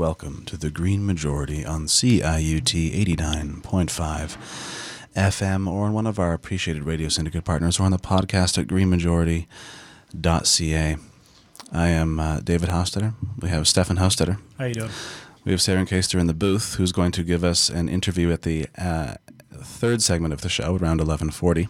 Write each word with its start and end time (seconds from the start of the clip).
Welcome 0.00 0.44
to 0.46 0.56
the 0.56 0.70
Green 0.70 1.04
Majority 1.04 1.62
on 1.62 1.84
CIUT 1.84 2.62
89.5 2.62 5.12
FM 5.14 5.70
or 5.70 5.84
on 5.84 5.92
one 5.92 6.06
of 6.06 6.18
our 6.18 6.32
appreciated 6.32 6.84
radio 6.84 7.10
syndicate 7.10 7.44
partners 7.44 7.78
or 7.78 7.82
on 7.82 7.90
the 7.90 7.98
podcast 7.98 8.56
at 8.56 8.66
greenmajority.ca. 8.66 10.96
I 11.70 11.88
am 11.88 12.18
uh, 12.18 12.40
David 12.40 12.70
Hostetter. 12.70 13.12
We 13.42 13.50
have 13.50 13.68
Stefan 13.68 13.98
Hostetter. 13.98 14.38
How 14.56 14.64
you 14.64 14.72
doing? 14.72 14.90
We 15.44 15.52
have 15.52 15.60
Sarah 15.60 15.84
Caster 15.84 16.18
in 16.18 16.28
the 16.28 16.32
booth 16.32 16.76
who's 16.76 16.92
going 16.92 17.12
to 17.12 17.22
give 17.22 17.44
us 17.44 17.68
an 17.68 17.90
interview 17.90 18.32
at 18.32 18.40
the 18.40 18.68
uh, 18.78 19.16
third 19.52 20.00
segment 20.00 20.32
of 20.32 20.40
the 20.40 20.48
show 20.48 20.76
around 20.76 21.00
1140 21.00 21.68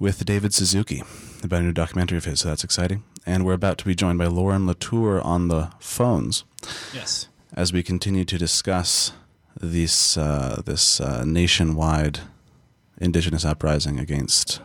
with 0.00 0.24
David 0.24 0.52
Suzuki 0.52 1.04
about 1.44 1.60
a 1.60 1.64
new 1.64 1.72
documentary 1.72 2.18
of 2.18 2.24
his, 2.24 2.40
so 2.40 2.48
that's 2.48 2.64
exciting. 2.64 3.04
And 3.24 3.44
we're 3.44 3.54
about 3.54 3.78
to 3.78 3.84
be 3.84 3.94
joined 3.94 4.18
by 4.18 4.26
Lauren 4.26 4.66
Latour 4.66 5.20
on 5.20 5.48
the 5.48 5.70
phones 5.80 6.44
Yes. 6.94 7.28
as 7.54 7.72
we 7.72 7.82
continue 7.82 8.24
to 8.24 8.38
discuss 8.38 9.12
this 9.58 10.16
uh, 10.16 10.62
this 10.64 11.00
uh, 11.00 11.24
nationwide 11.24 12.20
indigenous 13.00 13.44
uprising 13.44 13.98
against 13.98 14.60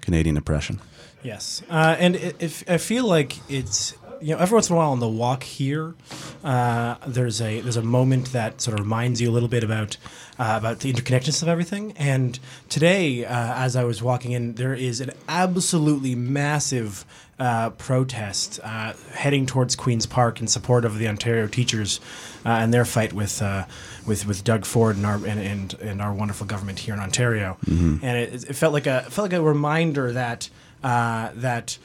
Canadian 0.00 0.36
oppression. 0.36 0.80
Yes. 1.22 1.62
Uh, 1.70 1.96
and 1.98 2.16
it, 2.16 2.36
if 2.38 2.64
I 2.68 2.78
feel 2.78 3.06
like 3.06 3.38
it's 3.50 3.94
you 4.24 4.34
know 4.34 4.40
every 4.40 4.54
once 4.54 4.70
in 4.70 4.74
a 4.74 4.78
while 4.78 4.92
on 4.92 5.00
the 5.00 5.08
walk 5.08 5.42
here, 5.42 5.94
uh, 6.42 6.94
there's 7.06 7.42
a 7.42 7.60
there's 7.60 7.76
a 7.76 7.82
moment 7.82 8.32
that 8.32 8.62
sort 8.62 8.78
of 8.78 8.84
reminds 8.84 9.20
you 9.20 9.28
a 9.28 9.32
little 9.32 9.50
bit 9.50 9.62
about 9.62 9.98
uh, 10.38 10.54
about 10.58 10.80
the 10.80 10.90
interconnectedness 10.90 11.42
of 11.42 11.48
everything. 11.48 11.92
And 11.98 12.38
today, 12.70 13.26
uh, 13.26 13.54
as 13.54 13.76
I 13.76 13.84
was 13.84 14.02
walking 14.02 14.32
in, 14.32 14.54
there 14.54 14.72
is 14.72 15.02
an 15.02 15.10
absolutely 15.28 16.14
massive 16.14 17.04
uh, 17.38 17.70
protest 17.70 18.60
uh, 18.64 18.94
heading 19.12 19.44
towards 19.44 19.76
Queens 19.76 20.06
Park 20.06 20.40
in 20.40 20.46
support 20.46 20.86
of 20.86 20.98
the 20.98 21.06
Ontario 21.06 21.46
teachers 21.46 22.00
uh, 22.46 22.48
and 22.48 22.72
their 22.72 22.86
fight 22.86 23.12
with 23.12 23.42
uh, 23.42 23.66
with 24.06 24.26
with 24.26 24.42
Doug 24.42 24.64
Ford 24.64 24.96
and 24.96 25.04
our 25.04 25.16
and, 25.16 25.38
and, 25.38 25.74
and 25.74 26.00
our 26.00 26.14
wonderful 26.14 26.46
government 26.46 26.78
here 26.78 26.94
in 26.94 27.00
Ontario. 27.00 27.58
And 28.02 28.16
it, 28.16 28.48
it 28.48 28.56
felt 28.56 28.72
like 28.72 28.86
a 28.86 29.02
felt 29.02 29.30
like 29.30 29.38
a 29.38 29.42
reminder 29.42 30.12
that 30.12 30.48
uh, 30.82 31.30
that 31.34 31.76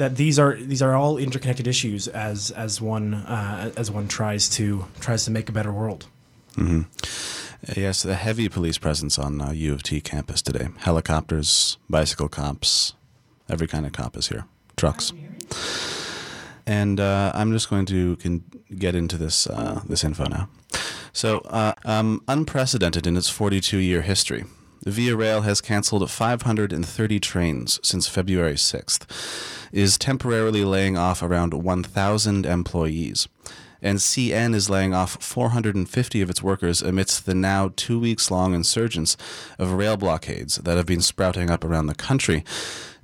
that 0.00 0.16
these 0.16 0.38
are 0.38 0.56
these 0.56 0.82
are 0.82 0.94
all 0.94 1.18
interconnected 1.18 1.66
issues 1.66 2.08
as 2.08 2.50
as 2.50 2.80
one 2.80 3.14
uh, 3.14 3.70
as 3.76 3.90
one 3.90 4.08
tries 4.08 4.48
to 4.48 4.84
tries 5.00 5.24
to 5.26 5.30
make 5.30 5.48
a 5.48 5.52
better 5.52 5.72
world. 5.72 6.06
Uh, 6.58 6.84
Yes, 7.76 8.02
the 8.02 8.14
heavy 8.14 8.48
police 8.48 8.78
presence 8.78 9.18
on 9.18 9.40
uh, 9.40 9.50
U 9.50 9.74
of 9.74 9.82
T 9.82 10.00
campus 10.00 10.40
today. 10.40 10.68
Helicopters, 10.78 11.76
bicycle 11.90 12.28
cops, 12.28 12.94
every 13.50 13.66
kind 13.66 13.84
of 13.84 13.92
cop 13.92 14.16
is 14.16 14.28
here. 14.28 14.44
Trucks. 14.76 15.12
And 16.66 16.98
uh, 16.98 17.32
I'm 17.34 17.52
just 17.52 17.68
going 17.68 17.84
to 17.86 18.16
con- 18.16 18.44
get 18.78 18.94
into 18.94 19.18
this 19.18 19.46
uh, 19.46 19.82
this 19.86 20.04
info 20.04 20.24
now. 20.24 20.48
So, 21.12 21.38
uh, 21.50 21.74
um, 21.84 22.22
unprecedented 22.28 23.06
in 23.06 23.16
its 23.16 23.28
42 23.28 23.76
year 23.78 24.02
history, 24.02 24.44
Via 24.86 25.14
Rail 25.14 25.42
has 25.42 25.60
canceled 25.60 26.10
530 26.10 27.20
trains 27.20 27.78
since 27.82 28.08
February 28.08 28.54
6th, 28.54 29.68
is 29.72 29.98
temporarily 29.98 30.64
laying 30.64 30.96
off 30.96 31.22
around 31.22 31.52
1,000 31.52 32.46
employees, 32.46 33.28
and 33.82 33.98
CN 33.98 34.54
is 34.54 34.70
laying 34.70 34.94
off 34.94 35.22
450 35.22 36.22
of 36.22 36.30
its 36.30 36.42
workers 36.42 36.80
amidst 36.80 37.26
the 37.26 37.34
now 37.34 37.72
two 37.76 38.00
weeks 38.00 38.30
long 38.30 38.54
insurgence 38.54 39.18
of 39.58 39.72
rail 39.72 39.98
blockades 39.98 40.56
that 40.56 40.78
have 40.78 40.86
been 40.86 41.02
sprouting 41.02 41.50
up 41.50 41.62
around 41.62 41.86
the 41.86 41.94
country 41.94 42.42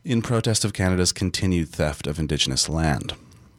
in 0.02 0.22
protest 0.22 0.64
of 0.64 0.72
Canada's 0.72 1.12
continued 1.12 1.68
theft 1.68 2.06
of 2.06 2.18
Indigenous 2.18 2.70
land. 2.70 3.12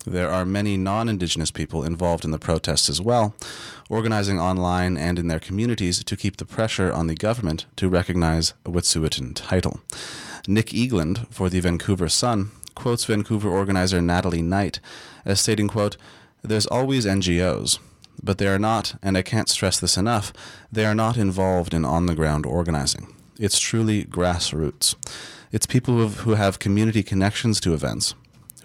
There 0.07 0.31
are 0.31 0.45
many 0.45 0.77
non 0.77 1.09
Indigenous 1.09 1.51
people 1.51 1.83
involved 1.83 2.23
in 2.23 2.31
the 2.31 2.39
protests 2.39 2.89
as 2.89 3.01
well, 3.01 3.35
organizing 3.89 4.39
online 4.39 4.97
and 4.97 5.17
in 5.17 5.27
their 5.27 5.39
communities 5.39 6.03
to 6.03 6.17
keep 6.17 6.37
the 6.37 6.45
pressure 6.45 6.91
on 6.91 7.07
the 7.07 7.15
government 7.15 7.65
to 7.75 7.89
recognize 7.89 8.53
a 8.65 8.69
Wet'suwet'en 8.69 9.33
title. 9.35 9.79
Nick 10.47 10.67
Eagland 10.67 11.27
for 11.33 11.49
the 11.49 11.59
Vancouver 11.59 12.09
Sun 12.09 12.51
quotes 12.75 13.05
Vancouver 13.05 13.49
organizer 13.49 14.01
Natalie 14.01 14.41
Knight 14.41 14.79
as 15.25 15.39
stating, 15.39 15.67
quote, 15.67 15.97
There's 16.41 16.67
always 16.67 17.05
NGOs, 17.05 17.79
but 18.21 18.37
they 18.37 18.47
are 18.47 18.59
not, 18.59 18.95
and 19.01 19.17
I 19.17 19.21
can't 19.21 19.49
stress 19.49 19.79
this 19.79 19.97
enough, 19.97 20.31
they 20.71 20.85
are 20.85 20.95
not 20.95 21.17
involved 21.17 21.73
in 21.73 21.85
on 21.85 22.05
the 22.05 22.15
ground 22.15 22.45
organizing. 22.45 23.13
It's 23.39 23.59
truly 23.59 24.03
grassroots. 24.05 24.95
It's 25.51 25.65
people 25.65 25.95
who 25.95 26.01
have, 26.01 26.17
who 26.19 26.33
have 26.33 26.59
community 26.59 27.03
connections 27.03 27.59
to 27.61 27.73
events, 27.73 28.15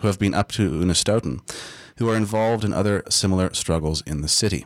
who 0.00 0.08
have 0.08 0.18
been 0.18 0.34
up 0.34 0.50
to 0.52 0.70
Unistoten, 0.70 1.40
who 1.98 2.08
are 2.08 2.16
involved 2.16 2.64
in 2.64 2.72
other 2.72 3.02
similar 3.08 3.52
struggles 3.54 4.02
in 4.02 4.20
the 4.20 4.28
city. 4.28 4.64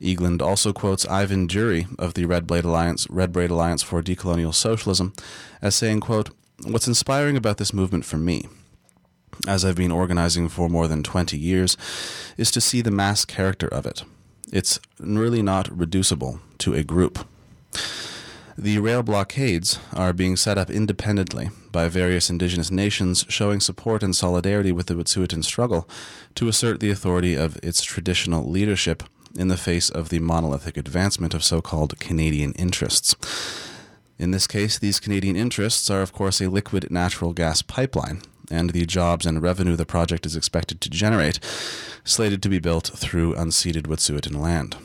Eagland 0.00 0.40
also 0.40 0.72
quotes 0.72 1.06
Ivan 1.06 1.46
Drury 1.46 1.86
of 1.98 2.14
the 2.14 2.24
Red 2.24 2.46
Blade 2.46 2.64
Alliance, 2.64 3.08
Red 3.10 3.32
Braid 3.32 3.50
Alliance 3.50 3.82
for 3.82 4.02
Decolonial 4.02 4.54
Socialism, 4.54 5.12
as 5.60 5.74
saying, 5.74 6.00
quote, 6.00 6.30
What's 6.64 6.88
inspiring 6.88 7.36
about 7.36 7.58
this 7.58 7.72
movement 7.72 8.04
for 8.04 8.16
me, 8.16 8.48
as 9.46 9.64
I've 9.64 9.76
been 9.76 9.92
organizing 9.92 10.48
for 10.48 10.68
more 10.68 10.88
than 10.88 11.02
20 11.02 11.38
years, 11.38 11.76
is 12.36 12.50
to 12.52 12.60
see 12.60 12.80
the 12.80 12.90
mass 12.90 13.24
character 13.24 13.68
of 13.68 13.86
it. 13.86 14.02
It's 14.52 14.80
really 14.98 15.42
not 15.42 15.76
reducible 15.76 16.40
to 16.58 16.74
a 16.74 16.82
group. 16.82 17.26
The 18.56 18.80
rail 18.80 19.04
blockades 19.04 19.78
are 19.94 20.12
being 20.12 20.34
set 20.34 20.58
up 20.58 20.68
independently 20.68 21.50
by 21.70 21.86
various 21.86 22.28
indigenous 22.28 22.72
nations 22.72 23.24
showing 23.28 23.60
support 23.60 24.02
and 24.02 24.16
solidarity 24.16 24.72
with 24.72 24.86
the 24.86 24.94
Wet'suwet'en 24.94 25.44
struggle 25.44 25.88
to 26.34 26.48
assert 26.48 26.80
the 26.80 26.90
authority 26.90 27.34
of 27.34 27.56
its 27.62 27.84
traditional 27.84 28.50
leadership 28.50 29.04
in 29.38 29.48
the 29.48 29.56
face 29.56 29.88
of 29.88 30.08
the 30.08 30.18
monolithic 30.18 30.76
advancement 30.76 31.32
of 31.32 31.44
so 31.44 31.62
called 31.62 31.98
Canadian 32.00 32.52
interests. 32.54 33.14
In 34.18 34.32
this 34.32 34.48
case, 34.48 34.78
these 34.78 34.98
Canadian 34.98 35.36
interests 35.36 35.88
are, 35.88 36.02
of 36.02 36.12
course, 36.12 36.40
a 36.40 36.50
liquid 36.50 36.90
natural 36.90 37.32
gas 37.32 37.62
pipeline, 37.62 38.20
and 38.50 38.70
the 38.70 38.84
jobs 38.84 39.24
and 39.24 39.40
revenue 39.40 39.76
the 39.76 39.86
project 39.86 40.26
is 40.26 40.34
expected 40.34 40.80
to 40.80 40.90
generate, 40.90 41.38
slated 42.02 42.42
to 42.42 42.48
be 42.48 42.58
built 42.58 42.88
through 42.88 43.34
unceded 43.34 43.82
Wet'suwet'en 43.82 44.40
land. 44.40 44.76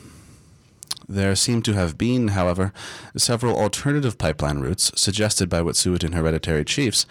There 1.08 1.34
seem 1.34 1.62
to 1.62 1.74
have 1.74 1.98
been, 1.98 2.28
however, 2.28 2.72
several 3.16 3.58
alternative 3.58 4.18
pipeline 4.18 4.60
routes 4.60 4.92
suggested 4.94 5.48
by 5.48 5.60
Wet'suwet'en 5.62 6.14
hereditary 6.14 6.64
chiefs. 6.64 7.04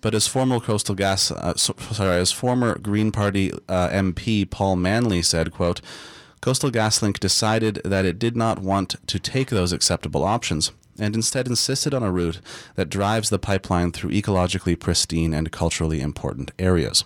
But 0.00 0.14
as 0.14 0.28
former 0.28 0.60
Coastal 0.60 0.94
Gas, 0.94 1.30
uh, 1.30 1.54
so, 1.56 1.74
sorry, 1.90 2.16
as 2.16 2.32
former 2.32 2.78
Green 2.78 3.12
Party 3.12 3.52
uh, 3.68 3.88
MP 3.90 4.48
Paul 4.48 4.76
Manly 4.76 5.20
said, 5.20 5.52
"quote 5.52 5.82
Coastal 6.40 6.70
GasLink 6.70 7.18
decided 7.20 7.80
that 7.84 8.04
it 8.04 8.18
did 8.18 8.36
not 8.36 8.58
want 8.60 8.96
to 9.06 9.18
take 9.18 9.50
those 9.50 9.72
acceptable 9.72 10.24
options." 10.24 10.72
And 10.98 11.14
instead 11.14 11.46
insisted 11.46 11.94
on 11.94 12.02
a 12.02 12.12
route 12.12 12.40
that 12.74 12.90
drives 12.90 13.30
the 13.30 13.38
pipeline 13.38 13.90
through 13.90 14.10
ecologically 14.10 14.78
pristine 14.78 15.32
and 15.32 15.50
culturally 15.50 16.00
important 16.02 16.50
areas. 16.58 17.04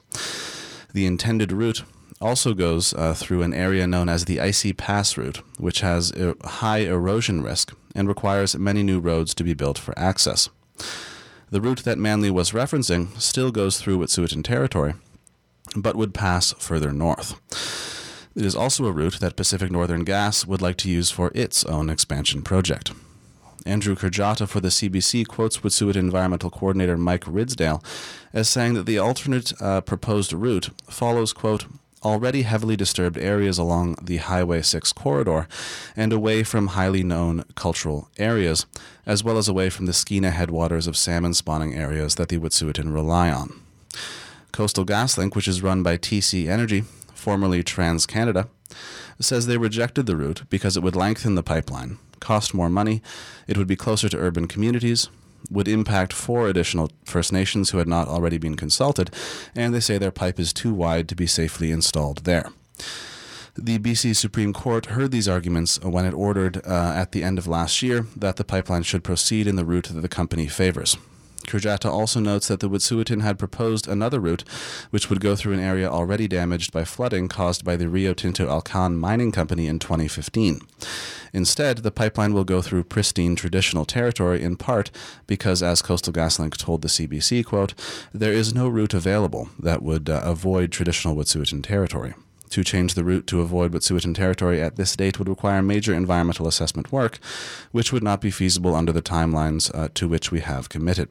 The 0.92 1.06
intended 1.06 1.52
route 1.52 1.84
also 2.20 2.54
goes 2.54 2.94
uh, 2.94 3.14
through 3.14 3.42
an 3.42 3.54
area 3.54 3.86
known 3.86 4.08
as 4.08 4.25
the 4.25 4.40
Icy 4.40 4.72
Pass 4.72 5.16
route, 5.16 5.42
which 5.58 5.80
has 5.80 6.10
a 6.12 6.34
high 6.44 6.78
erosion 6.78 7.42
risk 7.42 7.72
and 7.94 8.08
requires 8.08 8.56
many 8.56 8.82
new 8.82 8.98
roads 8.98 9.34
to 9.34 9.44
be 9.44 9.54
built 9.54 9.78
for 9.78 9.96
access. 9.98 10.48
The 11.50 11.60
route 11.60 11.84
that 11.84 11.98
Manly 11.98 12.30
was 12.30 12.50
referencing 12.50 13.20
still 13.20 13.52
goes 13.52 13.78
through 13.78 13.98
Wet'suwet'en 13.98 14.42
territory, 14.42 14.94
but 15.76 15.94
would 15.94 16.14
pass 16.14 16.52
further 16.58 16.92
north. 16.92 17.34
It 18.36 18.44
is 18.44 18.56
also 18.56 18.86
a 18.86 18.92
route 18.92 19.20
that 19.20 19.36
Pacific 19.36 19.70
Northern 19.70 20.02
Gas 20.02 20.44
would 20.44 20.60
like 20.60 20.76
to 20.78 20.90
use 20.90 21.10
for 21.10 21.31
its 21.34 21.64
own 21.64 21.88
expansion 21.88 22.42
project. 22.42 22.92
Andrew 23.64 23.94
Kurjata 23.94 24.48
for 24.48 24.60
the 24.60 24.69
CBC 24.69 25.26
quotes 25.26 25.58
Wet'suwet'en 25.58 25.96
environmental 25.96 26.50
coordinator 26.50 26.98
Mike 26.98 27.25
Ridsdale 27.25 27.82
as 28.32 28.48
saying 28.48 28.75
that 28.75 28.86
the 28.86 28.98
alternate 28.98 29.52
uh, 29.62 29.81
proposed 29.81 30.32
route 30.32 30.70
follows, 30.90 31.32
quote, 31.32 31.66
already 32.02 32.42
heavily 32.42 32.76
disturbed 32.76 33.16
areas 33.16 33.56
along 33.56 33.96
the 34.02 34.19
Highway 34.19 34.60
6 34.62 34.92
corridor 34.92 35.48
and 35.96 36.12
away 36.12 36.42
from 36.42 36.69
highly 36.69 37.02
known 37.02 37.44
cultural 37.54 38.08
areas, 38.19 38.66
as 39.06 39.25
well 39.25 39.38
as 39.38 39.48
away 39.48 39.70
from 39.70 39.87
the 39.87 39.92
Skeena 39.92 40.30
headwaters 40.30 40.87
of 40.87 40.96
salmon 40.96 41.34
spawning 41.34 41.75
areas 41.75 42.16
that 42.16 42.28
the 42.28 42.38
Wet'suwet'en 42.38 42.92
rely 42.92 43.30
on. 43.30 43.60
Coastal 44.52 44.84
GasLink, 44.84 45.34
which 45.34 45.48
is 45.48 45.62
run 45.62 45.82
by 45.82 45.96
TC 45.96 46.48
Energy, 46.48 46.84
formerly 47.25 47.65
TransCanada, 47.65 48.49
says 49.19 49.47
they 49.47 49.56
rejected 49.56 50.05
the 50.05 50.15
route 50.15 50.43
because 50.50 50.76
it 50.76 50.82
would 50.82 50.94
lengthen 50.94 51.37
the 51.37 51.43
pipeline, 51.43 51.97
cost 52.21 52.53
more 52.53 52.69
money, 52.69 53.00
it 53.49 53.56
would 53.56 53.67
be 53.67 53.76
closer 53.76 54.11
to 54.11 54.19
urban 54.19 54.47
communities, 54.47 55.09
would 55.50 55.67
impact 55.67 56.12
four 56.12 56.49
additional 56.49 56.91
First 57.06 57.32
Nations 57.32 57.71
who 57.71 57.79
had 57.79 57.88
not 57.88 58.09
already 58.09 58.37
been 58.37 58.56
consulted, 58.56 59.11
and 59.55 59.75
they 59.75 59.81
say 59.81 59.97
their 59.97 60.11
pipe 60.11 60.38
is 60.38 60.53
too 60.53 60.75
wide 60.75 61.09
to 61.09 61.17
be 61.17 61.26
safely 61.26 61.71
installed 61.71 62.25
there. 62.25 62.50
The 63.56 63.79
BC 63.79 64.15
Supreme 64.15 64.53
Court 64.53 64.87
heard 64.87 65.11
these 65.11 65.29
arguments 65.29 65.81
when 65.81 66.05
it 66.05 66.12
ordered 66.12 66.59
uh, 66.67 66.93
at 66.94 67.12
the 67.12 67.23
end 67.23 67.38
of 67.38 67.47
last 67.47 67.82
year 67.82 68.06
that 68.15 68.37
the 68.37 68.44
pipeline 68.44 68.82
should 68.82 69.03
proceed 69.03 69.47
in 69.47 69.56
the 69.56 69.65
route 69.65 69.88
that 69.91 70.03
the 70.03 70.09
company 70.09 70.47
favors. 70.47 70.99
Kurjata 71.46 71.91
also 71.91 72.20
notes 72.20 72.49
that 72.49 72.61
the 72.61 72.69
Wet'suwet'en 72.69 73.23
had 73.23 73.38
proposed 73.38 73.88
another 73.88 74.20
route, 74.20 74.44
which 74.91 75.08
would 75.08 75.20
go 75.20 75.37
through 75.37 75.55
an 75.55 75.61
area 75.61 75.88
already 75.88 76.29
damaged 76.29 76.73
by 76.73 76.85
flooding 76.85 77.29
caused 77.29 77.64
by 77.64 77.76
the 77.76 77.88
Rio 77.88 78.14
Tinto 78.14 78.49
Alcan 78.49 78.96
mining 78.96 79.32
company 79.32 79.67
in 79.67 79.79
2015. 79.79 80.61
Instead, 81.32 81.79
the 81.79 81.91
pipeline 81.91 82.32
will 82.32 82.44
go 82.44 82.62
through 82.62 82.85
pristine 82.85 83.35
traditional 83.35 83.85
territory 83.85 84.43
in 84.43 84.56
part 84.56 84.91
because, 85.26 85.62
as 85.62 85.82
Coastal 85.82 86.12
GasLink 86.12 86.56
told 86.56 86.82
the 86.82 86.88
CBC, 86.88 87.44
quote, 87.44 87.75
there 88.12 88.32
is 88.32 88.55
no 88.55 88.69
route 88.69 88.94
available 88.94 89.49
that 89.58 89.82
would 89.82 90.08
uh, 90.08 90.20
avoid 90.25 90.70
traditional 90.70 91.17
Wet'suwet'en 91.17 91.62
territory. 91.62 92.14
To 92.50 92.62
change 92.62 92.94
the 92.94 93.02
route 93.02 93.26
to 93.26 93.40
avoid 93.40 93.73
Wet'suwet'en 93.73 94.14
territory 94.14 94.62
at 94.62 94.76
this 94.76 94.94
date 94.94 95.19
would 95.19 95.29
require 95.29 95.61
major 95.61 95.93
environmental 95.93 96.47
assessment 96.47 96.93
work, 96.93 97.19
which 97.73 97.93
would 97.93 98.05
not 98.05 98.20
be 98.20 98.31
feasible 98.31 98.76
under 98.76 98.93
the 98.93 99.02
timelines 99.02 99.75
uh, 99.75 99.88
to 99.94 100.06
which 100.06 100.31
we 100.31 100.38
have 100.38 100.69
committed 100.69 101.08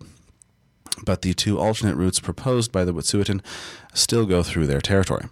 but 1.03 1.21
the 1.21 1.33
two 1.33 1.59
alternate 1.59 1.95
routes 1.95 2.19
proposed 2.19 2.71
by 2.71 2.83
the 2.83 2.93
Wet'suwet'en 2.93 3.41
still 3.93 4.25
go 4.25 4.43
through 4.43 4.67
their 4.67 4.81
territory. 4.81 5.25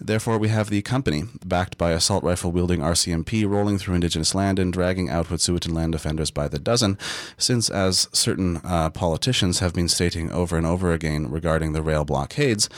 Therefore, 0.00 0.38
we 0.38 0.48
have 0.48 0.70
the 0.70 0.82
company, 0.82 1.24
backed 1.44 1.78
by 1.78 1.92
assault 1.92 2.24
rifle 2.24 2.50
wielding 2.50 2.80
RCMP, 2.80 3.48
rolling 3.48 3.78
through 3.78 3.94
indigenous 3.94 4.34
land 4.34 4.58
and 4.58 4.72
dragging 4.72 5.08
out 5.08 5.28
Wet'suwet'en 5.28 5.72
land 5.72 5.92
defenders 5.92 6.32
by 6.32 6.48
the 6.48 6.58
dozen, 6.58 6.98
since, 7.38 7.70
as 7.70 8.08
certain 8.12 8.60
uh, 8.64 8.90
politicians 8.90 9.60
have 9.60 9.72
been 9.72 9.88
stating 9.88 10.32
over 10.32 10.56
and 10.56 10.66
over 10.66 10.92
again 10.92 11.30
regarding 11.30 11.72
the 11.72 11.82
rail 11.82 12.04
blockades, 12.04 12.68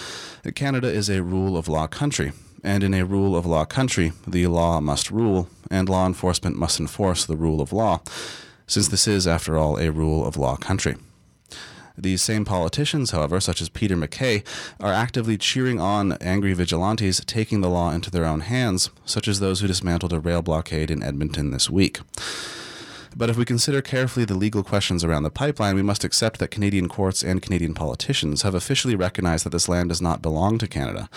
Canada 0.55 0.89
is 0.89 1.09
a 1.09 1.23
rule 1.23 1.57
of 1.57 1.69
law 1.69 1.87
country. 1.87 2.33
And 2.63 2.85
in 2.85 2.93
a 2.93 3.05
rule 3.05 3.35
of 3.35 3.47
law 3.47 3.65
country, 3.65 4.13
the 4.27 4.47
law 4.49 4.81
must 4.81 5.11
rule, 5.11 5.49
and 5.71 5.89
law 5.89 6.07
enforcement 6.07 6.57
must 6.57 6.81
enforce 6.81 7.25
the 7.25 7.37
rule 7.37 7.63
of 7.63 7.73
law, 7.73 8.03
since 8.67 8.89
this 8.89 9.09
is, 9.09 9.27
after 9.27 9.57
all, 9.57 9.79
a 9.79 9.91
rule 9.91 10.27
of 10.27 10.37
law 10.37 10.57
country. 10.57 10.97
These 11.99 12.23
same 12.23 12.45
politicians, 12.45 13.11
however, 13.11 13.41
such 13.41 13.63
as 13.63 13.69
Peter 13.69 13.97
MacKay, 13.97 14.43
are 14.81 14.93
actively 14.93 15.39
cheering 15.39 15.81
on 15.81 16.13
angry 16.21 16.53
vigilantes 16.53 17.23
taking 17.25 17.61
the 17.61 17.71
law 17.71 17.91
into 17.91 18.11
their 18.11 18.27
own 18.27 18.41
hands, 18.41 18.91
such 19.05 19.29
as 19.29 19.41
those 19.41 19.61
who 19.61 19.67
dismantled 19.67 20.13
a 20.13 20.21
rail 20.21 20.43
blockade 20.43 20.91
in 20.91 21.03
Edmonton 21.03 21.51
this 21.51 21.71
week. 21.71 22.01
But 23.19 23.31
if 23.31 23.39
we 23.39 23.47
consider 23.47 23.81
carefully 23.81 24.27
the 24.27 24.35
legal 24.35 24.63
questions 24.63 25.03
around 25.03 25.23
the 25.23 25.31
pipeline, 25.31 25.75
we 25.75 25.83
must 25.83 26.05
accept 26.05 26.39
that 26.39 26.51
Canadian 26.51 26.87
courts 26.87 27.25
and 27.25 27.41
Canadian 27.41 27.73
politicians 27.73 28.43
have 28.43 28.55
officially 28.55 28.95
recognized 28.95 29.47
that 29.47 29.51
this 29.51 29.71
land 29.71 29.89
does 29.89 30.03
not 30.03 30.21
belong 30.21 30.59
to 30.59 30.67
Canada. 30.67 31.09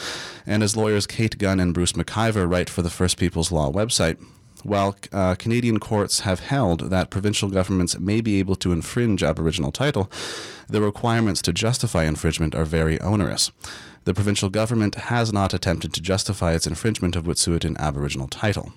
And 0.46 0.64
as 0.64 0.78
lawyers 0.78 1.06
Kate 1.06 1.38
Gunn 1.38 1.60
and 1.60 1.74
Bruce 1.74 1.92
McIvor 1.92 2.50
write 2.50 2.70
for 2.70 2.84
the 2.84 2.90
First 2.90 3.18
People's 3.18 3.52
Law 3.52 3.70
website, 3.70 4.18
while 4.64 4.96
uh, 5.12 5.36
Canadian 5.36 5.80
courts 5.80 6.22
have 6.22 6.40
held 6.40 6.90
that 6.90 7.10
provincial 7.10 7.50
governments 7.50 8.00
may 8.00 8.22
be 8.22 8.40
able 8.40 8.56
to 8.58 8.72
infringe 8.72 9.24
Aboriginal 9.24 9.72
title, 9.72 10.12
the 10.68 10.82
requirements 10.82 11.42
to 11.44 11.54
justify 11.54 12.04
infringement 12.04 12.56
are 12.56 12.66
very 12.66 13.00
onerous. 13.02 13.52
The 14.06 14.14
provincial 14.14 14.50
government 14.50 14.96
has 14.96 15.34
not 15.34 15.54
attempted 15.54 15.94
to 15.94 16.02
justify 16.02 16.54
its 16.54 16.68
infringement 16.68 17.16
of 17.16 17.26
Wet'suwet'en 17.26 17.78
Aboriginal 17.78 18.28
title. 18.28 18.72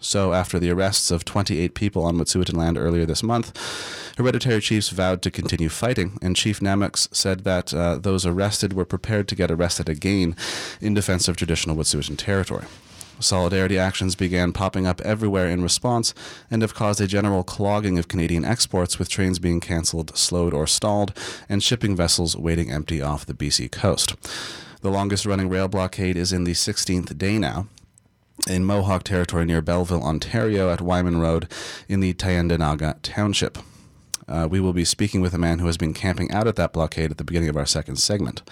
So, 0.00 0.32
after 0.32 0.60
the 0.60 0.70
arrests 0.70 1.10
of 1.10 1.24
28 1.24 1.74
people 1.74 2.04
on 2.04 2.16
Wet'suwet'en 2.16 2.56
land 2.56 2.78
earlier 2.78 3.04
this 3.04 3.22
month, 3.22 4.14
hereditary 4.16 4.60
chiefs 4.60 4.90
vowed 4.90 5.22
to 5.22 5.30
continue 5.30 5.68
fighting, 5.68 6.18
and 6.22 6.36
Chief 6.36 6.60
Na'moks 6.60 7.12
said 7.14 7.44
that 7.44 7.74
uh, 7.74 7.98
those 7.98 8.24
arrested 8.24 8.72
were 8.72 8.84
prepared 8.84 9.26
to 9.28 9.34
get 9.34 9.50
arrested 9.50 9.88
again 9.88 10.36
in 10.80 10.94
defense 10.94 11.26
of 11.26 11.36
traditional 11.36 11.74
Wet'suwet'en 11.74 12.16
territory. 12.16 12.64
Solidarity 13.20 13.78
actions 13.78 14.14
began 14.14 14.52
popping 14.52 14.86
up 14.86 15.00
everywhere 15.02 15.48
in 15.48 15.62
response 15.62 16.14
and 16.50 16.62
have 16.62 16.74
caused 16.74 17.00
a 17.00 17.06
general 17.06 17.42
clogging 17.42 17.98
of 17.98 18.08
Canadian 18.08 18.44
exports, 18.44 18.98
with 18.98 19.08
trains 19.08 19.38
being 19.38 19.60
cancelled, 19.60 20.16
slowed, 20.16 20.54
or 20.54 20.66
stalled, 20.66 21.12
and 21.48 21.62
shipping 21.62 21.96
vessels 21.96 22.36
waiting 22.36 22.70
empty 22.70 23.02
off 23.02 23.26
the 23.26 23.34
BC 23.34 23.70
coast. 23.70 24.14
The 24.80 24.90
longest 24.90 25.26
running 25.26 25.48
rail 25.48 25.68
blockade 25.68 26.16
is 26.16 26.32
in 26.32 26.44
the 26.44 26.52
16th 26.52 27.18
day 27.18 27.38
now, 27.38 27.66
in 28.46 28.64
Mohawk 28.64 29.02
territory 29.02 29.44
near 29.44 29.60
Belleville, 29.60 30.02
Ontario, 30.04 30.70
at 30.70 30.80
Wyman 30.80 31.18
Road 31.18 31.50
in 31.88 32.00
the 32.00 32.14
Tyendinaga 32.14 32.96
Township. 33.02 33.58
Uh, 34.28 34.46
we 34.48 34.60
will 34.60 34.72
be 34.72 34.84
speaking 34.84 35.20
with 35.20 35.34
a 35.34 35.38
man 35.38 35.58
who 35.58 35.66
has 35.66 35.78
been 35.78 35.94
camping 35.94 36.30
out 36.30 36.46
at 36.46 36.56
that 36.56 36.72
blockade 36.72 37.10
at 37.10 37.16
the 37.16 37.24
beginning 37.24 37.48
of 37.48 37.56
our 37.56 37.66
second 37.66 37.96
segment. 37.96 38.42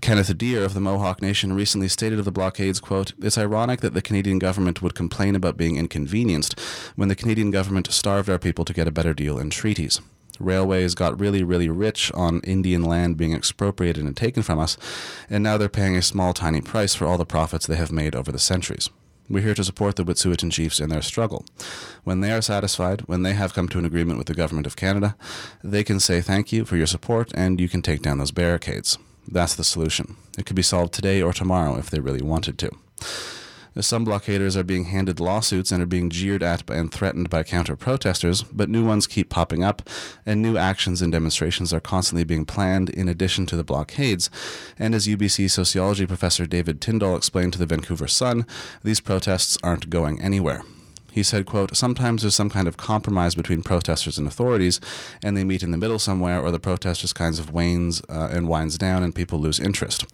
Kenneth 0.00 0.38
Deer 0.38 0.64
of 0.64 0.72
the 0.72 0.80
Mohawk 0.80 1.20
Nation 1.20 1.52
recently 1.52 1.88
stated 1.88 2.18
of 2.18 2.24
the 2.24 2.30
blockades, 2.30 2.80
quote, 2.80 3.12
It's 3.20 3.36
ironic 3.36 3.80
that 3.80 3.92
the 3.92 4.00
Canadian 4.00 4.38
government 4.38 4.80
would 4.80 4.94
complain 4.94 5.34
about 5.34 5.56
being 5.56 5.76
inconvenienced 5.76 6.58
when 6.94 7.08
the 7.08 7.16
Canadian 7.16 7.50
government 7.50 7.92
starved 7.92 8.30
our 8.30 8.38
people 8.38 8.64
to 8.64 8.72
get 8.72 8.86
a 8.86 8.92
better 8.92 9.12
deal 9.12 9.38
in 9.38 9.50
treaties. 9.50 10.00
Railways 10.38 10.94
got 10.94 11.20
really, 11.20 11.42
really 11.42 11.68
rich 11.68 12.10
on 12.12 12.40
Indian 12.40 12.84
land 12.84 13.16
being 13.16 13.34
expropriated 13.34 14.04
and 14.04 14.16
taken 14.16 14.42
from 14.42 14.58
us, 14.58 14.78
and 15.28 15.42
now 15.42 15.58
they're 15.58 15.68
paying 15.68 15.96
a 15.96 16.02
small, 16.02 16.32
tiny 16.32 16.60
price 16.60 16.94
for 16.94 17.04
all 17.04 17.18
the 17.18 17.26
profits 17.26 17.66
they 17.66 17.76
have 17.76 17.92
made 17.92 18.14
over 18.14 18.32
the 18.32 18.38
centuries. 18.38 18.88
We're 19.28 19.42
here 19.42 19.54
to 19.54 19.64
support 19.64 19.96
the 19.96 20.04
Wet'suwet'en 20.04 20.50
chiefs 20.50 20.80
in 20.80 20.88
their 20.88 21.02
struggle. 21.02 21.44
When 22.04 22.20
they 22.20 22.32
are 22.32 22.40
satisfied, 22.40 23.02
when 23.02 23.22
they 23.22 23.34
have 23.34 23.54
come 23.54 23.68
to 23.68 23.78
an 23.78 23.84
agreement 23.84 24.18
with 24.18 24.28
the 24.28 24.34
Government 24.34 24.66
of 24.66 24.76
Canada, 24.76 25.14
they 25.62 25.84
can 25.84 26.00
say 26.00 26.20
thank 26.20 26.52
you 26.52 26.64
for 26.64 26.76
your 26.76 26.86
support 26.86 27.30
and 27.34 27.60
you 27.60 27.68
can 27.68 27.82
take 27.82 28.02
down 28.02 28.18
those 28.18 28.32
barricades. 28.32 28.96
That's 29.30 29.54
the 29.54 29.64
solution. 29.64 30.16
It 30.38 30.46
could 30.46 30.56
be 30.56 30.62
solved 30.62 30.92
today 30.92 31.22
or 31.22 31.32
tomorrow 31.32 31.76
if 31.76 31.90
they 31.90 32.00
really 32.00 32.22
wanted 32.22 32.58
to. 32.58 32.70
Some 33.78 34.04
blockaders 34.04 34.56
are 34.56 34.64
being 34.64 34.86
handed 34.86 35.20
lawsuits 35.20 35.70
and 35.70 35.80
are 35.80 35.86
being 35.86 36.10
jeered 36.10 36.42
at 36.42 36.68
and 36.68 36.92
threatened 36.92 37.30
by 37.30 37.44
counter 37.44 37.76
protesters, 37.76 38.42
but 38.42 38.68
new 38.68 38.84
ones 38.84 39.06
keep 39.06 39.30
popping 39.30 39.62
up, 39.62 39.88
and 40.26 40.42
new 40.42 40.56
actions 40.56 41.00
and 41.00 41.12
demonstrations 41.12 41.72
are 41.72 41.80
constantly 41.80 42.24
being 42.24 42.44
planned 42.44 42.90
in 42.90 43.08
addition 43.08 43.46
to 43.46 43.56
the 43.56 43.64
blockades. 43.64 44.28
And 44.76 44.94
as 44.94 45.06
UBC 45.06 45.48
sociology 45.50 46.04
professor 46.04 46.46
David 46.46 46.80
Tindall 46.80 47.16
explained 47.16 47.52
to 47.52 47.60
the 47.60 47.66
Vancouver 47.66 48.08
Sun, 48.08 48.44
these 48.82 49.00
protests 49.00 49.56
aren't 49.62 49.88
going 49.88 50.20
anywhere. 50.20 50.62
He 51.12 51.22
said, 51.22 51.46
quote, 51.46 51.76
sometimes 51.76 52.22
there's 52.22 52.34
some 52.34 52.50
kind 52.50 52.68
of 52.68 52.76
compromise 52.76 53.34
between 53.34 53.62
protesters 53.62 54.18
and 54.18 54.26
authorities, 54.26 54.80
and 55.22 55.36
they 55.36 55.44
meet 55.44 55.62
in 55.62 55.70
the 55.70 55.78
middle 55.78 55.98
somewhere, 55.98 56.40
or 56.40 56.50
the 56.50 56.60
protest 56.60 57.00
just 57.00 57.14
kinds 57.14 57.38
of 57.38 57.52
wanes 57.52 58.02
uh, 58.08 58.28
and 58.32 58.48
winds 58.48 58.78
down, 58.78 59.02
and 59.02 59.14
people 59.14 59.38
lose 59.38 59.60
interest. 59.60 60.06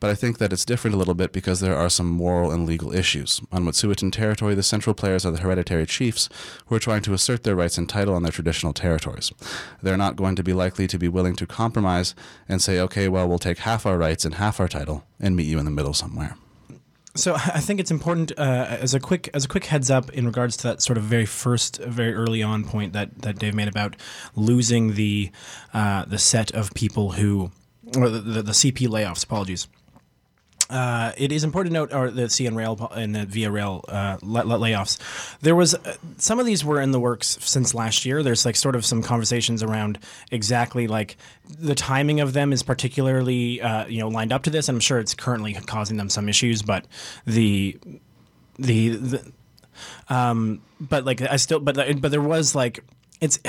But 0.00 0.10
I 0.10 0.14
think 0.14 0.38
that 0.38 0.52
it's 0.52 0.64
different 0.64 0.94
a 0.94 0.98
little 0.98 1.14
bit 1.14 1.32
because 1.32 1.60
there 1.60 1.76
are 1.76 1.90
some 1.90 2.06
moral 2.06 2.50
and 2.50 2.66
legal 2.66 2.94
issues. 2.94 3.40
On 3.52 3.64
Wet'suwet'en 3.64 4.10
territory, 4.12 4.54
the 4.54 4.62
central 4.62 4.94
players 4.94 5.26
are 5.26 5.30
the 5.30 5.40
hereditary 5.40 5.86
chiefs 5.86 6.28
who 6.66 6.74
are 6.74 6.80
trying 6.80 7.02
to 7.02 7.12
assert 7.12 7.42
their 7.42 7.56
rights 7.56 7.76
and 7.76 7.88
title 7.88 8.14
on 8.14 8.22
their 8.22 8.32
traditional 8.32 8.72
territories. 8.72 9.32
They're 9.82 9.96
not 9.96 10.16
going 10.16 10.36
to 10.36 10.42
be 10.42 10.52
likely 10.54 10.86
to 10.86 10.98
be 10.98 11.08
willing 11.08 11.36
to 11.36 11.46
compromise 11.46 12.14
and 12.48 12.62
say, 12.62 12.80
okay, 12.80 13.08
well, 13.08 13.28
we'll 13.28 13.38
take 13.38 13.58
half 13.58 13.84
our 13.84 13.98
rights 13.98 14.24
and 14.24 14.34
half 14.34 14.58
our 14.58 14.68
title 14.68 15.04
and 15.18 15.36
meet 15.36 15.46
you 15.46 15.58
in 15.58 15.66
the 15.66 15.70
middle 15.70 15.94
somewhere. 15.94 16.36
So 17.16 17.34
I 17.34 17.60
think 17.60 17.80
it's 17.80 17.90
important 17.90 18.32
uh, 18.38 18.66
as 18.68 18.94
a 18.94 19.00
quick 19.00 19.30
as 19.34 19.44
a 19.44 19.48
quick 19.48 19.66
heads 19.66 19.90
up 19.90 20.10
in 20.10 20.26
regards 20.26 20.56
to 20.58 20.62
that 20.68 20.80
sort 20.80 20.96
of 20.96 21.04
very 21.04 21.26
first, 21.26 21.78
very 21.78 22.14
early 22.14 22.42
on 22.42 22.64
point 22.64 22.92
that, 22.92 23.22
that 23.22 23.38
Dave 23.38 23.54
made 23.54 23.68
about 23.68 23.96
losing 24.36 24.94
the 24.94 25.30
uh, 25.74 26.04
the 26.04 26.18
set 26.18 26.52
of 26.52 26.72
people 26.74 27.12
who 27.12 27.50
or 27.96 28.08
the, 28.08 28.20
the, 28.20 28.42
the 28.42 28.52
CP 28.52 28.86
layoffs. 28.86 29.24
Apologies. 29.24 29.66
Uh, 30.70 31.12
it 31.16 31.32
is 31.32 31.42
important 31.42 31.72
to 31.72 31.80
note, 31.80 31.92
or 31.92 32.10
the 32.10 32.22
CN 32.22 32.54
Rail 32.54 32.90
and 32.94 33.14
the 33.14 33.26
Via 33.26 33.50
Rail 33.50 33.84
uh, 33.88 34.18
layoffs. 34.18 34.98
There 35.40 35.56
was 35.56 35.74
uh, 35.74 35.96
some 36.16 36.38
of 36.38 36.46
these 36.46 36.64
were 36.64 36.80
in 36.80 36.92
the 36.92 37.00
works 37.00 37.38
since 37.40 37.74
last 37.74 38.04
year. 38.04 38.22
There's 38.22 38.46
like 38.46 38.54
sort 38.54 38.76
of 38.76 38.84
some 38.84 39.02
conversations 39.02 39.62
around 39.62 39.98
exactly 40.30 40.86
like 40.86 41.16
the 41.48 41.74
timing 41.74 42.20
of 42.20 42.32
them 42.32 42.52
is 42.52 42.62
particularly 42.62 43.60
uh, 43.60 43.86
you 43.86 43.98
know 43.98 44.08
lined 44.08 44.32
up 44.32 44.44
to 44.44 44.50
this. 44.50 44.68
I'm 44.68 44.80
sure 44.80 45.00
it's 45.00 45.14
currently 45.14 45.54
causing 45.54 45.96
them 45.96 46.08
some 46.08 46.28
issues, 46.28 46.62
but 46.62 46.86
the 47.26 47.76
the, 48.58 48.90
the 48.90 49.32
um, 50.08 50.62
but 50.80 51.04
like 51.04 51.20
I 51.20 51.36
still 51.36 51.58
but 51.58 52.00
but 52.00 52.10
there 52.10 52.20
was 52.20 52.54
like 52.54 52.84
it's 53.20 53.40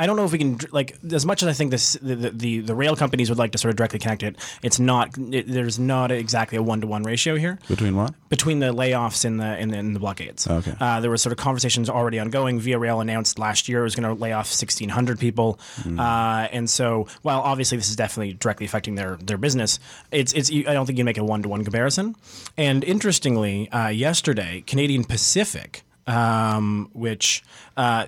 I 0.00 0.06
don't 0.06 0.16
know 0.16 0.24
if 0.24 0.32
we 0.32 0.38
can 0.38 0.58
like 0.72 0.96
as 1.12 1.26
much 1.26 1.42
as 1.42 1.48
I 1.48 1.52
think 1.52 1.70
this 1.70 1.92
the 2.00 2.14
the, 2.30 2.60
the 2.60 2.74
rail 2.74 2.96
companies 2.96 3.28
would 3.28 3.36
like 3.36 3.52
to 3.52 3.58
sort 3.58 3.68
of 3.68 3.76
directly 3.76 3.98
connect 3.98 4.22
it. 4.22 4.36
It's 4.62 4.80
not. 4.80 5.10
It, 5.18 5.46
there's 5.46 5.78
not 5.78 6.10
exactly 6.10 6.56
a 6.56 6.62
one 6.62 6.80
to 6.80 6.86
one 6.86 7.02
ratio 7.02 7.36
here 7.36 7.58
between 7.68 7.94
what 7.94 8.14
between 8.30 8.60
the 8.60 8.72
layoffs 8.72 9.26
and 9.26 9.38
the 9.38 9.58
in 9.58 9.68
the, 9.68 9.76
in 9.76 9.92
the 9.92 10.00
blockades. 10.00 10.48
Okay. 10.48 10.72
Uh, 10.80 11.00
there 11.00 11.10
were 11.10 11.18
sort 11.18 11.32
of 11.32 11.38
conversations 11.38 11.90
already 11.90 12.18
ongoing. 12.18 12.58
Via 12.60 12.78
Rail 12.78 13.02
announced 13.02 13.38
last 13.38 13.68
year 13.68 13.80
it 13.80 13.84
was 13.84 13.94
going 13.94 14.08
to 14.08 14.18
lay 14.18 14.32
off 14.32 14.46
1,600 14.46 15.18
people, 15.18 15.60
mm. 15.82 16.00
uh, 16.00 16.48
and 16.50 16.70
so 16.70 17.06
while 17.20 17.40
obviously 17.40 17.76
this 17.76 17.90
is 17.90 17.96
definitely 17.96 18.32
directly 18.32 18.64
affecting 18.64 18.94
their 18.94 19.16
their 19.16 19.36
business, 19.36 19.78
it's 20.10 20.32
it's 20.32 20.50
I 20.50 20.72
don't 20.72 20.86
think 20.86 20.96
you 20.96 21.04
make 21.04 21.18
a 21.18 21.24
one 21.24 21.42
to 21.42 21.50
one 21.50 21.62
comparison. 21.62 22.16
And 22.56 22.84
interestingly, 22.84 23.68
uh, 23.70 23.88
yesterday 23.88 24.64
Canadian 24.66 25.04
Pacific 25.04 25.82
um, 26.10 26.90
which 26.92 27.44
uh, 27.76 28.06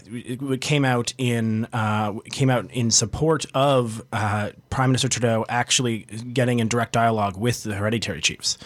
came 0.61 0.85
out 0.85 1.15
in 1.19 1.67
uh, 1.73 2.13
came 2.31 2.51
out 2.51 2.71
in 2.73 2.91
support 2.91 3.47
of 3.55 4.05
uh, 4.13 4.51
Prime 4.71 4.91
Minister 4.91 5.09
Trudeau 5.09 5.47
actually 5.49 6.01
getting 6.33 6.59
in 6.59 6.67
direct 6.69 6.93
dialogue 6.93 7.37
with 7.37 7.63
the 7.63 7.75
hereditary 7.75 8.21
chiefs. 8.21 8.59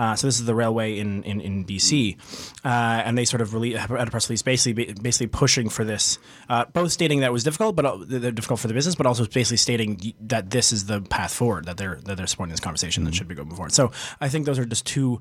Uh, 0.00 0.16
so 0.16 0.26
this 0.26 0.40
is 0.40 0.46
the 0.46 0.54
railway 0.54 0.98
in 0.98 1.22
in, 1.24 1.42
in 1.42 1.66
BC, 1.66 2.16
uh, 2.64 2.68
and 3.04 3.18
they 3.18 3.26
sort 3.26 3.42
of 3.42 3.52
release, 3.52 3.76
had 3.76 3.90
a 3.90 4.06
press 4.06 4.30
release 4.30 4.40
basically 4.40 4.94
basically 4.94 5.26
pushing 5.26 5.68
for 5.68 5.84
this, 5.84 6.18
uh, 6.48 6.64
both 6.72 6.90
stating 6.90 7.20
that 7.20 7.26
it 7.26 7.32
was 7.32 7.44
difficult, 7.44 7.76
but 7.76 7.84
uh, 7.84 7.98
they're 8.00 8.32
difficult 8.32 8.60
for 8.60 8.68
the 8.68 8.72
business, 8.72 8.94
but 8.94 9.04
also 9.04 9.26
basically 9.26 9.58
stating 9.58 10.14
that 10.18 10.48
this 10.48 10.72
is 10.72 10.86
the 10.86 11.02
path 11.02 11.34
forward 11.34 11.66
that 11.66 11.76
they're 11.76 11.96
that 12.06 12.16
they're 12.16 12.26
supporting 12.26 12.50
this 12.50 12.60
conversation 12.60 13.04
that 13.04 13.14
should 13.14 13.28
be 13.28 13.34
going 13.34 13.50
forward. 13.50 13.72
So 13.72 13.92
I 14.22 14.30
think 14.30 14.46
those 14.46 14.58
are 14.58 14.64
just 14.64 14.86
two. 14.86 15.20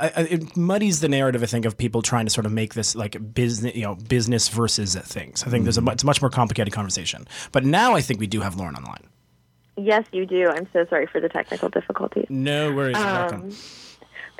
I, 0.00 0.12
I, 0.16 0.20
it 0.22 0.56
muddies 0.56 1.00
the 1.00 1.08
narrative. 1.08 1.42
I 1.42 1.46
think 1.46 1.64
of 1.64 1.76
people 1.76 2.00
trying 2.00 2.26
to 2.26 2.30
sort 2.30 2.46
of 2.46 2.52
make 2.52 2.74
this 2.74 2.94
like 2.94 3.34
business, 3.34 3.74
you 3.74 3.82
know, 3.82 3.96
business 3.96 4.46
versus 4.46 4.94
things. 4.94 5.42
I 5.42 5.50
think 5.50 5.64
there's 5.64 5.78
a 5.78 5.84
it's 5.90 6.04
a 6.04 6.06
much 6.06 6.22
more 6.22 6.30
complicated 6.30 6.72
conversation. 6.72 7.26
But 7.50 7.64
now 7.64 7.96
I 7.96 8.00
think 8.00 8.20
we 8.20 8.28
do 8.28 8.40
have 8.40 8.54
Lauren 8.54 8.76
on 8.76 8.84
the 8.84 8.88
line. 8.88 9.08
Yes, 9.76 10.04
you 10.12 10.26
do. 10.26 10.48
I'm 10.48 10.68
so 10.72 10.86
sorry 10.88 11.08
for 11.08 11.20
the 11.20 11.28
technical 11.28 11.70
difficulties. 11.70 12.26
No 12.28 12.72
worries. 12.72 12.94
welcome. 12.94 13.52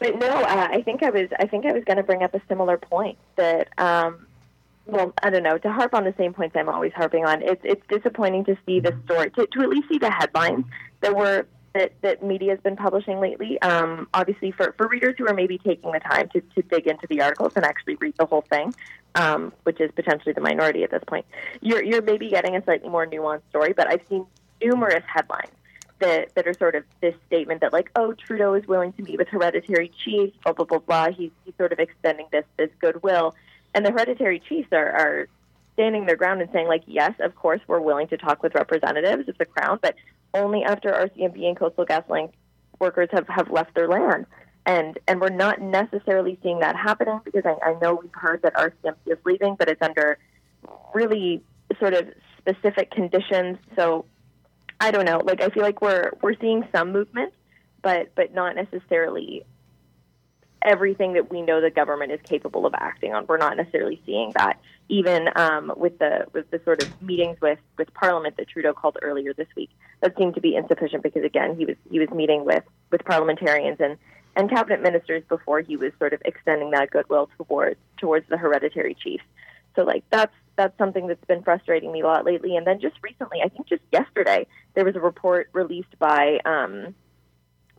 But 0.03 0.19
no, 0.19 0.27
uh, 0.27 0.69
I 0.71 0.83
think 0.83 1.03
I 1.03 1.11
was 1.11 1.29
I 1.39 1.47
think 1.47 1.65
I 1.65 1.73
was 1.73 1.85
going 1.85 1.97
to 1.97 2.03
bring 2.03 2.23
up 2.23 2.35
a 2.35 2.43
similar 2.49 2.77
point 2.77 3.19
that 3.37 3.69
um, 3.79 4.27
well, 4.87 5.13
I 5.23 5.31
don't 5.31 5.45
know, 5.45 5.59
to 5.59 5.73
harp 5.73 5.95
on 5.95 6.05
the 6.05 6.15
same 6.19 6.33
points 6.33 6.57
I'm 6.57 6.69
always 6.69 6.93
harping 6.93 7.25
on. 7.25 7.43
It's 7.43 7.61
it's 7.65 7.87
disappointing 7.89 8.45
to 8.47 8.57
see 8.67 8.81
the 8.81 8.97
story 9.05 9.31
to, 9.31 9.47
to 9.47 9.61
at 9.61 9.69
least 9.69 9.89
see 9.89 9.99
the 9.99 10.11
headlines 10.11 10.65
that 11.01 11.15
were 11.15 11.47
that, 11.75 11.93
that 12.03 12.23
media 12.23 12.51
has 12.51 12.61
been 12.61 12.77
publishing 12.77 13.21
lately. 13.21 13.61
Um, 13.63 14.09
obviously, 14.13 14.51
for, 14.51 14.75
for 14.77 14.89
readers 14.89 15.15
who 15.17 15.27
are 15.27 15.35
maybe 15.35 15.57
taking 15.59 15.93
the 15.93 16.01
time 16.01 16.29
to, 16.31 16.41
to 16.41 16.63
dig 16.63 16.87
into 16.87 17.07
the 17.09 17.23
articles 17.23 17.53
and 17.57 17.65
actually 17.65 17.95
read 17.95 18.15
the 18.19 18.27
whole 18.27 18.43
thing, 18.43 18.75
um, 19.15 19.53
which 19.63 19.81
is 19.81 19.91
potentially 19.93 20.33
the 20.33 20.41
minority 20.41 20.83
at 20.83 20.91
this 20.91 21.03
point, 21.07 21.25
you're 21.61 21.83
you're 21.83 22.03
maybe 22.03 22.29
getting 22.29 22.57
a 22.57 22.65
slightly 22.65 22.89
more 22.89 23.07
nuanced 23.07 23.43
story. 23.51 23.73
But 23.73 23.89
I've 23.89 24.03
seen 24.09 24.27
numerous 24.63 25.05
headlines 25.07 25.53
that, 26.03 26.35
that 26.35 26.47
are 26.47 26.55
sort 26.55 26.75
of 26.75 26.85
this 27.01 27.15
statement 27.27 27.63
that 27.63 27.73
like, 27.73 27.91
oh, 27.97 28.13
Trudeau 28.13 28.55
is 28.55 28.67
willing 28.67 28.93
to 28.95 29.03
meet 29.03 29.19
with 29.19 29.29
hereditary 29.29 29.91
chiefs, 30.05 30.37
blah 30.45 30.53
blah 30.53 30.67
blah 30.67 30.79
blah. 30.79 31.11
He's, 31.11 31.31
he's 31.45 31.55
sort 31.57 31.73
of 31.73 31.79
extending 31.79 32.27
this 32.31 32.45
this 32.59 32.71
goodwill, 32.81 33.35
and 33.75 33.87
the 33.87 33.91
hereditary 33.91 34.41
chiefs 34.41 34.69
are, 34.73 34.91
are 34.91 35.29
standing 35.75 36.07
their 36.07 36.17
ground 36.17 36.43
and 36.43 36.51
saying 36.53 36.69
like, 36.69 36.83
yes, 36.87 37.13
of 37.21 37.35
course, 37.35 37.61
we're 37.67 37.81
willing 37.81 38.09
to 38.09 38.17
talk 38.17 38.43
with 38.43 38.55
representatives 38.55 39.29
of 39.29 39.39
the 39.39 39.47
crown, 39.47 39.79
but 39.81 39.95
only 40.35 40.63
after 40.65 40.91
RCMP 40.91 41.45
and 41.47 41.57
Coastal 41.57 41.87
GasLink 41.87 42.33
workers 42.79 43.09
have, 43.13 43.27
have 43.29 43.51
left 43.51 43.75
their 43.75 43.89
land. 43.89 44.27
And 44.65 44.99
and 45.09 45.21
we're 45.21 45.31
not 45.31 45.61
necessarily 45.61 46.39
seeing 46.43 46.61
that 46.61 46.77
happening 46.77 47.21
because 47.25 47.45
I, 47.45 47.71
I 47.71 47.75
know 47.81 47.99
we've 48.01 48.15
heard 48.15 48.43
that 48.43 48.55
RCMP 48.55 48.97
is 49.07 49.19
leaving, 49.25 49.57
but 49.59 49.69
it's 49.69 49.83
under 49.83 50.19
really 50.95 51.43
sort 51.81 51.95
of 51.95 52.09
specific 52.39 52.91
conditions. 52.91 53.59
So 53.77 54.05
I 54.83 54.91
don't 54.91 55.05
know. 55.05 55.23
Like 55.25 55.41
I 55.41 55.49
feel 55.49 55.63
like 55.63 55.81
we're 55.81 56.11
we're 56.21 56.35
seeing 56.41 56.67
some 56.75 56.91
movement, 56.91 57.33
but 57.83 58.17
but 58.17 58.35
not 58.35 58.57
necessarily 58.57 59.45
everything 60.61 61.13
that 61.13 61.31
we 61.31 61.41
know 61.41 61.61
the 61.61 61.71
government 61.71 62.11
is 62.11 62.19
capable 62.25 62.67
of 62.67 62.75
acting 62.75 63.15
on. 63.15 63.25
We're 63.29 63.39
not 63.39 63.57
necessarily 63.57 64.03
seeing 64.05 64.33
that, 64.35 64.59
even 64.89 65.29
um, 65.37 65.73
with 65.77 66.01
the 66.01 66.27
with 66.33 66.51
the 66.51 66.61
sort 66.65 66.83
of 66.83 67.01
meetings 67.01 67.41
with, 67.41 67.61
with 67.79 67.95
Parliament 67.95 68.37
that 68.39 68.49
Trudeau 68.49 68.73
called 68.73 68.99
earlier 69.03 69.33
this 69.33 69.47
week. 69.57 69.71
That 70.01 70.19
seemed 70.19 70.35
to 70.35 70.41
be 70.41 70.57
insufficient 70.57 71.05
because 71.05 71.23
again 71.23 71.57
he 71.57 71.65
was 71.65 71.77
he 71.89 72.01
was 72.01 72.11
meeting 72.11 72.45
with, 72.45 72.65
with 72.91 73.05
parliamentarians 73.05 73.79
and, 73.79 73.97
and 74.35 74.51
cabinet 74.51 74.83
ministers 74.83 75.23
before 75.29 75.61
he 75.61 75.77
was 75.77 75.93
sort 76.01 76.13
of 76.13 76.21
extending 76.25 76.73
that 76.73 76.91
goodwill 76.91 77.31
towards 77.39 77.79
towards 77.99 78.29
the 78.29 78.37
hereditary 78.37 78.97
chiefs. 78.97 79.25
So 79.77 79.85
like 79.85 80.03
that's 80.11 80.35
that's 80.57 80.77
something 80.79 81.07
that's 81.07 81.25
been 81.25 81.43
frustrating 81.43 81.93
me 81.93 82.03
a 82.03 82.07
lot 82.07 82.25
lately. 82.25 82.57
And 82.57 82.67
then 82.67 82.81
just 82.81 82.97
recently, 83.03 83.41
I 83.45 83.49
think 83.49 83.69
just 83.69 83.83
yesterday, 83.91 84.47
there 84.75 84.85
was 84.85 84.97
a 84.97 85.01
report 85.01 85.49
released 85.53 85.99
by 85.99 86.39
um, 86.45 86.95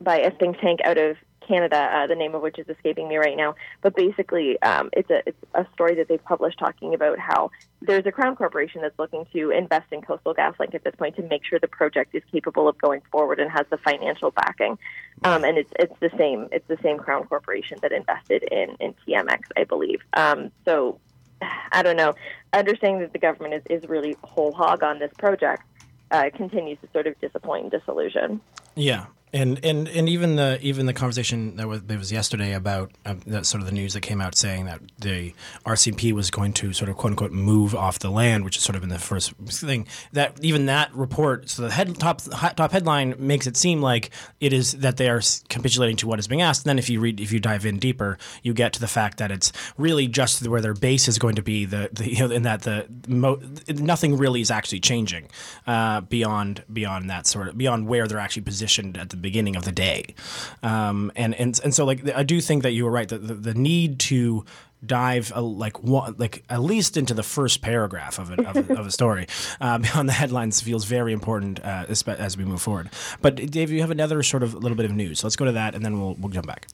by 0.02 0.20
a 0.20 0.32
think 0.32 0.60
tank 0.60 0.80
out 0.84 0.98
of 0.98 1.18
Canada, 1.48 1.78
uh, 1.78 2.08
the 2.08 2.16
name 2.16 2.36
of 2.36 2.42
which 2.42 2.58
is 2.58 2.68
escaping 2.70 3.08
me 3.08 3.18
right 3.18 3.36
now. 3.36 3.56
But 3.82 3.96
basically, 3.96 4.62
um, 4.62 4.90
it's 4.94 5.10
a 5.10 5.22
it's 5.28 5.38
a 5.54 5.66
story 5.74 5.96
that 5.96 6.08
they've 6.08 6.24
published 6.24 6.60
talking 6.60 6.94
about 6.94 7.20
how 7.20 7.52
there's 7.82 8.06
a 8.06 8.12
crown 8.12 8.36
corporation 8.36 8.82
that's 8.82 8.98
looking 8.98 9.26
to 9.34 9.52
invest 9.52 9.92
in 9.92 10.02
Coastal 10.02 10.34
GasLink 10.34 10.74
at 10.74 10.84
this 10.84 10.96
point 10.96 11.16
to 11.18 11.24
make 11.24 11.44
sure 11.46 11.60
the 11.60 11.68
project 11.68 12.16
is 12.16 12.24
capable 12.32 12.68
of 12.68 12.78
going 12.78 13.02
forward 13.12 13.40
and 13.40 13.52
has 13.52 13.66
the 13.70 13.78
financial 13.78 14.32
backing. 14.32 14.78
Um, 15.24 15.44
and 15.44 15.58
it's 15.58 15.72
it's 15.80 16.00
the 16.00 16.12
same 16.18 16.48
it's 16.52 16.68
the 16.68 16.78
same 16.82 16.98
crown 16.98 17.26
corporation 17.26 17.78
that 17.82 17.92
invested 17.92 18.44
in 18.44 18.76
in 18.80 18.96
TMX, 19.08 19.42
I 19.58 19.64
believe. 19.66 20.02
Um, 20.14 20.52
so 20.66 21.00
I 21.72 21.84
don't 21.84 21.98
know. 21.98 22.14
Understanding 22.54 23.02
that 23.02 23.14
the 23.14 23.20
government 23.20 23.54
is, 23.70 23.82
is 23.84 23.90
really 23.90 24.16
whole 24.24 24.52
hog 24.52 24.84
on 24.84 25.00
this 25.00 25.12
project 25.18 25.64
uh, 26.12 26.30
continues 26.36 26.78
to 26.82 26.88
sort 26.94 27.08
of 27.08 27.20
disappoint 27.20 27.64
and 27.64 27.72
disillusion. 27.72 28.42
Yeah, 28.76 29.06
and 29.34 29.60
and 29.66 29.88
and 29.88 30.08
even 30.08 30.36
the 30.36 30.60
even 30.62 30.86
the 30.86 30.94
conversation 30.94 31.56
that 31.56 31.68
was 31.68 31.82
that 31.84 31.98
was 31.98 32.12
yesterday 32.12 32.54
about 32.54 32.92
uh, 33.06 33.16
that 33.26 33.48
sort 33.48 33.62
of 33.62 33.66
the 33.66 33.74
news 33.74 33.94
that 33.94 34.02
came 34.02 34.22
out 34.22 34.36
saying 34.36 34.66
that 34.66 34.80
the 35.00 35.34
RCMP 35.66 36.14
was 36.14 36.30
going 36.30 36.54
to 36.54 36.72
sort 36.72 36.90
of 36.90 36.98
quote 36.98 37.12
unquote 37.12 37.32
move 37.32 37.74
off 37.74 37.98
the 37.98 38.12
land, 38.12 38.46
which 38.46 38.58
is 38.58 38.64
sort 38.64 38.76
of 38.76 38.84
in 38.84 38.90
the 38.90 39.00
first 39.00 39.34
thing. 39.48 39.88
That 40.12 40.38
even 40.44 40.68
that 40.68 40.94
report, 40.94 41.50
so 41.50 41.64
the 41.64 41.72
head 41.72 41.98
top 42.00 42.22
top 42.56 42.72
headline 42.72 43.16
makes 43.18 43.48
it 43.48 43.58
seem 43.58 43.82
like 43.82 44.12
it 44.40 44.54
is 44.54 44.74
that 44.74 44.98
they 44.98 45.10
are 45.10 45.22
capitulating 45.50 45.98
to 45.98 46.08
what 46.08 46.20
is 46.20 46.28
being 46.28 46.44
asked. 46.44 46.66
And 46.66 46.70
then 46.70 46.78
if 46.78 46.88
you 46.88 47.00
read 47.00 47.20
if 47.20 47.32
you 47.32 47.40
dive 47.40 47.66
in 47.66 47.80
deeper, 47.80 48.20
you 48.44 48.54
get 48.54 48.72
to 48.74 48.80
the 48.80 48.88
fact 48.88 49.18
that 49.18 49.32
it's 49.32 49.52
really 49.78 50.08
just 50.08 50.48
where 50.48 50.62
their 50.62 50.76
base 50.76 51.08
is 51.08 51.18
going 51.18 51.36
to 51.36 51.44
be. 51.44 51.66
The, 51.66 51.90
the 51.92 52.10
you 52.14 52.20
know, 52.20 52.34
in 52.34 52.44
that 52.44 52.62
the 52.62 52.88
mo- 53.08 53.42
nothing 53.68 54.16
really 54.16 54.42
is 54.42 54.52
actually 54.52 54.82
changing 54.82 55.30
uh, 55.66 56.02
beyond 56.02 56.64
beyond 56.72 57.10
that 57.10 57.26
sort 57.26 57.48
of 57.48 57.58
beyond 57.58 57.88
where 57.88 58.08
they're 58.08 58.20
actually 58.20 58.44
positioned 58.44 58.96
at 58.96 59.10
the 59.10 59.23
beginning 59.24 59.56
of 59.56 59.66
the 59.66 59.72
day. 59.72 60.14
Um, 60.62 61.12
and 61.16 61.34
and 61.34 61.60
and 61.64 61.74
so 61.74 61.86
like 61.86 62.08
I 62.14 62.22
do 62.22 62.40
think 62.40 62.62
that 62.62 62.72
you 62.74 62.86
were 62.86 62.92
right 62.92 63.10
that 63.10 63.28
the, 63.28 63.34
the 63.34 63.54
need 63.56 64.00
to 64.12 64.46
dive 64.86 65.32
uh, 65.36 65.42
like 65.42 65.82
one, 65.82 66.16
like 66.18 66.44
at 66.50 66.62
least 66.62 66.98
into 66.98 67.14
the 67.14 67.24
first 67.24 67.62
paragraph 67.62 68.20
of, 68.20 68.32
it, 68.32 68.40
of, 68.40 68.70
a, 68.70 68.74
of 68.80 68.86
a 68.86 68.92
story 68.92 69.28
uh, 69.62 69.78
beyond 69.78 70.10
the 70.10 70.14
headlines 70.14 70.62
feels 70.62 70.86
very 70.86 71.14
important 71.14 71.64
uh, 71.64 71.86
as 71.88 72.38
we 72.38 72.46
move 72.46 72.62
forward. 72.62 72.90
But 73.22 73.36
Dave, 73.36 73.72
you 73.72 73.82
have 73.82 73.92
another 73.92 74.22
sort 74.24 74.44
of 74.44 74.54
little 74.54 74.76
bit 74.76 74.86
of 74.86 74.92
news. 74.92 75.22
So 75.22 75.28
let's 75.28 75.36
go 75.36 75.46
to 75.46 75.54
that, 75.54 75.76
and 75.76 75.84
then 75.84 76.00
we'll 76.00 76.16
we'll 76.16 76.32
jump 76.32 76.48
back. 76.48 76.68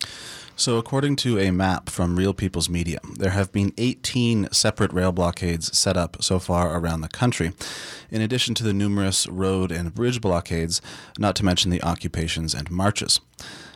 So, 0.60 0.78
according 0.78 1.16
to 1.18 1.40
a 1.40 1.52
map 1.52 1.90
from 1.90 2.18
Real 2.18 2.34
People's 2.34 2.70
Media, 2.70 3.00
there 3.18 3.30
have 3.30 3.50
been 3.54 3.72
18 3.78 4.50
separate 4.52 4.92
rail 4.92 5.14
blockades 5.14 5.76
set 5.78 5.96
up 5.96 6.22
so 6.22 6.38
far 6.38 6.78
around 6.78 7.00
the 7.00 7.08
country, 7.08 7.54
in 8.12 8.22
addition 8.22 8.56
to 8.56 8.64
the 8.66 8.74
numerous 8.74 9.26
road 9.28 9.72
and 9.72 9.96
bridge 9.96 10.20
blockades, 10.20 10.82
not 11.18 11.38
to 11.38 11.46
mention 11.46 11.72
the 11.72 11.82
occupations 11.82 12.54
and 12.54 12.70
marches. 12.70 13.22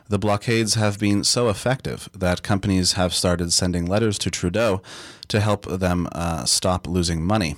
The 0.09 0.19
blockades 0.19 0.73
have 0.73 0.99
been 0.99 1.23
so 1.23 1.47
effective 1.47 2.09
that 2.13 2.43
companies 2.43 2.93
have 2.93 3.13
started 3.13 3.53
sending 3.53 3.85
letters 3.85 4.17
to 4.17 4.29
Trudeau 4.29 4.81
to 5.29 5.39
help 5.39 5.65
them 5.65 6.09
uh, 6.11 6.43
stop 6.43 6.85
losing 6.85 7.23
money. 7.23 7.55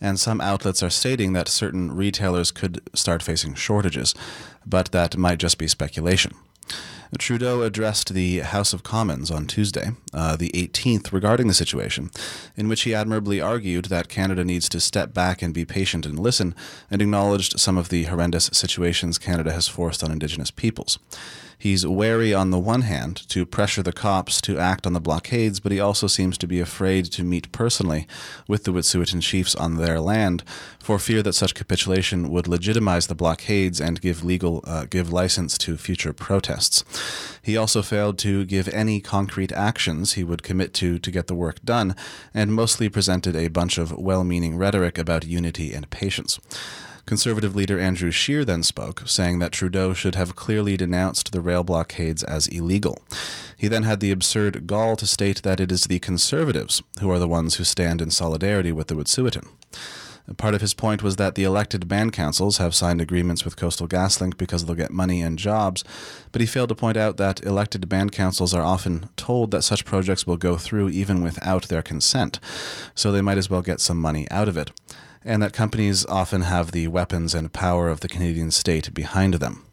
And 0.00 0.20
some 0.20 0.40
outlets 0.40 0.84
are 0.84 0.90
stating 0.90 1.32
that 1.32 1.48
certain 1.48 1.96
retailers 1.96 2.52
could 2.52 2.80
start 2.94 3.24
facing 3.24 3.54
shortages, 3.54 4.14
but 4.64 4.92
that 4.92 5.16
might 5.16 5.38
just 5.38 5.58
be 5.58 5.66
speculation. 5.66 6.36
Trudeau 7.16 7.62
addressed 7.62 8.12
the 8.12 8.40
House 8.40 8.74
of 8.74 8.82
Commons 8.82 9.30
on 9.30 9.46
Tuesday, 9.46 9.92
uh, 10.12 10.36
the 10.36 10.50
18th, 10.50 11.12
regarding 11.12 11.48
the 11.48 11.54
situation, 11.54 12.10
in 12.56 12.68
which 12.68 12.82
he 12.82 12.94
admirably 12.94 13.40
argued 13.40 13.86
that 13.86 14.08
Canada 14.08 14.44
needs 14.44 14.68
to 14.68 14.80
step 14.80 15.14
back 15.14 15.40
and 15.40 15.54
be 15.54 15.64
patient 15.64 16.04
and 16.04 16.18
listen, 16.18 16.54
and 16.90 17.00
acknowledged 17.00 17.58
some 17.58 17.78
of 17.78 17.88
the 17.88 18.04
horrendous 18.04 18.50
situations 18.52 19.16
Canada 19.16 19.52
has 19.52 19.68
forced 19.68 20.04
on 20.04 20.12
Indigenous 20.12 20.50
peoples. 20.50 20.98
He's 21.58 21.84
wary 21.84 22.32
on 22.32 22.50
the 22.50 22.58
one 22.58 22.82
hand 22.82 23.28
to 23.30 23.44
pressure 23.44 23.82
the 23.82 23.92
cops 23.92 24.40
to 24.42 24.58
act 24.58 24.86
on 24.86 24.92
the 24.92 25.00
blockades, 25.00 25.58
but 25.58 25.72
he 25.72 25.80
also 25.80 26.06
seems 26.06 26.38
to 26.38 26.46
be 26.46 26.60
afraid 26.60 27.06
to 27.06 27.24
meet 27.24 27.50
personally 27.50 28.06
with 28.46 28.62
the 28.62 28.72
Wet'suwet'en 28.72 29.20
chiefs 29.20 29.56
on 29.56 29.76
their 29.76 30.00
land 30.00 30.44
for 30.78 31.00
fear 31.00 31.20
that 31.22 31.32
such 31.32 31.56
capitulation 31.56 32.30
would 32.30 32.46
legitimize 32.46 33.08
the 33.08 33.16
blockades 33.16 33.80
and 33.80 34.00
give 34.00 34.22
legal 34.22 34.62
uh, 34.66 34.84
give 34.84 35.12
license 35.12 35.58
to 35.58 35.76
future 35.76 36.12
protests. 36.12 36.84
He 37.42 37.56
also 37.56 37.82
failed 37.82 38.18
to 38.18 38.44
give 38.44 38.68
any 38.68 39.00
concrete 39.00 39.50
actions 39.50 40.12
he 40.12 40.22
would 40.22 40.44
commit 40.44 40.72
to 40.74 40.98
to 41.00 41.10
get 41.10 41.26
the 41.26 41.34
work 41.34 41.60
done, 41.64 41.96
and 42.32 42.54
mostly 42.54 42.88
presented 42.88 43.34
a 43.34 43.48
bunch 43.48 43.78
of 43.78 43.90
well-meaning 43.98 44.56
rhetoric 44.56 44.96
about 44.96 45.26
unity 45.26 45.74
and 45.74 45.90
patience. 45.90 46.38
Conservative 47.08 47.56
leader 47.56 47.80
Andrew 47.80 48.10
Scheer 48.10 48.44
then 48.44 48.62
spoke, 48.62 49.04
saying 49.06 49.38
that 49.38 49.50
Trudeau 49.50 49.94
should 49.94 50.14
have 50.14 50.36
clearly 50.36 50.76
denounced 50.76 51.32
the 51.32 51.40
rail 51.40 51.64
blockades 51.64 52.22
as 52.22 52.46
illegal. 52.48 53.02
He 53.56 53.66
then 53.66 53.84
had 53.84 54.00
the 54.00 54.10
absurd 54.10 54.66
gall 54.66 54.94
to 54.96 55.06
state 55.06 55.42
that 55.42 55.58
it 55.58 55.72
is 55.72 55.84
the 55.84 56.00
Conservatives 56.00 56.82
who 57.00 57.10
are 57.10 57.18
the 57.18 57.26
ones 57.26 57.54
who 57.54 57.64
stand 57.64 58.02
in 58.02 58.10
solidarity 58.10 58.72
with 58.72 58.88
the 58.88 58.94
Wet'suwet'en. 58.94 59.48
Part 60.36 60.54
of 60.54 60.60
his 60.60 60.74
point 60.74 61.02
was 61.02 61.16
that 61.16 61.34
the 61.34 61.44
elected 61.44 61.88
band 61.88 62.12
councils 62.12 62.58
have 62.58 62.74
signed 62.74 63.00
agreements 63.00 63.42
with 63.42 63.56
Coastal 63.56 63.88
GasLink 63.88 64.36
because 64.36 64.66
they'll 64.66 64.76
get 64.76 64.90
money 64.90 65.22
and 65.22 65.38
jobs, 65.38 65.84
but 66.30 66.42
he 66.42 66.46
failed 66.46 66.68
to 66.68 66.74
point 66.74 66.98
out 66.98 67.16
that 67.16 67.42
elected 67.42 67.88
band 67.88 68.12
councils 68.12 68.52
are 68.52 68.62
often 68.62 69.08
told 69.16 69.50
that 69.52 69.62
such 69.62 69.86
projects 69.86 70.26
will 70.26 70.36
go 70.36 70.58
through 70.58 70.90
even 70.90 71.22
without 71.22 71.68
their 71.68 71.80
consent, 71.80 72.38
so 72.94 73.10
they 73.10 73.22
might 73.22 73.38
as 73.38 73.48
well 73.48 73.62
get 73.62 73.80
some 73.80 73.98
money 73.98 74.30
out 74.30 74.48
of 74.48 74.58
it, 74.58 74.72
and 75.24 75.42
that 75.42 75.52
companies 75.52 76.06
often 76.06 76.42
have 76.42 76.72
the 76.72 76.88
weapons 76.88 77.34
and 77.34 77.52
power 77.52 77.88
of 77.88 78.00
the 78.00 78.08
Canadian 78.08 78.50
state 78.50 78.92
behind 78.94 79.34
them. 79.34 79.64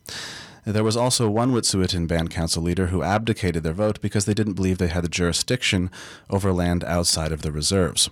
There 0.66 0.84
was 0.84 0.98
also 0.98 1.30
one 1.30 1.52
Wet'suwet'en 1.52 2.08
Band 2.08 2.32
Council 2.32 2.64
leader 2.64 2.88
who 2.88 3.04
abdicated 3.04 3.62
their 3.62 3.74
vote 3.74 4.02
because 4.02 4.26
they 4.26 4.34
didn't 4.34 4.54
believe 4.54 4.80
they 4.80 4.88
had 4.88 5.04
the 5.04 5.10
jurisdiction 5.10 5.92
over 6.30 6.52
land 6.52 6.84
outside 6.84 7.32
of 7.32 7.44
the 7.44 7.52
reserves. 7.52 8.10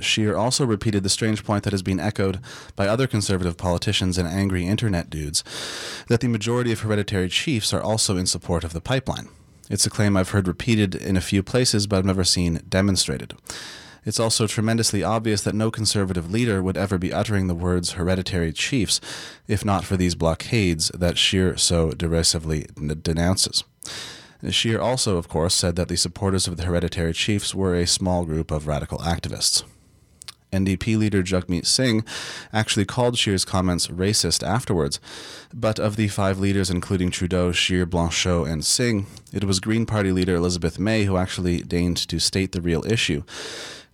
Scheer 0.00 0.36
also 0.36 0.66
repeated 0.66 1.04
the 1.04 1.08
strange 1.08 1.44
point 1.44 1.62
that 1.62 1.72
has 1.72 1.82
been 1.82 2.00
echoed 2.00 2.40
by 2.74 2.88
other 2.88 3.06
conservative 3.06 3.56
politicians 3.56 4.18
and 4.18 4.26
angry 4.26 4.66
internet 4.66 5.08
dudes 5.08 5.44
that 6.08 6.20
the 6.20 6.28
majority 6.28 6.72
of 6.72 6.80
hereditary 6.80 7.28
chiefs 7.28 7.72
are 7.72 7.82
also 7.82 8.16
in 8.16 8.26
support 8.26 8.64
of 8.64 8.72
the 8.72 8.80
pipeline. 8.80 9.28
It's 9.70 9.86
a 9.86 9.90
claim 9.90 10.16
I've 10.16 10.30
heard 10.30 10.48
repeated 10.48 10.96
in 10.96 11.16
a 11.16 11.20
few 11.20 11.44
places, 11.44 11.86
but 11.86 11.98
I've 11.98 12.04
never 12.04 12.24
seen 12.24 12.62
demonstrated. 12.68 13.34
It's 14.08 14.18
also 14.18 14.46
tremendously 14.46 15.02
obvious 15.02 15.42
that 15.42 15.54
no 15.54 15.70
conservative 15.70 16.32
leader 16.32 16.62
would 16.62 16.78
ever 16.78 16.96
be 16.96 17.12
uttering 17.12 17.46
the 17.46 17.54
words 17.54 17.92
hereditary 17.92 18.54
chiefs 18.54 19.02
if 19.46 19.66
not 19.66 19.84
for 19.84 19.98
these 19.98 20.14
blockades 20.14 20.88
that 20.94 21.18
Scheer 21.18 21.58
so 21.58 21.90
derisively 21.90 22.68
denounces. 23.02 23.64
Scheer 24.48 24.80
also, 24.80 25.18
of 25.18 25.28
course, 25.28 25.52
said 25.52 25.76
that 25.76 25.88
the 25.88 25.96
supporters 25.96 26.48
of 26.48 26.56
the 26.56 26.62
hereditary 26.62 27.12
chiefs 27.12 27.54
were 27.54 27.74
a 27.74 27.86
small 27.86 28.24
group 28.24 28.50
of 28.50 28.66
radical 28.66 28.96
activists. 29.00 29.62
NDP 30.54 30.96
leader 30.96 31.22
Jagmeet 31.22 31.66
Singh 31.66 32.02
actually 32.50 32.86
called 32.86 33.18
Scheer's 33.18 33.44
comments 33.44 33.88
racist 33.88 34.42
afterwards, 34.42 34.98
but 35.52 35.78
of 35.78 35.96
the 35.96 36.08
five 36.08 36.38
leaders, 36.38 36.70
including 36.70 37.10
Trudeau, 37.10 37.52
Scheer, 37.52 37.84
Blanchet, 37.84 38.48
and 38.48 38.64
Singh, 38.64 39.04
it 39.34 39.44
was 39.44 39.60
Green 39.60 39.84
Party 39.84 40.12
leader 40.12 40.36
Elizabeth 40.36 40.78
May 40.78 41.04
who 41.04 41.18
actually 41.18 41.60
deigned 41.60 41.98
to 42.08 42.18
state 42.18 42.52
the 42.52 42.62
real 42.62 42.82
issue, 42.86 43.22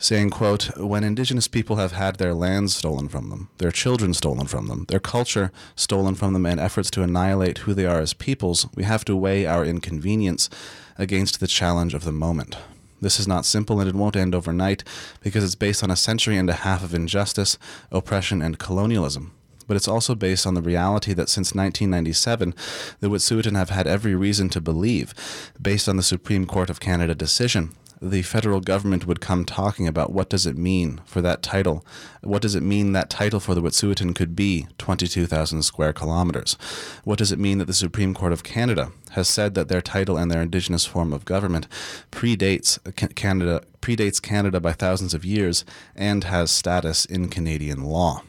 saying, 0.05 0.29
quote, 0.29 0.77
When 0.77 1.03
Indigenous 1.03 1.49
people 1.49 1.77
have 1.77 1.93
had 1.93 2.17
their 2.17 2.35
lands 2.35 2.77
stolen 2.77 3.09
from 3.09 3.31
them, 3.31 3.49
their 3.57 3.71
children 3.71 4.13
stolen 4.13 4.47
from 4.47 4.67
them, 4.67 4.85
their 4.89 5.01
culture 5.01 5.51
stolen 5.77 6.15
from 6.15 6.35
them, 6.35 6.45
and 6.45 6.61
efforts 6.61 6.91
to 6.91 7.03
annihilate 7.03 7.59
who 7.59 7.73
they 7.73 7.87
are 7.87 8.01
as 8.01 8.13
peoples, 8.13 8.67
we 8.75 8.85
have 8.85 9.05
to 9.07 9.17
weigh 9.17 9.47
our 9.47 9.65
inconvenience 9.65 10.51
against 10.99 11.41
the 11.41 11.47
challenge 11.47 11.95
of 11.95 12.05
the 12.05 12.13
moment. 12.13 12.59
This 13.01 13.19
is 13.19 13.27
not 13.27 13.47
simple 13.47 13.81
and 13.81 13.89
it 13.89 13.95
won't 13.95 14.17
end 14.17 14.35
overnight 14.35 14.85
because 15.21 15.43
it's 15.43 15.55
based 15.55 15.83
on 15.83 15.91
a 15.91 15.97
century 15.97 16.37
and 16.37 16.49
a 16.51 16.55
half 16.55 16.85
of 16.85 16.95
injustice, 16.95 17.59
oppression, 17.91 18.43
and 18.43 18.59
colonialism. 18.59 19.33
But 19.67 19.77
it's 19.79 19.89
also 19.89 20.15
based 20.15 20.47
on 20.47 20.55
the 20.55 20.63
reality 20.63 21.15
that 21.15 21.31
since 21.31 21.55
1997, 21.55 22.55
the 23.01 23.09
Wet'suwet'en 23.09 23.57
have 23.57 23.71
had 23.71 23.87
every 23.87 24.15
reason 24.15 24.51
to 24.51 24.61
believe, 24.61 25.15
based 25.61 25.89
on 25.89 25.97
the 25.97 26.03
Supreme 26.03 26.47
Court 26.47 26.69
of 26.69 26.81
Canada 26.81 27.15
decision, 27.15 27.71
the 28.11 28.23
federal 28.23 28.61
government 28.61 29.07
would 29.07 29.21
come 29.21 29.47
talking 29.47 29.89
about 29.89 30.13
what 30.13 30.29
does 30.29 30.47
it 30.47 30.59
mean 30.59 31.01
for 31.07 31.23
that 31.23 31.43
title? 31.43 31.85
What 32.23 32.43
does 32.43 32.55
it 32.55 32.63
mean 32.63 32.93
that 32.93 33.09
title 33.09 33.41
for 33.41 33.55
the 33.55 33.63
Wet'suwet'en 33.63 34.15
could 34.15 34.37
be 34.37 34.67
22,000 34.77 35.63
square 35.63 35.95
kilometers? 35.95 36.59
What 37.05 37.19
does 37.19 37.33
it 37.33 37.39
mean 37.39 37.59
that 37.59 37.65
the 37.65 37.73
Supreme 37.73 38.13
Court 38.13 38.33
of 38.33 38.43
Canada 38.43 38.93
has 39.13 39.27
said 39.27 39.55
that 39.55 39.69
their 39.69 39.81
title 39.81 40.19
and 40.19 40.31
their 40.31 40.43
indigenous 40.43 40.85
form 40.85 41.15
of 41.15 41.25
government 41.25 41.67
predates 42.11 42.79
Canada 43.15 43.63
predates 43.81 44.21
Canada 44.21 44.61
by 44.61 44.73
thousands 44.73 45.15
of 45.15 45.25
years 45.25 45.65
and 45.95 46.25
has 46.25 46.51
status 46.51 47.05
in 47.07 47.29
Canadian 47.29 47.85
law? 47.85 48.23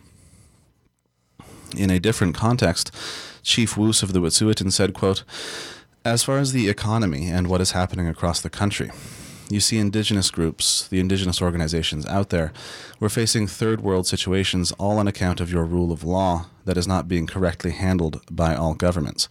In 1.76 1.90
a 1.90 2.00
different 2.00 2.36
context, 2.36 2.92
Chief 3.44 3.76
Woos 3.78 4.04
of 4.04 4.14
the 4.14 4.20
Wet'suwet'en 4.20 4.72
said, 4.72 4.94
quote, 4.94 5.24
as 6.06 6.24
far 6.24 6.38
as 6.38 6.54
the 6.54 6.70
economy 6.70 7.28
and 7.28 7.48
what 7.48 7.62
is 7.62 7.72
happening 7.72 8.08
across 8.08 8.40
the 8.40 8.50
country, 8.50 8.92
you 9.50 9.60
see 9.60 9.78
indigenous 9.78 10.32
groups, 10.32 10.88
the 10.88 11.00
indigenous 11.00 11.42
organizations 11.42 12.06
out 12.08 12.30
there, 12.30 12.52
we're 13.00 13.10
facing 13.10 13.48
third 13.48 13.82
world 13.82 14.08
situations 14.08 14.72
all 14.74 14.98
on 14.98 15.08
account 15.08 15.40
of 15.40 15.52
your 15.52 15.66
rule 15.66 15.92
of 15.92 16.04
law 16.04 16.48
that 16.66 16.78
is 16.78 16.88
not 16.88 17.08
being 17.08 17.28
correctly 17.28 17.72
handled 17.72 18.22
by 18.30 18.56
all 18.56 18.74
governments. 18.74 19.30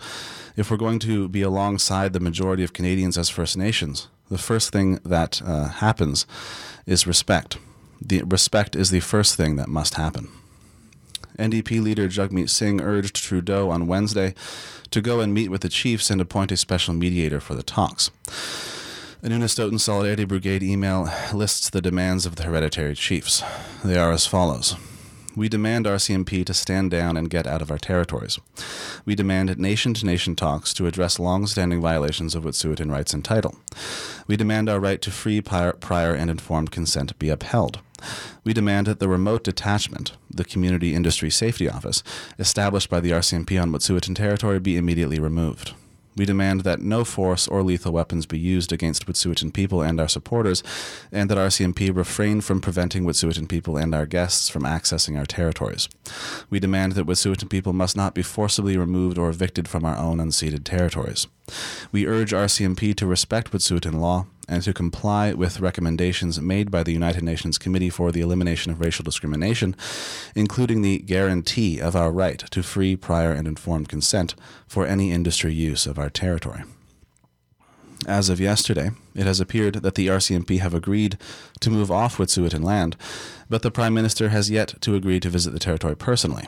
If 0.57 0.71
we're 0.71 0.77
going 0.77 1.01
to 1.01 1.29
be 1.29 1.43
alongside 1.43 2.13
the 2.13 2.21
majority 2.21 2.63
of 2.63 2.73
Canadians 2.73 3.19
as 3.19 3.29
First 3.29 3.57
Nations, 3.57 4.09
the 4.31 4.39
first 4.39 4.73
thing 4.73 5.01
that 5.05 5.43
uh, 5.45 5.69
happens 5.69 6.27
is 6.87 7.07
respect. 7.07 7.59
The 8.01 8.23
respect 8.23 8.77
is 8.77 8.91
the 8.91 9.01
first 9.01 9.37
thing 9.37 9.57
that 9.57 9.69
must 9.69 9.95
happen. 9.95 10.29
NDP 11.39 11.83
leader 11.83 12.09
Jagmeet 12.09 12.49
Singh 12.49 12.81
urged 12.81 13.17
Trudeau 13.17 13.71
on 13.71 13.89
Wednesday 13.89 14.35
to 14.91 15.01
go 15.01 15.21
and 15.21 15.35
meet 15.35 15.51
with 15.51 15.63
the 15.63 15.69
chiefs 15.69 16.11
and 16.11 16.21
appoint 16.21 16.53
a 16.53 16.57
special 16.57 16.95
mediator 16.95 17.41
for 17.41 17.55
the 17.55 17.65
talks. 17.65 18.11
A 19.25 19.27
Unistoten 19.27 19.81
Solidarity 19.81 20.27
Brigade 20.27 20.63
email 20.63 21.09
lists 21.33 21.71
the 21.71 21.81
demands 21.81 22.27
of 22.27 22.37
the 22.37 22.43
hereditary 22.43 22.95
chiefs. 22.95 23.43
They 23.83 23.97
are 23.97 24.13
as 24.13 24.27
follows. 24.27 24.77
We 25.35 25.49
demand 25.49 25.87
RCMP 25.87 26.45
to 26.45 26.53
stand 26.53 26.91
down 26.91 27.17
and 27.17 27.31
get 27.31 27.47
out 27.47 27.63
of 27.63 27.71
our 27.71 27.79
territories. 27.79 28.39
We 29.07 29.15
demand 29.15 29.59
nation 29.59 29.95
to 29.95 30.05
nation 30.05 30.37
talks 30.37 30.75
to 30.75 30.87
address 30.87 31.19
long 31.19 31.47
standing 31.47 31.81
violations 31.81 32.35
of 32.35 32.45
Wet'suwet'en 32.45 32.91
rights 32.91 33.15
and 33.15 33.25
title. 33.25 33.57
We 34.27 34.37
demand 34.37 34.69
our 34.69 34.79
right 34.79 35.01
to 35.01 35.11
free, 35.11 35.41
prior, 35.41 36.13
and 36.13 36.31
informed 36.31 36.71
consent 36.71 37.19
be 37.19 37.31
upheld. 37.31 37.79
We 38.45 38.53
demand 38.53 38.89
that 38.89 39.01
the 39.01 39.09
remote 39.09 39.43
detachment, 39.43 40.13
the 40.31 40.45
Community 40.45 40.95
Industry 40.95 41.31
Safety 41.31 41.67
Office, 41.67 42.03
established 42.39 42.91
by 42.91 43.01
the 43.01 43.13
RCMP 43.13 43.59
on 43.59 43.73
Wet'suwet'en 43.73 44.17
territory, 44.17 44.61
be 44.61 44.77
immediately 44.77 45.19
removed. 45.19 45.73
We 46.17 46.25
demand 46.25 46.61
that 46.61 46.81
no 46.81 47.05
force 47.05 47.49
or 47.49 47.63
lethal 47.63 47.93
weapons 47.93 48.27
be 48.27 48.39
used 48.39 48.73
against 48.73 49.07
Wet'suwet'en 49.07 49.53
people 49.53 49.83
and 49.83 50.01
our 50.01 50.09
supporters, 50.09 50.63
and 51.11 51.31
that 51.31 51.39
RCMP 51.39 51.95
refrain 51.95 52.41
from 52.41 52.61
preventing 52.61 53.05
Wet'suwet'en 53.05 53.49
people 53.49 53.77
and 53.77 53.95
our 53.95 54.07
guests 54.07 54.49
from 54.49 54.63
accessing 54.63 55.19
our 55.19 55.27
territories. 55.27 55.89
We 56.51 56.61
demand 56.61 56.93
that 56.93 57.07
Wet'suwet'en 57.07 57.51
people 57.51 57.73
must 57.73 57.97
not 57.97 58.15
be 58.15 58.23
forcibly 58.23 58.77
removed 58.77 59.19
or 59.19 59.29
evicted 59.29 59.69
from 59.69 59.85
our 59.85 59.97
own 59.97 60.19
unceded 60.19 60.65
territories. 60.65 61.27
We 61.93 62.07
urge 62.07 62.33
RCMP 62.33 62.95
to 62.97 63.07
respect 63.07 63.53
Wet'suwet'en 63.53 64.01
law 64.01 64.27
and 64.49 64.63
to 64.63 64.73
comply 64.73 65.33
with 65.33 65.61
recommendations 65.61 66.41
made 66.41 66.71
by 66.71 66.83
the 66.83 66.93
United 66.93 67.23
Nations 67.23 67.59
Committee 67.59 67.91
for 67.91 68.13
the 68.13 68.21
Elimination 68.21 68.73
of 68.73 68.81
Racial 68.81 69.03
Discrimination, 69.03 69.75
including 70.35 70.83
the 70.83 70.99
guarantee 70.99 71.81
of 71.81 71.97
our 71.97 72.11
right 72.11 72.39
to 72.51 72.63
free, 72.63 72.97
prior, 72.97 73.33
and 73.33 73.47
informed 73.47 73.89
consent 73.89 74.35
for 74.67 74.87
any 74.87 75.13
industry 75.13 75.53
use 75.53 75.87
of 75.87 75.99
our 75.99 76.11
territory. 76.11 76.63
As 78.07 78.29
of 78.29 78.41
yesterday, 78.41 78.91
it 79.15 79.25
has 79.25 79.41
appeared 79.41 79.77
that 79.77 79.95
the 79.95 80.09
RCMP 80.09 80.59
have 80.59 80.75
agreed 80.75 81.17
to 81.61 81.71
move 81.71 81.91
off 81.91 82.19
Wet'suwet'en 82.19 82.63
land, 82.63 82.97
but 83.49 83.63
the 83.63 83.71
Prime 83.71 83.95
Minister 83.95 84.29
has 84.29 84.51
yet 84.51 84.75
to 84.83 84.95
agree 84.95 85.21
to 85.21 85.31
visit 85.31 85.53
the 85.53 85.59
territory 85.59 85.97
personally. 85.97 86.47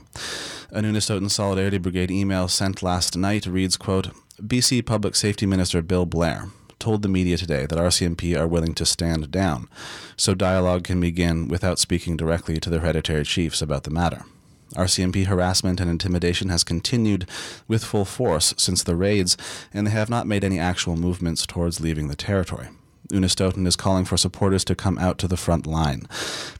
A 0.70 0.82
Unistoten 0.82 1.30
Solidarity 1.30 1.78
Brigade 1.78 2.10
email 2.10 2.48
sent 2.48 2.82
last 2.82 3.16
night 3.16 3.46
reads, 3.46 3.78
quote, 3.78 4.08
BC 4.42 4.84
Public 4.84 5.16
Safety 5.16 5.46
Minister 5.46 5.80
Bill 5.80 6.04
Blair 6.04 6.50
told 6.78 7.00
the 7.00 7.08
media 7.08 7.38
today 7.38 7.64
that 7.64 7.78
RCMP 7.78 8.38
are 8.38 8.46
willing 8.46 8.74
to 8.74 8.84
stand 8.84 9.30
down, 9.30 9.66
so 10.14 10.34
dialogue 10.34 10.84
can 10.84 11.00
begin 11.00 11.48
without 11.48 11.78
speaking 11.78 12.18
directly 12.18 12.60
to 12.60 12.68
the 12.68 12.80
hereditary 12.80 13.24
chiefs 13.24 13.62
about 13.62 13.84
the 13.84 13.90
matter. 13.90 14.26
RCMP 14.74 15.24
harassment 15.24 15.80
and 15.80 15.88
intimidation 15.88 16.50
has 16.50 16.64
continued 16.64 17.26
with 17.66 17.82
full 17.82 18.04
force 18.04 18.52
since 18.58 18.82
the 18.82 18.94
raids, 18.94 19.38
and 19.72 19.86
they 19.86 19.92
have 19.92 20.10
not 20.10 20.26
made 20.26 20.44
any 20.44 20.58
actual 20.58 20.96
movements 20.96 21.46
towards 21.46 21.80
leaving 21.80 22.08
the 22.08 22.14
territory. 22.14 22.68
Unistoten 23.08 23.66
is 23.66 23.74
calling 23.74 24.04
for 24.04 24.18
supporters 24.18 24.66
to 24.66 24.74
come 24.74 24.98
out 24.98 25.16
to 25.16 25.28
the 25.28 25.38
front 25.38 25.66
line. 25.66 26.06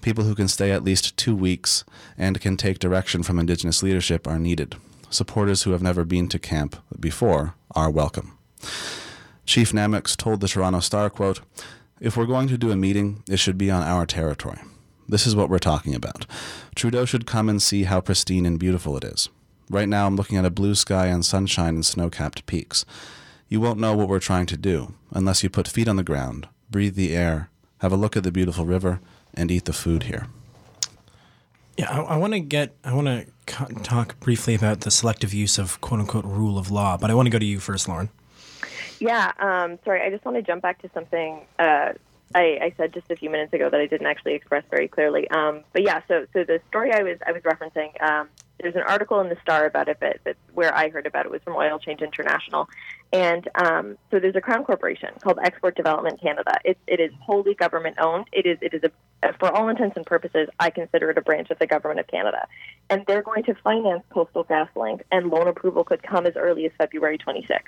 People 0.01 0.25
who 0.25 0.35
can 0.35 0.49
stay 0.49 0.71
at 0.71 0.85
least 0.85 1.15
two 1.19 1.37
weeks 1.37 1.85
and 2.17 2.41
can 2.41 2.57
take 2.57 2.79
direction 2.79 3.23
from 3.23 3.39
Indigenous 3.39 3.83
leadership 3.83 4.27
are 4.27 4.39
needed. 4.39 4.77
Supporters 5.11 5.63
who 5.63 5.73
have 5.73 5.83
never 5.83 6.05
been 6.05 6.29
to 6.29 6.39
camp 6.39 6.77
before 6.99 7.55
are 7.75 7.91
welcome. 7.91 8.37
Chief 9.45 9.73
Na'moks 9.73 10.17
told 10.17 10.41
the 10.41 10.49
Toronto 10.49 10.81
Star, 10.81 11.09
quote, 11.09 11.41
If 12.01 12.17
we're 12.17 12.27
going 12.27 12.49
to 12.49 12.59
do 12.59 12.73
a 12.73 12.77
meeting, 12.77 13.23
it 13.29 13.39
should 13.39 13.57
be 13.57 13.71
on 13.71 13.83
our 13.83 14.07
territory. 14.07 14.59
This 15.09 15.27
is 15.27 15.37
what 15.37 15.49
we're 15.49 15.59
talking 15.59 15.95
about. 15.95 16.27
Trudeau 16.75 17.05
should 17.05 17.27
come 17.27 17.49
and 17.49 17.63
see 17.63 17.85
how 17.85 18.01
pristine 18.01 18.45
and 18.45 18.59
beautiful 18.59 18.97
it 18.97 19.05
is. 19.05 19.29
Right 19.71 19.89
now, 19.89 20.07
I'm 20.07 20.17
looking 20.17 20.37
at 20.37 20.45
a 20.45 20.51
blue 20.51 20.75
sky 20.75 21.07
and 21.07 21.25
sunshine 21.25 21.77
and 21.77 21.87
snow 21.87 22.11
capped 22.11 22.45
peaks. 22.47 22.85
You 23.49 23.61
won't 23.61 23.79
know 23.79 23.97
what 23.97 24.09
we're 24.09 24.19
trying 24.19 24.47
to 24.47 24.57
do 24.57 24.95
unless 25.13 25.45
you 25.45 25.51
put 25.51 25.69
feet 25.69 25.87
on 25.87 25.97
the 25.97 26.03
ground, 26.03 26.49
breathe 26.69 26.97
the 26.97 27.17
air, 27.17 27.51
have 27.79 27.93
a 27.93 27.97
look 27.97 28.17
at 28.17 28.25
the 28.25 28.33
beautiful 28.33 28.67
river, 28.67 29.01
and 29.35 29.51
eat 29.51 29.67
the 29.67 29.73
food 29.73 30.05
here. 30.05 30.27
Yeah, 31.77 31.91
I, 31.91 32.01
I 32.03 32.17
want 32.17 32.33
to 32.33 32.41
get, 32.41 32.75
I 32.85 32.95
want 32.95 33.07
to 33.07 33.75
talk 33.83 34.19
briefly 34.21 34.55
about 34.55 34.81
the 34.81 34.91
selective 34.91 35.35
use 35.35 35.59
of 35.59 35.81
quote 35.81 36.01
unquote 36.01 36.25
rule 36.25 36.59
of 36.59 36.71
law, 36.71 36.97
but 36.97 37.11
I 37.11 37.15
want 37.15 37.27
to 37.27 37.31
go 37.31 37.39
to 37.39 37.45
you 37.45 37.61
first, 37.61 37.89
Lauren. 37.89 38.09
Yeah, 38.99 39.33
um, 39.39 39.79
sorry, 39.85 40.01
I 40.03 40.11
just 40.11 40.25
want 40.25 40.37
to 40.37 40.43
jump 40.43 40.63
back 40.63 40.81
to 40.83 40.91
something 40.95 41.43
uh, 41.59 41.93
I, 42.35 42.59
I 42.61 42.75
said 42.77 42.93
just 42.93 43.11
a 43.11 43.17
few 43.17 43.31
minutes 43.31 43.53
ago 43.53 43.71
that 43.71 43.81
I 43.81 43.87
didn't 43.87 44.07
actually 44.07 44.35
express 44.35 44.65
very 44.71 44.89
clearly. 44.89 45.29
Um, 45.31 45.63
but 45.73 45.83
yeah, 45.83 46.03
so 46.09 46.27
so 46.33 46.45
the 46.45 46.61
story 46.69 46.93
I 46.93 47.03
was 47.03 47.19
I 47.27 47.33
was 47.33 47.43
referencing. 47.43 48.01
Um, 48.03 48.29
there's 48.61 48.75
an 48.75 48.83
article 48.83 49.21
in 49.21 49.29
the 49.29 49.37
Star 49.43 49.67
about 49.67 49.89
it, 49.89 49.99
but, 50.01 50.19
but 50.25 50.37
where 50.55 50.75
I 50.75 50.89
heard 50.89 51.07
about 51.07 51.27
it 51.27 51.33
was 51.33 51.43
from 51.43 51.57
Oil 51.57 51.79
Change 51.79 52.01
International, 52.01 52.69
and 53.13 53.49
um, 53.55 53.99
so 54.11 54.19
there's 54.19 54.35
a 54.35 54.41
crown 54.41 54.65
corporation 54.65 55.11
called 55.21 55.39
Export 55.43 55.77
Development 55.77 56.21
Canada. 56.21 56.57
It, 56.65 56.79
it 56.87 57.01
is 57.01 57.13
wholly 57.21 57.55
government 57.55 57.97
owned. 58.01 58.27
It 58.33 58.47
is 58.47 58.59
it 58.63 58.75
is 58.75 58.83
a, 58.83 59.33
for 59.39 59.55
all 59.55 59.69
intents 59.69 59.97
and 59.97 60.07
purposes, 60.07 60.49
I 60.59 60.71
consider 60.71 61.11
it 61.11 61.19
a 61.19 61.23
branch 61.23 61.51
of 61.51 61.59
the 61.59 61.67
government 61.67 62.01
of 62.01 62.07
Canada, 62.07 62.47
and 62.91 63.05
they're 63.07 63.23
going 63.23 63.45
to 63.45 63.55
finance 63.63 64.03
Coastal 64.11 64.45
GasLink, 64.45 65.03
and 65.13 65.29
loan 65.29 65.49
approval 65.49 65.85
could 65.85 66.03
come 66.03 66.27
as 66.27 66.35
early 66.37 66.67
as 66.67 66.73
February 66.79 67.19
26th. 67.19 67.61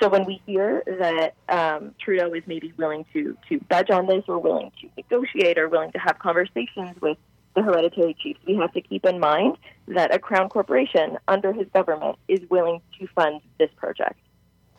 So 0.00 0.08
when 0.08 0.24
we 0.24 0.40
hear 0.46 0.82
that 0.86 1.34
um, 1.48 1.94
Trudeau 2.00 2.32
is 2.34 2.42
maybe 2.46 2.72
willing 2.76 3.04
to 3.12 3.36
to 3.48 3.60
budge 3.68 3.90
on 3.90 4.06
this, 4.06 4.24
or 4.28 4.38
willing 4.38 4.72
to 4.80 4.88
negotiate, 4.96 5.58
or 5.58 5.68
willing 5.68 5.92
to 5.92 5.98
have 5.98 6.18
conversations 6.18 7.00
with 7.00 7.18
the 7.58 7.64
hereditary 7.64 8.14
chiefs, 8.14 8.40
we 8.46 8.54
have 8.56 8.72
to 8.72 8.80
keep 8.80 9.04
in 9.04 9.18
mind 9.18 9.58
that 9.88 10.14
a 10.14 10.18
crown 10.18 10.48
corporation 10.48 11.18
under 11.26 11.52
his 11.52 11.66
government 11.74 12.16
is 12.28 12.40
willing 12.50 12.80
to 12.98 13.06
fund 13.08 13.40
this 13.58 13.70
project. 13.76 14.18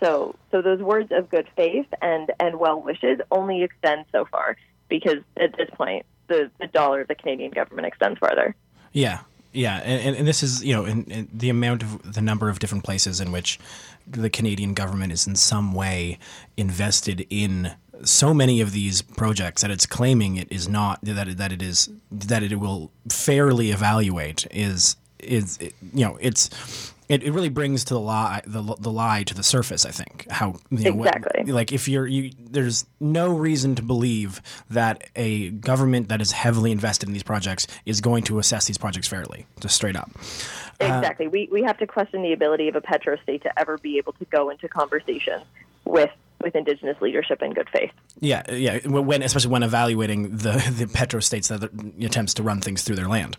So, 0.01 0.35
so 0.51 0.61
those 0.61 0.79
words 0.79 1.11
of 1.11 1.29
good 1.29 1.47
faith 1.57 1.87
and, 2.01 2.31
and 2.39 2.59
well 2.59 2.81
wishes 2.81 3.19
only 3.31 3.63
extend 3.63 4.05
so 4.11 4.25
far 4.25 4.55
because 4.87 5.17
at 5.37 5.57
this 5.57 5.69
point, 5.73 6.05
the, 6.27 6.49
the 6.59 6.67
dollar 6.67 7.01
of 7.01 7.07
the 7.07 7.15
Canadian 7.15 7.51
government 7.51 7.87
extends 7.87 8.17
farther. 8.19 8.55
Yeah, 8.93 9.19
yeah, 9.51 9.77
and, 9.77 10.15
and 10.15 10.27
this 10.27 10.43
is 10.43 10.63
you 10.63 10.73
know 10.73 10.85
in, 10.85 11.03
in 11.05 11.27
the 11.33 11.49
amount 11.49 11.81
of 11.81 12.13
the 12.13 12.21
number 12.21 12.49
of 12.49 12.59
different 12.59 12.83
places 12.83 13.19
in 13.19 13.31
which 13.31 13.59
the 14.07 14.29
Canadian 14.29 14.73
government 14.73 15.11
is 15.11 15.25
in 15.25 15.35
some 15.35 15.73
way 15.73 16.19
invested 16.55 17.25
in 17.29 17.73
so 18.03 18.33
many 18.33 18.61
of 18.61 18.71
these 18.71 19.01
projects 19.01 19.61
that 19.61 19.71
it's 19.71 19.85
claiming 19.85 20.37
it 20.37 20.51
is 20.51 20.67
not 20.67 20.99
that 21.03 21.37
that 21.37 21.51
it 21.51 21.61
is 21.61 21.89
that 22.11 22.43
it 22.43 22.55
will 22.55 22.91
fairly 23.09 23.71
evaluate 23.71 24.47
is 24.51 24.95
is 25.19 25.59
you 25.59 26.05
know 26.05 26.17
it's 26.21 26.49
it, 27.09 27.23
it 27.23 27.31
really 27.31 27.49
brings 27.49 27.83
to 27.85 27.95
the 27.95 27.99
lie 27.99 28.41
the, 28.45 28.61
the 28.79 28.91
lie 28.91 29.23
to 29.23 29.33
the 29.33 29.43
surface. 29.43 29.85
I 29.85 29.89
think 29.89 30.29
how 30.29 30.55
you 30.69 30.91
know, 30.91 31.03
exactly 31.03 31.43
what, 31.43 31.53
like 31.53 31.73
if 31.73 31.87
you're 31.87 32.05
you 32.05 32.31
there's 32.39 32.85
no 32.99 33.33
reason 33.33 33.75
to 33.75 33.81
believe 33.81 34.41
that 34.69 35.09
a 35.15 35.49
government 35.49 36.09
that 36.09 36.21
is 36.21 36.31
heavily 36.31 36.71
invested 36.71 37.09
in 37.09 37.13
these 37.13 37.23
projects 37.23 37.65
is 37.85 37.99
going 37.99 38.23
to 38.25 38.37
assess 38.37 38.67
these 38.67 38.77
projects 38.77 39.07
fairly, 39.07 39.47
just 39.59 39.75
straight 39.75 39.95
up. 39.95 40.11
Exactly. 40.79 41.25
Uh, 41.25 41.31
we 41.31 41.49
we 41.51 41.63
have 41.63 41.77
to 41.79 41.87
question 41.87 42.21
the 42.21 42.31
ability 42.31 42.67
of 42.69 42.75
a 42.75 42.81
petro 42.81 43.17
state 43.23 43.41
to 43.41 43.59
ever 43.59 43.79
be 43.79 43.97
able 43.97 44.13
to 44.13 44.25
go 44.25 44.51
into 44.51 44.69
conversation 44.69 45.41
with 45.85 46.11
with 46.43 46.55
indigenous 46.55 46.97
leadership 47.01 47.41
in 47.41 47.53
good 47.53 47.69
faith. 47.69 47.91
Yeah, 48.19 48.43
yeah. 48.51 48.79
When 48.87 49.21
especially 49.21 49.51
when 49.51 49.63
evaluating 49.63 50.37
the 50.37 50.53
the 50.75 50.89
petro 50.91 51.19
states 51.19 51.49
that 51.49 51.69
attempts 52.01 52.33
to 52.35 52.43
run 52.43 52.61
things 52.61 52.83
through 52.83 52.95
their 52.95 53.07
land. 53.07 53.37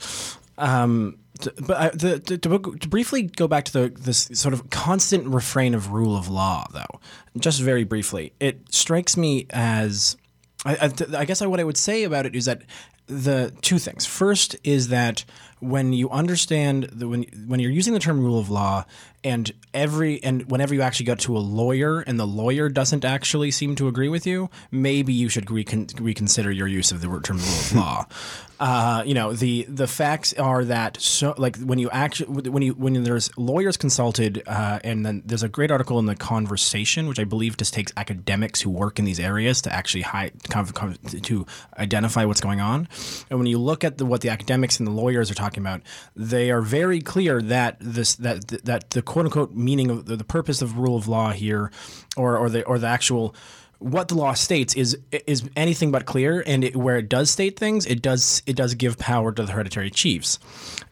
Um, 0.59 1.19
but 1.61 1.77
I, 1.77 1.89
the, 1.89 2.19
to, 2.19 2.37
to, 2.37 2.89
briefly 2.89 3.23
go 3.23 3.49
back 3.49 3.65
to 3.65 3.73
the 3.73 3.89
this 3.89 4.29
sort 4.35 4.53
of 4.53 4.69
constant 4.69 5.27
refrain 5.27 5.75
of 5.75 5.91
rule 5.91 6.17
of 6.17 6.29
law, 6.29 6.67
though, 6.73 7.01
just 7.39 7.63
very 7.63 7.85
briefly, 7.85 8.35
it 8.41 8.73
strikes 8.73 9.17
me 9.17 9.47
as 9.51 10.17
I, 10.65 10.77
I, 10.77 11.19
I 11.19 11.25
guess 11.25 11.41
what 11.41 11.61
I 11.61 11.65
would 11.65 11.79
say 11.79 12.05
about 12.05 12.27
it 12.27 12.37
is 12.37 12.45
that 12.45 12.63
the 13.11 13.53
two 13.61 13.79
things. 13.79 14.07
First 14.07 14.57
is 14.65 14.89
that 14.89 15.25
when 15.61 15.93
you 15.93 16.09
understand 16.11 16.85
the, 16.85 17.07
when 17.07 17.25
when 17.47 17.61
you're 17.61 17.71
using 17.71 17.93
the 17.93 18.01
term 18.01 18.21
rule 18.21 18.39
of 18.39 18.51
law, 18.51 18.85
and 19.23 19.53
every 19.75 20.23
and 20.23 20.51
whenever 20.51 20.75
you 20.75 20.83
actually 20.83 21.07
go 21.07 21.15
to 21.15 21.37
a 21.37 21.39
lawyer 21.39 22.01
and 22.01 22.19
the 22.19 22.27
lawyer 22.27 22.69
doesn't 22.69 23.05
actually 23.05 23.51
seem 23.51 23.75
to 23.77 23.89
agree 23.89 24.09
with 24.09 24.27
you, 24.27 24.49
maybe 24.71 25.13
you 25.13 25.29
should 25.29 25.51
recon- 25.51 25.89
reconsider 26.01 26.51
your 26.51 26.67
use 26.67 26.93
of 26.93 27.01
the 27.01 27.07
term 27.21 27.37
rule 27.37 27.47
of 27.47 27.75
law. 27.75 28.07
Uh, 28.61 29.03
you 29.07 29.15
know 29.15 29.33
the 29.33 29.63
the 29.71 29.87
facts 29.87 30.35
are 30.35 30.67
that 30.67 31.01
so 31.01 31.35
like 31.39 31.57
when 31.61 31.79
you 31.79 31.89
actually 31.89 32.51
when 32.51 32.63
you 32.63 32.75
when 32.75 33.03
there's 33.05 33.35
lawyers 33.39 33.79
consulted 33.79 34.43
uh, 34.47 34.79
and 34.85 35.07
then 35.07 35.23
there's 35.25 35.43
a 35.43 35.49
great 35.49 35.71
article 35.71 35.99
in 35.99 36.05
the 36.05 36.15
conversation 36.15 37.07
which 37.07 37.19
I 37.19 37.25
believe 37.25 37.57
just 37.57 37.73
takes 37.73 37.91
academics 37.97 38.61
who 38.61 38.69
work 38.69 38.99
in 38.99 39.07
these 39.07 39.19
areas 39.19 39.63
to 39.63 39.73
actually 39.73 40.03
hide, 40.03 40.35
to 40.43 41.47
identify 41.79 42.27
what's 42.27 42.43
going 42.43 42.61
on 42.61 42.87
and 43.31 43.39
when 43.39 43.47
you 43.47 43.59
look 43.59 43.85
at 43.85 43.99
the, 43.99 44.07
what 44.07 44.21
the 44.21 44.29
academics 44.29 44.79
and 44.79 44.87
the 44.87 44.93
lawyers 44.93 45.31
are 45.31 45.35
talking 45.35 45.63
about 45.63 45.81
they 46.17 46.51
are 46.51 46.63
very 46.63 47.01
clear 47.01 47.41
that 47.41 47.77
this 47.81 48.15
that 48.17 48.47
that 48.65 48.91
the 48.91 49.03
quote 49.03 49.27
unquote 49.27 49.53
meaning 49.55 49.91
of 49.91 50.07
the, 50.07 50.17
the 50.17 50.25
purpose 50.25 50.63
of 50.63 50.79
rule 50.79 50.97
of 50.97 51.09
law 51.09 51.31
here 51.31 51.71
or 52.17 52.37
or 52.37 52.51
the 52.51 52.65
or 52.65 52.79
the 52.79 52.87
actual 52.87 53.35
what 53.81 54.09
the 54.09 54.15
law 54.15 54.35
states 54.35 54.75
is 54.75 54.97
is 55.27 55.49
anything 55.57 55.91
but 55.91 56.05
clear, 56.05 56.45
and 56.47 56.65
it, 56.65 56.77
where 56.77 56.99
it 56.99 57.09
does 57.09 57.31
state 57.31 57.59
things, 57.59 57.87
it 57.87 58.03
does 58.03 58.43
it 58.47 58.55
does 58.55 58.75
give 58.75 58.99
power 58.99 59.33
to 59.33 59.43
the 59.43 59.53
hereditary 59.53 59.91
chiefs. 59.91 60.39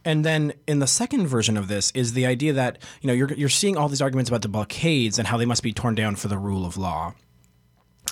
And 0.04 0.24
then 0.24 0.54
in 0.66 0.78
the 0.78 0.86
second 0.86 1.26
version 1.26 1.56
of 1.58 1.68
this 1.68 1.90
is 1.92 2.14
the 2.14 2.24
idea 2.24 2.54
that 2.54 2.78
you 3.02 3.06
know 3.06 3.12
you're 3.12 3.32
you're 3.34 3.50
seeing 3.50 3.76
all 3.76 3.88
these 3.88 4.02
arguments 4.02 4.30
about 4.30 4.42
the 4.42 4.48
blockades 4.48 5.18
and 5.18 5.28
how 5.28 5.36
they 5.36 5.44
must 5.44 5.62
be 5.62 5.72
torn 5.72 5.94
down 5.94 6.16
for 6.16 6.28
the 6.28 6.38
rule 6.38 6.64
of 6.64 6.76
law. 6.76 7.14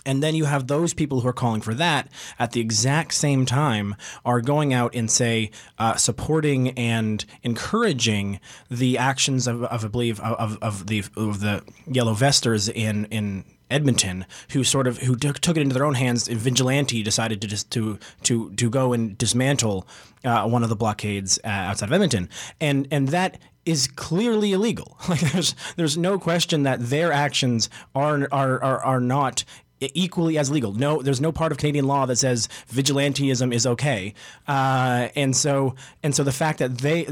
And 0.07 0.23
then 0.23 0.35
you 0.35 0.47
have 0.47 0.69
those 0.69 0.95
people 0.95 1.21
who 1.21 1.29
are 1.29 1.35
calling 1.35 1.61
for 1.61 1.75
that 1.75 2.09
at 2.39 2.53
the 2.53 2.61
exact 2.61 3.13
same 3.13 3.45
time 3.45 3.95
are 4.25 4.41
going 4.41 4.73
out 4.73 4.95
and 4.95 5.11
say 5.11 5.51
uh, 5.79 5.97
supporting 5.97 6.71
and 6.71 7.25
encouraging 7.43 8.41
the 8.71 8.97
actions 8.97 9.47
of, 9.47 9.65
of 9.65 9.85
I 9.85 9.89
believe 9.89 10.21
of, 10.21 10.59
of 10.63 10.87
the 10.87 11.05
of 11.17 11.41
the 11.41 11.63
yellow 11.87 12.15
vesters 12.15 12.69
in 12.69 13.07
in 13.07 13.45
Edmonton, 13.71 14.27
who 14.53 14.63
sort 14.63 14.87
of 14.87 14.99
who 14.99 15.17
took, 15.17 15.41
took 15.41 15.57
it 15.57 15.61
into 15.61 15.75
their 15.75 15.85
own 15.85 15.95
hands. 15.95 16.29
Vigilante 16.29 17.03
decided 17.03 17.41
to 17.41 17.49
just 17.49 17.71
to 17.73 17.99
to 18.23 18.51
to 18.53 18.71
go 18.71 18.93
and 18.93 19.19
dismantle 19.19 19.87
uh, 20.25 20.47
one 20.47 20.63
of 20.63 20.69
the 20.69 20.77
blockades 20.77 21.39
uh, 21.45 21.49
outside 21.49 21.89
of 21.89 21.93
Edmonton, 21.93 22.29
and 22.61 22.87
and 22.91 23.09
that 23.09 23.39
is 23.65 23.89
clearly 23.89 24.53
illegal. 24.53 24.97
Like 25.09 25.21
there's 25.33 25.55
there's 25.77 25.99
no 25.99 26.19
question 26.19 26.63
that 26.63 26.81
their 26.81 27.13
actions 27.13 27.69
are 27.95 28.29
are 28.33 28.63
are, 28.63 28.85
are 28.85 29.01
not 29.01 29.45
equally 29.81 30.39
as 30.39 30.51
legal. 30.51 30.73
No, 30.73 31.03
there's 31.03 31.21
no 31.21 31.33
part 31.33 31.53
of 31.53 31.59
Canadian 31.59 31.87
law 31.87 32.07
that 32.07 32.17
says 32.17 32.49
vigilantism 32.73 33.53
is 33.53 33.67
okay, 33.67 34.15
uh, 34.49 35.09
and 35.15 35.37
so 35.37 35.75
and 36.03 36.15
so 36.15 36.23
the 36.25 36.33
fact 36.33 36.59
that 36.59 36.79
they 36.79 37.07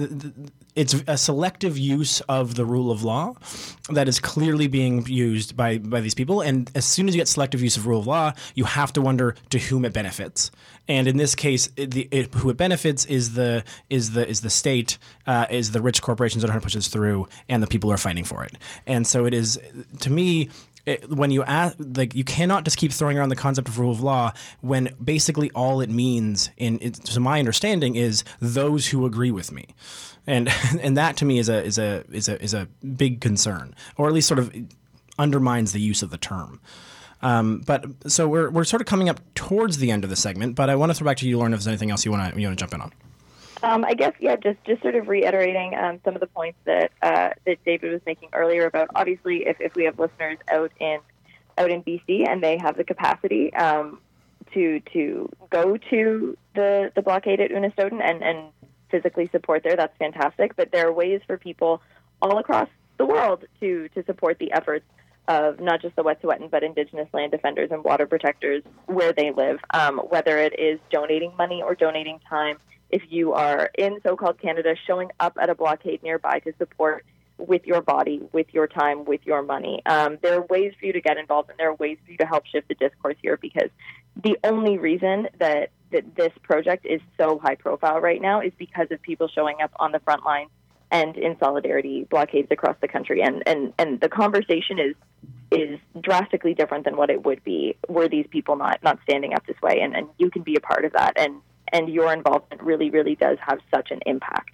it's 0.75 0.95
a 1.07 1.17
selective 1.17 1.79
use 1.79 2.21
of 2.23 2.57
the 2.57 2.65
rule 2.65 2.91
of 2.91 3.05
law 3.05 3.35
that 3.91 4.09
is 4.09 4.19
clearly 4.19 4.67
being 4.67 5.07
used 5.07 5.57
by 5.57 5.79
by 5.79 6.01
these 6.01 6.15
people, 6.15 6.41
and 6.41 6.71
as 6.75 6.85
soon 6.85 7.09
as 7.09 7.15
you 7.15 7.21
get 7.21 7.29
selective 7.29 7.63
use 7.63 7.77
of 7.77 7.87
rule 7.87 8.01
of 8.01 8.07
law, 8.07 8.33
you 8.55 8.65
have 8.65 8.93
to 8.93 9.01
wonder 9.01 9.35
to 9.51 9.59
whom 9.59 9.85
it 9.85 9.93
benefits. 9.93 10.51
And 10.87 11.09
in 11.09 11.17
this 11.17 11.35
case, 11.35 11.71
it, 11.77 11.93
the, 11.93 12.09
it, 12.11 12.35
who 12.35 12.51
it 12.51 12.59
benefits 12.59 13.07
is 13.07 13.35
the 13.35 13.65
is 13.89 14.13
the 14.13 14.29
is 14.29 14.43
the 14.43 14.51
state, 14.51 14.99
uh, 15.27 15.47
is 15.51 15.73
the 15.73 15.81
rich 15.81 16.03
corporations 16.03 16.43
that 16.43 16.49
are 16.49 16.53
trying 16.53 16.61
to 16.61 16.65
push 16.65 16.75
this 16.75 16.89
through, 16.89 17.27
and 17.49 17.63
the 17.63 17.67
people 17.67 17.89
who 17.89 17.95
are 17.95 17.99
fighting 17.99 18.25
for 18.25 18.45
it. 18.45 18.59
And 18.87 19.07
so 19.07 19.25
it 19.25 19.33
is, 19.33 19.59
to 20.01 20.11
me, 20.11 20.51
it, 20.87 21.09
when 21.09 21.31
you 21.31 21.43
ask, 21.45 21.77
like 21.79 22.15
you 22.15 22.25
cannot 22.25 22.65
just 22.65 22.77
keep 22.77 22.93
throwing 22.93 23.19
around 23.19 23.31
the 23.31 23.37
concept 23.37 23.69
of 23.69 23.79
rule 23.79 23.91
of 23.91 24.01
law 24.01 24.33
when 24.61 24.95
basically 25.03 25.51
all 25.53 25.81
it 25.81 25.91
means, 25.91 26.51
in 26.57 26.79
to 26.79 27.21
my 27.21 27.39
understanding, 27.39 27.97
is 27.97 28.25
those 28.41 28.89
who 28.89 29.07
agree 29.07 29.31
with 29.31 29.51
me, 29.51 29.67
and 30.27 30.51
and 30.81 30.97
that 30.97 31.17
to 31.19 31.25
me 31.25 31.39
is 31.39 31.49
a 31.49 31.65
is 31.65 31.79
a 31.79 32.05
is 32.11 32.29
a 32.29 32.43
is 32.43 32.55
a 32.55 32.69
big 32.97 33.21
concern, 33.21 33.75
or 33.97 34.09
at 34.09 34.13
least 34.13 34.29
sort 34.29 34.39
of 34.39 34.55
undermines 35.19 35.73
the 35.73 35.81
use 35.81 36.03
of 36.03 36.11
the 36.11 36.19
term. 36.19 36.61
Um, 37.23 37.63
but 37.65 37.87
so 38.07 38.29
we're 38.29 38.51
we're 38.51 38.65
sort 38.65 38.83
of 38.83 38.87
coming 38.87 39.09
up 39.09 39.21
towards 39.35 39.79
the 39.79 39.91
end 39.91 40.05
of 40.05 40.11
the 40.11 40.17
segment, 40.17 40.55
but 40.55 40.69
I 40.69 40.77
want 40.77 40.91
to 40.91 40.95
throw 40.95 41.07
back 41.07 41.17
to 41.19 41.29
you, 41.29 41.39
Lauren, 41.39 41.55
if 41.55 41.61
there's 41.61 41.69
anything 41.69 41.91
else 41.91 42.05
you 42.05 42.11
want 42.11 42.35
to 42.35 42.41
you 42.41 42.47
want 42.47 42.59
to 42.59 42.63
jump 42.63 42.75
in 42.75 42.83
on. 42.83 42.93
Um, 43.65 43.85
I 43.85 43.95
guess 43.95 44.13
yeah, 44.21 44.37
just 44.37 44.63
just 44.65 44.83
sort 44.83 44.95
of 44.95 45.09
reiterating 45.09 45.75
um, 45.75 45.99
some 46.05 46.15
of 46.15 46.21
the 46.21 46.27
points 46.27 46.59
that 46.67 46.93
uh, 47.01 47.31
that 47.47 47.65
David 47.65 47.93
was 47.93 48.03
making 48.05 48.29
earlier 48.35 48.67
about 48.67 48.89
obviously 48.95 49.47
if, 49.47 49.59
if 49.59 49.75
we 49.75 49.85
have 49.85 49.99
listeners 49.99 50.39
out 50.53 50.71
in 50.81 50.99
out 51.57 51.71
in 51.71 51.83
BC 51.83 52.29
and 52.29 52.43
they 52.43 52.59
have 52.59 52.77
the 52.77 52.85
capacity 52.85 53.55
um, 53.55 54.01
to 54.53 54.81
to 54.93 55.31
go 55.49 55.79
to 55.91 56.37
the 56.55 56.93
the 56.95 57.01
blockade 57.01 57.41
at 57.41 57.51
Unistoten 57.51 58.03
and 58.03 58.23
and 58.23 58.49
physically 58.91 59.29
support 59.33 59.63
there, 59.65 59.77
that's 59.77 59.97
fantastic. 59.99 60.57
But 60.57 60.71
there 60.71 60.87
are 60.87 60.93
ways 60.93 61.23
for 61.27 61.39
people 61.39 61.81
all 62.21 62.39
across 62.39 62.69
the 62.99 63.07
world 63.07 63.47
to 63.61 63.89
to 63.95 64.05
support 64.05 64.39
the 64.39 64.53
efforts 64.53 64.85
of 65.27 65.59
not 65.59 65.81
just 65.81 65.97
the 65.97 66.05
Wet'suwet'en, 66.05 66.51
but 66.51 66.63
Indigenous 66.63 67.09
land 67.15 67.33
defenders 67.33 67.71
and 67.71 67.83
water 67.83 68.07
protectors 68.07 68.63
where 68.85 69.15
they 69.15 69.31
live, 69.31 69.59
um, 69.73 69.99
whether 70.11 70.37
it 70.37 70.59
is 70.59 70.79
donating 70.91 71.35
money 71.39 71.63
or 71.63 71.75
donating 71.75 72.21
time 72.29 72.59
if 72.91 73.03
you 73.09 73.33
are 73.33 73.71
in 73.77 73.99
so 74.03 74.17
called 74.17 74.41
Canada, 74.41 74.75
showing 74.87 75.11
up 75.21 75.37
at 75.41 75.51
a 75.51 75.55
blockade 75.55 76.03
nearby 76.03 76.41
to 76.41 76.53
support 76.59 77.05
with 77.37 77.67
your 77.67 77.83
body, 77.83 78.21
with 78.33 78.47
your 78.53 78.67
time, 78.67 79.05
with 79.05 79.21
your 79.25 79.43
money. 79.43 79.83
Um, 79.87 80.19
there 80.23 80.39
are 80.39 80.43
ways 80.43 80.73
for 80.79 80.87
you 80.87 80.93
to 80.93 81.01
get 81.01 81.17
involved, 81.17 81.51
and 81.51 81.59
there 81.59 81.71
are 81.71 81.75
ways 81.75 81.99
for 82.05 82.13
you 82.13 82.19
to 82.19 82.27
help 82.27 82.47
shift 82.47 82.69
the 82.69 82.75
discourse 82.75 83.17
here 83.21 83.37
because 83.37 83.71
the 84.23 84.39
only 84.45 84.79
reason 84.79 85.29
that, 85.41 85.71
that 85.91 86.15
this 86.15 86.33
project 86.43 86.87
is 86.87 87.01
so 87.19 87.41
high 87.41 87.57
profile 87.57 88.01
right 88.01 88.23
now 88.23 88.41
is 88.41 88.53
because 88.57 88.87
of 88.91 89.03
people 89.03 89.29
showing 89.29 89.57
up 89.63 89.73
on 89.77 89.91
the 89.91 89.99
front 90.01 90.25
line 90.25 90.47
and 90.93 91.17
in 91.17 91.37
solidarity 91.41 92.07
blockades 92.09 92.49
across 92.53 92.77
the 92.81 92.87
country. 92.87 93.21
And, 93.21 93.43
and, 93.47 93.73
and 93.79 94.01
the 94.01 94.09
conversation 94.09 94.79
is 94.79 94.95
is 95.51 95.79
drastically 96.01 96.55
different 96.55 96.85
than 96.85 96.97
what 96.97 97.11
it 97.11 97.25
would 97.25 97.43
be 97.45 97.77
were 97.89 98.09
these 98.09 98.27
people 98.31 98.57
not 98.57 98.83
not 98.83 98.99
standing 99.03 99.35
up 99.35 99.47
this 99.47 99.61
way. 99.63 99.81
And, 99.81 99.95
and 99.95 100.09
you 100.19 100.31
can 100.31 100.43
be 100.43 100.57
a 100.57 100.61
part 100.61 100.85
of 100.85 100.93
that, 100.93 101.13
and 101.17 101.41
and 101.73 101.89
your 101.89 102.13
involvement 102.13 102.63
really 102.63 102.91
really 102.91 103.15
does 103.15 103.39
have 103.41 103.59
such 103.75 103.91
an 103.91 104.01
impact. 104.07 104.51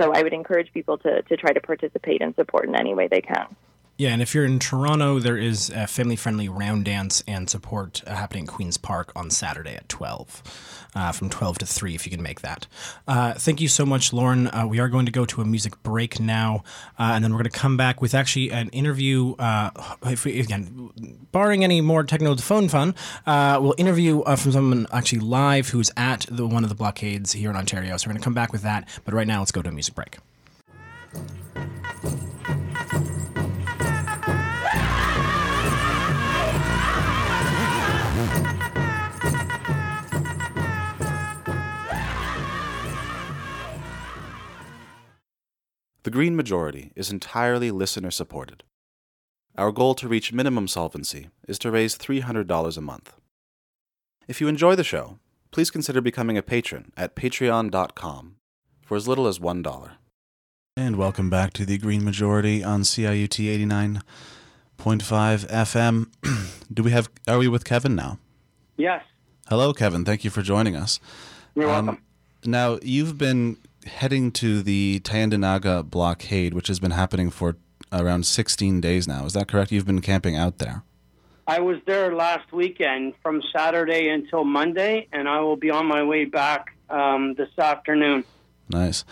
So 0.00 0.12
I 0.12 0.22
would 0.22 0.32
encourage 0.32 0.72
people 0.72 0.98
to 0.98 1.22
to 1.22 1.36
try 1.36 1.52
to 1.52 1.60
participate 1.60 2.22
and 2.22 2.34
support 2.34 2.66
in 2.68 2.74
any 2.74 2.94
way 2.94 3.08
they 3.08 3.20
can. 3.20 3.54
Yeah, 3.96 4.10
and 4.10 4.20
if 4.20 4.34
you're 4.34 4.44
in 4.44 4.58
Toronto, 4.58 5.20
there 5.20 5.36
is 5.36 5.70
a 5.70 5.86
family 5.86 6.16
friendly 6.16 6.48
round 6.48 6.84
dance 6.84 7.22
and 7.28 7.48
support 7.48 8.02
uh, 8.04 8.16
happening 8.16 8.42
in 8.42 8.46
Queen's 8.48 8.76
Park 8.76 9.12
on 9.14 9.30
Saturday 9.30 9.76
at 9.76 9.88
12, 9.88 10.90
uh, 10.96 11.12
from 11.12 11.30
12 11.30 11.58
to 11.58 11.66
3, 11.66 11.94
if 11.94 12.04
you 12.04 12.10
can 12.10 12.20
make 12.20 12.40
that. 12.40 12.66
Uh, 13.06 13.34
thank 13.34 13.60
you 13.60 13.68
so 13.68 13.86
much, 13.86 14.12
Lauren. 14.12 14.48
Uh, 14.48 14.66
we 14.66 14.80
are 14.80 14.88
going 14.88 15.06
to 15.06 15.12
go 15.12 15.24
to 15.24 15.40
a 15.40 15.44
music 15.44 15.80
break 15.84 16.18
now, 16.18 16.64
uh, 16.98 17.12
and 17.14 17.22
then 17.22 17.30
we're 17.30 17.38
going 17.38 17.52
to 17.52 17.56
come 17.56 17.76
back 17.76 18.02
with 18.02 18.14
actually 18.14 18.50
an 18.50 18.68
interview. 18.70 19.36
If 20.02 20.24
we, 20.24 20.40
again, 20.40 20.90
barring 21.30 21.62
any 21.62 21.80
more 21.80 22.02
technical 22.02 22.36
phone 22.38 22.68
fun, 22.68 22.96
we'll 23.24 23.76
interview 23.78 24.24
from 24.24 24.50
someone 24.50 24.88
actually 24.92 25.20
live 25.20 25.68
who's 25.68 25.92
at 25.96 26.26
the, 26.28 26.48
one 26.48 26.64
of 26.64 26.68
the 26.68 26.74
blockades 26.74 27.30
here 27.30 27.48
in 27.48 27.54
Ontario. 27.54 27.96
So 27.96 28.08
we're 28.08 28.14
going 28.14 28.22
to 28.22 28.24
come 28.24 28.34
back 28.34 28.50
with 28.50 28.62
that. 28.62 28.88
But 29.04 29.14
right 29.14 29.26
now, 29.26 29.38
let's 29.38 29.52
go 29.52 29.62
to 29.62 29.68
a 29.68 29.72
music 29.72 29.94
break. 29.94 30.16
The 46.04 46.10
Green 46.10 46.36
Majority 46.36 46.92
is 46.94 47.10
entirely 47.10 47.70
listener 47.70 48.10
supported. 48.10 48.62
Our 49.56 49.72
goal 49.72 49.94
to 49.94 50.06
reach 50.06 50.34
minimum 50.34 50.68
solvency 50.68 51.30
is 51.48 51.58
to 51.60 51.70
raise 51.70 51.96
$300 51.96 52.76
a 52.76 52.80
month. 52.82 53.14
If 54.28 54.38
you 54.38 54.46
enjoy 54.46 54.74
the 54.74 54.84
show, 54.84 55.18
please 55.50 55.70
consider 55.70 56.02
becoming 56.02 56.36
a 56.36 56.42
patron 56.42 56.92
at 56.94 57.16
patreon.com 57.16 58.36
for 58.82 58.96
as 58.98 59.08
little 59.08 59.26
as 59.26 59.38
$1. 59.38 59.90
And 60.76 60.96
welcome 60.96 61.30
back 61.30 61.54
to 61.54 61.64
the 61.64 61.78
Green 61.78 62.04
Majority 62.04 62.62
on 62.62 62.82
CIUT 62.82 64.02
89.5 64.78 65.48
FM. 65.48 66.08
Do 66.74 66.82
we 66.82 66.90
have 66.90 67.08
are 67.26 67.38
we 67.38 67.48
with 67.48 67.64
Kevin 67.64 67.96
now? 67.96 68.18
Yes. 68.76 69.02
Hello 69.48 69.72
Kevin, 69.72 70.04
thank 70.04 70.22
you 70.22 70.28
for 70.28 70.42
joining 70.42 70.76
us. 70.76 71.00
You're 71.54 71.70
um, 71.70 71.86
welcome. 71.86 72.04
Now, 72.46 72.78
you've 72.82 73.16
been 73.16 73.56
heading 73.86 74.30
to 74.32 74.62
the 74.62 75.00
Tyendinaga 75.00 75.88
blockade, 75.88 76.54
which 76.54 76.68
has 76.68 76.80
been 76.80 76.92
happening 76.92 77.30
for 77.30 77.56
around 77.92 78.26
16 78.26 78.80
days 78.80 79.06
now. 79.06 79.24
Is 79.24 79.32
that 79.34 79.48
correct? 79.48 79.72
You've 79.72 79.86
been 79.86 80.00
camping 80.00 80.36
out 80.36 80.58
there. 80.58 80.82
I 81.46 81.60
was 81.60 81.76
there 81.86 82.14
last 82.14 82.52
weekend 82.52 83.14
from 83.22 83.42
Saturday 83.54 84.08
until 84.08 84.44
Monday, 84.44 85.08
and 85.12 85.28
I 85.28 85.40
will 85.40 85.56
be 85.56 85.70
on 85.70 85.86
my 85.86 86.02
way 86.02 86.24
back 86.24 86.74
um, 86.88 87.34
this 87.34 87.50
afternoon. 87.58 88.24
Nice. 88.68 89.04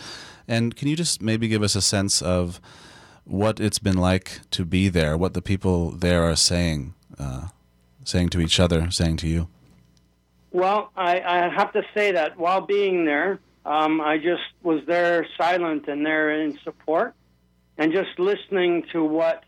And 0.48 0.74
can 0.74 0.88
you 0.88 0.96
just 0.96 1.20
maybe 1.20 1.46
give 1.46 1.62
us 1.62 1.76
a 1.76 1.82
sense 1.82 2.22
of 2.22 2.60
what 3.24 3.60
it's 3.60 3.78
been 3.78 3.98
like 3.98 4.40
to 4.50 4.64
be 4.64 4.88
there, 4.88 5.16
what 5.16 5.34
the 5.34 5.42
people 5.42 5.90
there 5.90 6.22
are 6.24 6.36
saying, 6.36 6.94
uh, 7.18 7.48
saying 8.04 8.30
to 8.30 8.40
each 8.40 8.58
other, 8.58 8.90
saying 8.90 9.18
to 9.18 9.28
you? 9.28 9.48
Well, 10.50 10.90
I, 10.96 11.20
I 11.20 11.48
have 11.48 11.72
to 11.72 11.82
say 11.94 12.12
that 12.12 12.38
while 12.38 12.62
being 12.62 13.04
there, 13.04 13.40
um, 13.64 14.00
I 14.00 14.18
just 14.18 14.42
was 14.62 14.82
there 14.86 15.26
silent 15.38 15.88
and 15.88 16.04
there 16.04 16.42
in 16.42 16.58
support 16.64 17.14
and 17.78 17.92
just 17.92 18.18
listening 18.18 18.84
to 18.92 19.04
what 19.04 19.44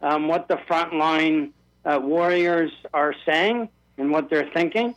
um, 0.00 0.26
what 0.26 0.48
the 0.48 0.56
frontline 0.68 1.52
uh, 1.84 1.98
warriors 2.02 2.72
are 2.92 3.14
saying 3.24 3.68
and 3.96 4.10
what 4.10 4.30
they're 4.30 4.50
thinking. 4.52 4.94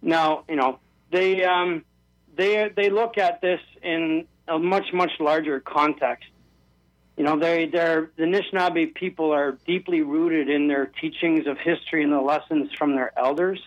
Now, 0.00 0.44
you 0.48 0.56
know, 0.56 0.78
they 1.10 1.44
um, 1.44 1.84
they 2.34 2.70
they 2.74 2.90
look 2.90 3.18
at 3.18 3.40
this 3.40 3.60
in 3.82 4.26
a 4.48 4.58
much 4.58 4.86
much 4.92 5.12
larger 5.20 5.60
context. 5.60 6.28
You 7.16 7.24
know, 7.24 7.38
they 7.38 7.66
they're 7.66 8.10
the 8.16 8.24
Anishinaabe 8.24 8.94
people 8.94 9.32
are 9.32 9.58
deeply 9.66 10.00
rooted 10.00 10.48
in 10.48 10.66
their 10.66 10.86
teachings 10.86 11.46
of 11.46 11.58
history 11.58 12.02
and 12.02 12.12
the 12.12 12.20
lessons 12.20 12.70
from 12.78 12.94
their 12.94 13.16
elders, 13.18 13.60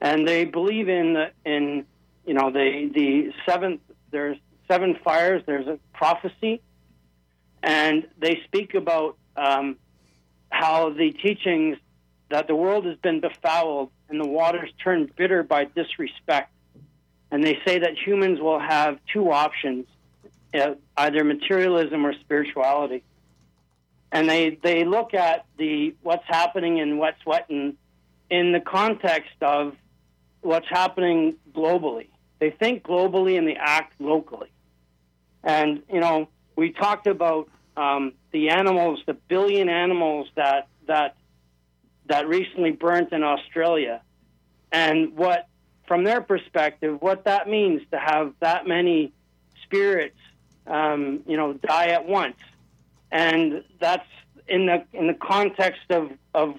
and 0.00 0.26
they 0.26 0.46
believe 0.46 0.88
in 0.88 1.16
in 1.44 1.86
you 2.26 2.34
know, 2.34 2.50
the 2.50 2.90
the 2.94 3.32
seventh 3.46 3.80
there's 4.10 4.36
seven 4.68 4.96
fires. 5.04 5.42
There's 5.46 5.66
a 5.66 5.78
prophecy, 5.92 6.62
and 7.62 8.06
they 8.18 8.40
speak 8.46 8.74
about 8.74 9.16
um, 9.36 9.76
how 10.50 10.90
the 10.90 11.12
teachings 11.12 11.78
that 12.30 12.46
the 12.46 12.54
world 12.54 12.86
has 12.86 12.96
been 12.98 13.20
befouled 13.20 13.90
and 14.08 14.20
the 14.20 14.28
waters 14.28 14.70
turned 14.82 15.14
bitter 15.16 15.42
by 15.42 15.64
disrespect. 15.64 16.52
And 17.30 17.44
they 17.44 17.58
say 17.64 17.78
that 17.78 17.96
humans 17.96 18.40
will 18.40 18.58
have 18.58 18.98
two 19.12 19.30
options, 19.30 19.86
uh, 20.52 20.74
either 20.96 21.22
materialism 21.24 22.04
or 22.04 22.12
spirituality. 22.14 23.04
And 24.12 24.28
they, 24.28 24.58
they 24.62 24.84
look 24.84 25.14
at 25.14 25.46
the 25.56 25.94
what's 26.02 26.24
happening 26.26 26.78
in 26.78 26.98
Wet'suwet'en 26.98 27.76
in 28.30 28.52
the 28.52 28.60
context 28.60 29.40
of 29.40 29.76
what's 30.42 30.68
happening 30.68 31.36
globally. 31.52 32.08
They 32.38 32.50
think 32.50 32.82
globally 32.82 33.38
and 33.38 33.46
they 33.46 33.56
act 33.56 34.00
locally. 34.00 34.50
And, 35.42 35.82
you 35.92 36.00
know, 36.00 36.28
we 36.56 36.72
talked 36.72 37.06
about 37.06 37.48
um, 37.76 38.12
the 38.32 38.50
animals, 38.50 39.00
the 39.06 39.14
billion 39.14 39.68
animals 39.68 40.28
that, 40.36 40.68
that, 40.86 41.16
that 42.06 42.28
recently 42.28 42.72
burnt 42.72 43.12
in 43.12 43.22
Australia. 43.22 44.02
And 44.72 45.16
what, 45.16 45.46
from 45.86 46.04
their 46.04 46.20
perspective, 46.20 47.00
what 47.00 47.24
that 47.24 47.48
means 47.48 47.82
to 47.90 47.98
have 47.98 48.34
that 48.40 48.66
many 48.66 49.12
spirits, 49.64 50.18
um, 50.66 51.20
you 51.26 51.36
know, 51.36 51.54
die 51.54 51.88
at 51.88 52.06
once. 52.06 52.36
And 53.10 53.64
that's 53.78 54.06
in 54.46 54.66
the, 54.66 54.84
in 54.92 55.06
the 55.06 55.14
context 55.14 55.90
of, 55.90 56.10
of 56.34 56.56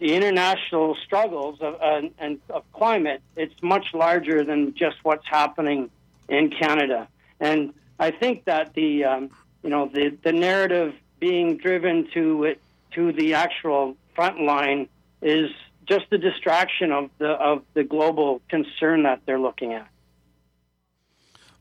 the 0.00 0.14
international 0.14 0.96
struggles 1.04 1.60
of, 1.60 1.74
uh, 1.74 2.08
and 2.18 2.40
of 2.48 2.64
climate, 2.72 3.22
it's 3.36 3.62
much 3.62 3.92
larger 3.92 4.42
than 4.42 4.74
just 4.74 4.96
what's 5.02 5.26
happening 5.26 5.90
in 6.28 6.50
Canada. 6.50 7.06
And 7.38 7.74
I 7.98 8.10
think 8.10 8.46
that 8.46 8.74
the 8.74 9.04
um, 9.04 9.30
you 9.62 9.70
know 9.70 9.90
the, 9.92 10.16
the 10.24 10.32
narrative 10.32 10.94
being 11.20 11.58
driven 11.58 12.08
to 12.14 12.44
it 12.44 12.60
to 12.92 13.12
the 13.12 13.34
actual 13.34 13.94
front 14.14 14.40
line 14.40 14.88
is 15.20 15.50
just 15.86 16.06
a 16.12 16.18
distraction 16.18 16.92
of 16.92 17.10
the 17.18 17.28
of 17.28 17.62
the 17.74 17.84
global 17.84 18.40
concern 18.48 19.02
that 19.02 19.20
they're 19.26 19.38
looking 19.38 19.74
at. 19.74 19.88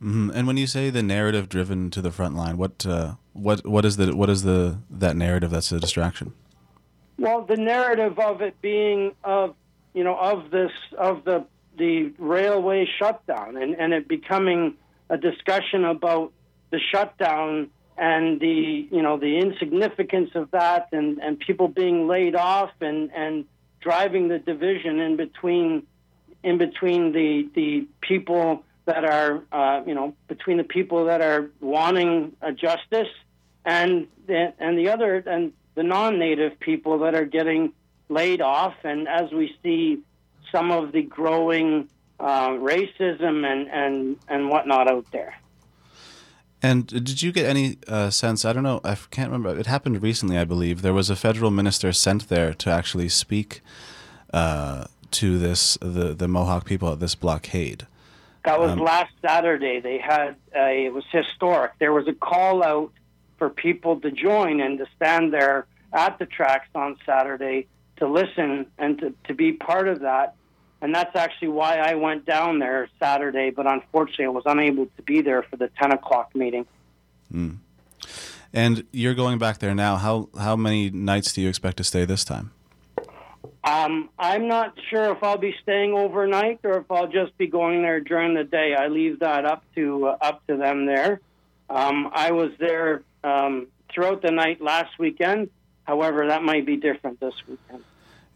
Mm-hmm. 0.02 0.32
And 0.34 0.47
when 0.47 0.56
you 0.56 0.65
say 0.65 0.89
the 0.89 1.04
narrative 1.04 1.49
driven 1.49 1.89
to 1.89 2.02
the 2.02 2.12
front 2.12 2.36
line, 2.36 2.56
what 2.56 2.86
uh, 2.86 3.15
what 3.34 3.65
what 3.65 3.84
is 3.84 3.97
the 3.97 4.15
what 4.15 4.30
is 4.30 4.43
the 4.43 4.80
that 4.89 5.17
narrative 5.17 5.52
that's 5.52 5.73
a 5.73 5.80
distraction? 5.80 6.34
Well, 7.19 7.41
the 7.41 7.58
narrative 7.58 8.17
of 8.17 8.41
it 8.41 8.62
being 8.62 9.13
of 9.25 9.55
you 9.93 10.05
know 10.05 10.17
of 10.17 10.51
this 10.51 10.71
of 10.97 11.25
the 11.25 11.45
the 11.77 12.13
railway 12.17 12.88
shutdown 12.97 13.58
and, 13.58 13.75
and 13.75 13.93
it 13.93 14.08
becoming 14.08 14.75
a 15.10 15.17
discussion 15.17 15.84
about 15.84 16.32
the 16.71 16.79
shutdown 16.79 17.69
and 17.97 18.39
the 18.39 18.88
you 18.89 19.01
know 19.01 19.17
the 19.17 19.38
insignificance 19.38 20.29
of 20.36 20.49
that 20.51 20.88
and, 20.93 21.19
and 21.19 21.39
people 21.39 21.67
being 21.67 22.08
laid 22.08 22.36
off 22.36 22.71
and, 22.79 23.12
and 23.13 23.45
driving 23.82 24.29
the 24.29 24.39
division 24.39 24.99
in 24.99 25.17
between 25.17 25.86
in 26.41 26.58
between 26.58 27.12
the 27.12 27.49
the 27.53 27.86
people 27.99 28.63
that 28.86 29.03
are 29.03 29.43
uh, 29.51 29.84
you 29.86 29.93
know 29.93 30.15
between 30.29 30.55
the 30.55 30.63
people 30.63 31.05
that 31.05 31.19
are 31.19 31.49
wanting 31.60 32.32
justice 32.55 33.10
and 33.65 34.08
the, 34.25 34.53
and 34.58 34.77
the 34.77 34.89
other 34.89 35.17
and 35.17 35.51
the 35.79 35.83
non-native 35.83 36.59
people 36.59 36.99
that 36.99 37.15
are 37.15 37.23
getting 37.23 37.71
laid 38.09 38.41
off, 38.41 38.75
and 38.83 39.07
as 39.07 39.31
we 39.31 39.55
see 39.63 39.99
some 40.51 40.71
of 40.71 40.91
the 40.91 41.01
growing 41.01 41.87
uh, 42.19 42.49
racism 42.49 43.45
and, 43.45 43.69
and, 43.69 44.17
and 44.27 44.49
whatnot 44.49 44.91
out 44.91 45.05
there. 45.13 45.35
And 46.61 46.85
did 46.85 47.21
you 47.21 47.31
get 47.31 47.45
any 47.45 47.77
uh, 47.87 48.09
sense? 48.09 48.43
I 48.43 48.51
don't 48.51 48.63
know. 48.63 48.81
I 48.83 48.95
can't 49.09 49.31
remember. 49.31 49.57
It 49.57 49.67
happened 49.67 50.03
recently, 50.03 50.37
I 50.37 50.43
believe. 50.43 50.81
There 50.81 50.93
was 50.93 51.09
a 51.09 51.15
federal 51.15 51.49
minister 51.49 51.93
sent 51.93 52.27
there 52.27 52.53
to 52.55 52.69
actually 52.69 53.07
speak 53.07 53.61
uh, 54.33 54.83
to 55.11 55.39
this 55.39 55.77
the 55.79 56.13
the 56.13 56.27
Mohawk 56.27 56.65
people 56.65 56.91
at 56.91 56.99
this 56.99 57.15
blockade. 57.15 57.87
That 58.43 58.59
was 58.59 58.71
um, 58.71 58.79
last 58.79 59.13
Saturday. 59.25 59.79
They 59.79 59.97
had 59.97 60.35
a, 60.53 60.87
it 60.87 60.93
was 60.93 61.05
historic. 61.09 61.71
There 61.79 61.93
was 61.93 62.09
a 62.09 62.13
call 62.13 62.65
out 62.65 62.91
for 63.39 63.49
people 63.49 63.99
to 64.02 64.12
join 64.12 64.60
and 64.60 64.78
to 64.78 64.86
stand 64.95 65.34
there 65.34 65.65
at 65.91 66.19
the 66.19 66.28
tracks 66.28 66.67
on 66.75 66.97
Saturday 67.06 67.67
to 67.97 68.08
listen 68.08 68.67
and 68.78 68.99
to, 68.99 69.13
to 69.25 69.34
be 69.34 69.54
part 69.54 69.88
of 69.88 70.02
that. 70.02 70.36
And 70.82 70.93
that's 70.93 71.15
actually 71.15 71.49
why 71.49 71.78
I 71.78 71.95
went 71.95 72.25
down 72.25 72.60
there 72.60 72.88
Saturday, 72.99 73.49
but 73.49 73.65
unfortunately 73.65 74.25
I 74.25 74.30
was 74.30 74.43
unable 74.45 74.86
to 74.86 75.02
be 75.02 75.21
there 75.21 75.43
for 75.43 75.58
the 75.58 75.69
10 75.82 75.91
o'clock 75.91 76.36
meeting. 76.36 76.65
Mm. 77.34 77.58
And 78.54 78.86
you're 78.91 79.13
going 79.13 79.39
back 79.39 79.60
there 79.60 79.75
now. 79.75 79.97
How 79.97 80.30
how 80.38 80.56
many 80.56 80.89
nights 80.89 81.34
do 81.34 81.41
you 81.41 81.49
expect 81.49 81.78
to 81.78 81.84
stay 81.84 82.06
this 82.06 82.23
time? 82.23 82.52
Um, 83.63 84.10
I'm 84.17 84.47
not 84.47 84.73
sure 84.89 85.12
if 85.12 85.21
I'll 85.21 85.38
be 85.38 85.54
staying 85.62 85.93
overnight 85.93 86.62
or 86.63 86.80
if 86.80 86.89
I'll 86.89 87.08
just 87.08 87.38
be 87.38 87.45
going 87.45 87.82
there 87.84 87.99
during 87.99 88.34
the 88.34 88.43
day. 88.43 88.73
I 88.73 88.88
leave 88.88 89.19
that 89.19 89.45
up 89.45 89.63
to 89.75 90.08
uh, 90.08 90.17
up 90.21 90.47
to 90.47 90.58
them 90.58 90.86
there. 90.88 91.21
Um, 91.69 92.10
I 92.12 92.32
was 92.32 92.52
there 92.58 93.04
um, 93.23 93.67
throughout 93.91 94.21
the 94.21 94.32
night 94.32 94.62
last 94.62 94.97
weekend. 94.99 95.49
However, 95.84 96.27
that 96.27 96.43
might 96.43 96.65
be 96.65 96.77
different 96.77 97.19
this 97.19 97.34
weekend. 97.47 97.84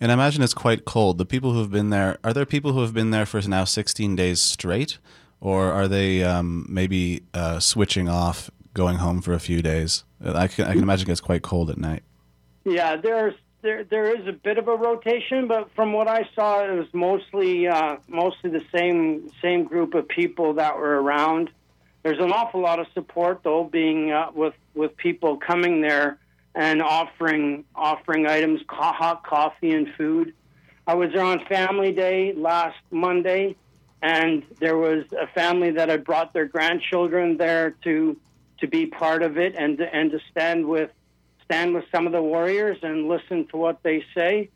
And 0.01 0.11
I 0.11 0.15
imagine 0.15 0.41
it's 0.41 0.53
quite 0.53 0.85
cold. 0.85 1.17
The 1.17 1.25
people 1.25 1.53
who 1.53 1.59
have 1.59 1.71
been 1.71 1.89
there 1.89 2.17
are 2.23 2.33
there 2.33 2.45
people 2.45 2.73
who 2.73 2.81
have 2.81 2.93
been 2.93 3.11
there 3.11 3.25
for 3.25 3.41
now 3.41 3.63
16 3.63 4.15
days 4.15 4.41
straight, 4.41 4.97
or 5.39 5.71
are 5.71 5.87
they 5.87 6.23
um, 6.23 6.65
maybe 6.67 7.23
uh, 7.33 7.59
switching 7.59 8.09
off, 8.09 8.49
going 8.73 8.97
home 8.97 9.21
for 9.21 9.33
a 9.33 9.39
few 9.39 9.61
days? 9.61 10.03
I 10.25 10.47
can, 10.47 10.65
I 10.65 10.73
can 10.73 10.83
imagine 10.83 11.09
it's 11.09 11.21
quite 11.21 11.41
cold 11.41 11.69
at 11.69 11.77
night. 11.77 12.03
Yeah, 12.65 12.95
there's 12.95 13.35
there 13.61 13.83
there 13.85 14.13
is 14.13 14.27
a 14.27 14.33
bit 14.33 14.57
of 14.57 14.67
a 14.67 14.75
rotation, 14.75 15.47
but 15.47 15.69
from 15.75 15.93
what 15.93 16.07
I 16.07 16.27
saw, 16.35 16.63
it 16.65 16.73
was 16.73 16.87
mostly 16.93 17.67
uh, 17.67 17.97
mostly 18.07 18.49
the 18.49 18.63
same 18.75 19.29
same 19.41 19.63
group 19.63 19.93
of 19.93 20.07
people 20.07 20.53
that 20.55 20.77
were 20.77 21.01
around. 21.01 21.49
There's 22.03 22.19
an 22.19 22.31
awful 22.31 22.61
lot 22.61 22.79
of 22.79 22.87
support 22.93 23.41
though, 23.43 23.63
being 23.63 24.11
uh, 24.11 24.31
with 24.35 24.53
with 24.73 24.95
people 24.97 25.37
coming 25.37 25.81
there 25.81 26.17
and 26.55 26.81
offering 26.81 27.65
offering 27.75 28.27
items, 28.27 28.61
hot 28.69 29.25
coffee 29.25 29.71
and 29.71 29.87
food. 29.97 30.33
I 30.85 30.95
was 30.95 31.11
there 31.13 31.23
on 31.23 31.45
Family 31.45 31.91
Day 31.91 32.33
last 32.33 32.77
Monday, 32.91 33.55
and 34.01 34.43
there 34.59 34.77
was 34.77 35.05
a 35.19 35.27
family 35.27 35.71
that 35.71 35.89
had 35.89 36.03
brought 36.03 36.33
their 36.33 36.45
grandchildren 36.45 37.37
there 37.37 37.71
to 37.83 38.17
to 38.59 38.67
be 38.67 38.85
part 38.85 39.23
of 39.23 39.37
it 39.37 39.55
and 39.55 39.79
and 39.79 40.11
to 40.11 40.19
stand 40.31 40.67
with 40.67 40.91
stand 41.43 41.73
with 41.73 41.85
some 41.93 42.05
of 42.05 42.13
the 42.13 42.21
warriors 42.21 42.77
and 42.83 43.07
listen 43.07 43.45
to 43.47 43.57
what 43.57 43.81
they 43.83 44.03
say. 44.15 44.49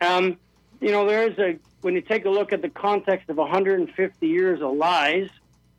Um, 0.00 0.38
you 0.80 0.90
know, 0.90 1.06
there 1.06 1.30
is 1.30 1.38
a 1.38 1.58
when 1.80 1.94
you 1.94 2.00
take 2.00 2.24
a 2.24 2.30
look 2.30 2.52
at 2.52 2.62
the 2.62 2.68
context 2.68 3.28
of 3.28 3.36
150 3.36 4.26
years 4.26 4.60
of 4.62 4.74
lies, 4.74 5.28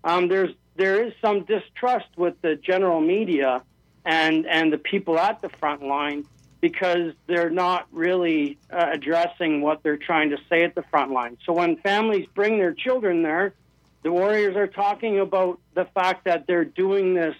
um, 0.03 0.27
there's 0.27 0.53
there 0.75 1.03
is 1.05 1.13
some 1.21 1.43
distrust 1.43 2.07
with 2.17 2.41
the 2.41 2.55
general 2.55 3.01
media 3.01 3.61
and 4.05 4.45
and 4.45 4.73
the 4.73 4.77
people 4.77 5.17
at 5.17 5.41
the 5.41 5.49
front 5.49 5.83
line 5.83 6.25
because 6.61 7.13
they're 7.27 7.49
not 7.49 7.87
really 7.91 8.57
uh, 8.71 8.87
addressing 8.91 9.61
what 9.61 9.83
they're 9.83 9.97
trying 9.97 10.29
to 10.29 10.37
say 10.49 10.63
at 10.63 10.73
the 10.75 10.83
front 10.83 11.11
line. 11.11 11.37
So 11.45 11.51
when 11.51 11.75
families 11.77 12.25
bring 12.33 12.57
their 12.57 12.73
children 12.73 13.21
there, 13.21 13.53
the 14.01 14.11
warriors 14.11 14.55
are 14.55 14.67
talking 14.67 15.19
about 15.19 15.59
the 15.73 15.85
fact 15.93 16.23
that 16.23 16.47
they're 16.47 16.63
doing 16.63 17.15
this 17.15 17.35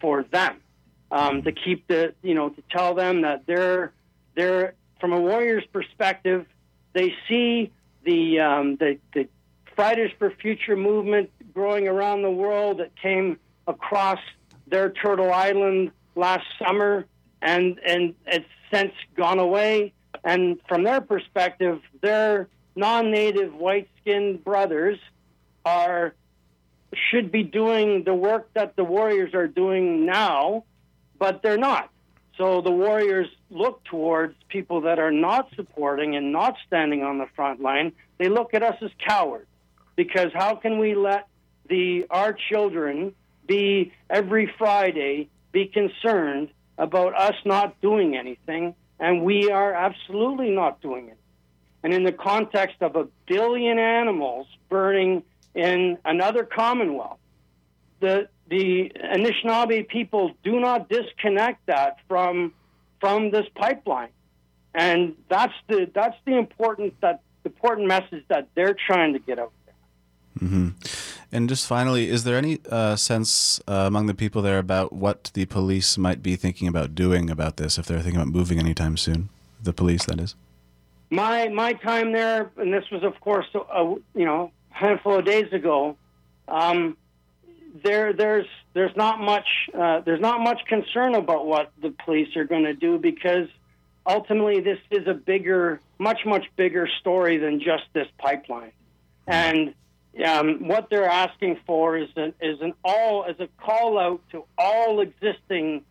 for 0.00 0.22
them 0.22 0.60
um, 1.10 1.42
to 1.42 1.52
keep 1.52 1.86
the 1.88 2.14
you 2.22 2.34
know 2.34 2.50
to 2.50 2.62
tell 2.70 2.94
them 2.94 3.22
that 3.22 3.46
they're 3.46 3.92
they're 4.36 4.74
from 5.00 5.12
a 5.12 5.20
warrior's 5.20 5.64
perspective 5.72 6.46
they 6.92 7.14
see 7.28 7.72
the 8.04 8.40
um, 8.40 8.76
the, 8.76 8.98
the 9.14 9.28
Fridays 9.78 10.10
for 10.18 10.32
Future 10.32 10.74
movement 10.74 11.30
growing 11.54 11.86
around 11.86 12.22
the 12.22 12.30
world 12.32 12.80
that 12.80 12.90
came 13.00 13.38
across 13.68 14.18
their 14.66 14.90
Turtle 14.90 15.32
Island 15.32 15.92
last 16.16 16.44
summer 16.60 17.06
and 17.40 17.78
and 17.86 18.16
it's 18.26 18.44
since 18.72 18.90
gone 19.16 19.38
away 19.38 19.92
and 20.24 20.58
from 20.66 20.82
their 20.82 21.00
perspective 21.00 21.80
their 22.00 22.48
non-native 22.74 23.54
white-skinned 23.54 24.42
brothers 24.42 24.98
are 25.64 26.12
should 26.92 27.30
be 27.30 27.44
doing 27.44 28.02
the 28.02 28.14
work 28.14 28.52
that 28.54 28.74
the 28.74 28.82
warriors 28.82 29.32
are 29.32 29.46
doing 29.46 30.04
now 30.04 30.64
but 31.20 31.40
they're 31.40 31.56
not. 31.56 31.88
So 32.36 32.62
the 32.62 32.72
Warriors 32.72 33.28
look 33.50 33.82
towards 33.84 34.34
people 34.48 34.80
that 34.82 34.98
are 34.98 35.12
not 35.12 35.48
supporting 35.54 36.16
and 36.16 36.32
not 36.32 36.56
standing 36.66 37.02
on 37.04 37.18
the 37.18 37.26
front 37.36 37.60
line. 37.60 37.92
They 38.18 38.28
look 38.28 38.54
at 38.54 38.62
us 38.64 38.76
as 38.80 38.90
cowards 39.04 39.46
because 39.98 40.30
how 40.32 40.54
can 40.54 40.78
we 40.78 40.94
let 40.94 41.26
the 41.68 42.06
our 42.08 42.32
children 42.32 43.12
be 43.48 43.92
every 44.08 44.46
Friday 44.56 45.28
be 45.50 45.66
concerned 45.66 46.50
about 46.78 47.18
us 47.18 47.34
not 47.44 47.80
doing 47.80 48.16
anything 48.16 48.76
and 49.00 49.24
we 49.24 49.50
are 49.50 49.74
absolutely 49.74 50.50
not 50.50 50.80
doing 50.80 51.08
it. 51.08 51.18
And 51.82 51.92
in 51.92 52.04
the 52.04 52.12
context 52.12 52.76
of 52.80 52.94
a 52.94 53.08
billion 53.26 53.80
animals 53.80 54.46
burning 54.68 55.24
in 55.56 55.98
another 56.04 56.44
commonwealth, 56.44 57.18
the 57.98 58.28
the 58.48 58.92
Anishinaabe 59.14 59.88
people 59.88 60.30
do 60.44 60.60
not 60.60 60.88
disconnect 60.88 61.66
that 61.66 61.96
from 62.06 62.52
from 63.00 63.32
this 63.32 63.46
pipeline, 63.56 64.10
and 64.72 65.16
that's 65.28 65.54
the 65.66 65.90
that's 65.92 66.16
the 66.24 66.38
important 66.38 67.00
that 67.00 67.20
important 67.44 67.88
message 67.88 68.24
that 68.28 68.46
they're 68.54 68.76
trying 68.86 69.14
to 69.14 69.18
get 69.18 69.40
out. 69.40 69.52
Mm-hmm. 70.38 70.68
And 71.32 71.48
just 71.48 71.66
finally, 71.66 72.08
is 72.08 72.24
there 72.24 72.36
any 72.36 72.58
uh, 72.70 72.96
sense 72.96 73.60
uh, 73.68 73.84
among 73.86 74.06
the 74.06 74.14
people 74.14 74.42
there 74.42 74.58
about 74.58 74.92
what 74.92 75.30
the 75.34 75.44
police 75.46 75.98
might 75.98 76.22
be 76.22 76.36
thinking 76.36 76.68
about 76.68 76.94
doing 76.94 77.30
about 77.30 77.56
this 77.56 77.78
if 77.78 77.86
they're 77.86 78.00
thinking 78.00 78.20
about 78.20 78.32
moving 78.32 78.58
anytime 78.58 78.96
soon? 78.96 79.28
The 79.62 79.72
police, 79.72 80.04
that 80.04 80.20
is. 80.20 80.34
My 81.10 81.48
my 81.48 81.72
time 81.72 82.12
there, 82.12 82.50
and 82.56 82.72
this 82.72 82.84
was 82.92 83.02
of 83.02 83.18
course 83.20 83.46
a, 83.54 83.94
you 84.14 84.24
know 84.24 84.52
handful 84.70 85.18
of 85.18 85.24
days 85.24 85.52
ago. 85.52 85.96
Um, 86.46 86.96
there 87.82 88.12
there's 88.12 88.46
there's 88.74 88.94
not 88.96 89.20
much 89.20 89.46
uh, 89.76 90.00
there's 90.00 90.20
not 90.20 90.40
much 90.40 90.60
concern 90.66 91.14
about 91.14 91.46
what 91.46 91.72
the 91.82 91.90
police 92.04 92.36
are 92.36 92.44
going 92.44 92.64
to 92.64 92.74
do 92.74 92.98
because 92.98 93.48
ultimately 94.06 94.60
this 94.60 94.78
is 94.90 95.06
a 95.06 95.14
bigger 95.14 95.80
much 95.98 96.20
much 96.24 96.46
bigger 96.56 96.88
story 97.00 97.38
than 97.38 97.60
just 97.60 97.84
this 97.92 98.06
pipeline 98.18 98.72
and 99.26 99.74
um, 100.24 100.66
what 100.66 100.88
they're 100.90 101.08
asking 101.08 101.58
for 101.66 101.96
is 101.96 102.08
an, 102.16 102.34
is 102.40 102.60
an 102.60 102.74
all 102.84 103.24
as 103.28 103.36
a 103.40 103.48
call 103.60 103.98
out 103.98 104.20
to 104.32 104.44
all 104.56 105.00
existing 105.00 105.84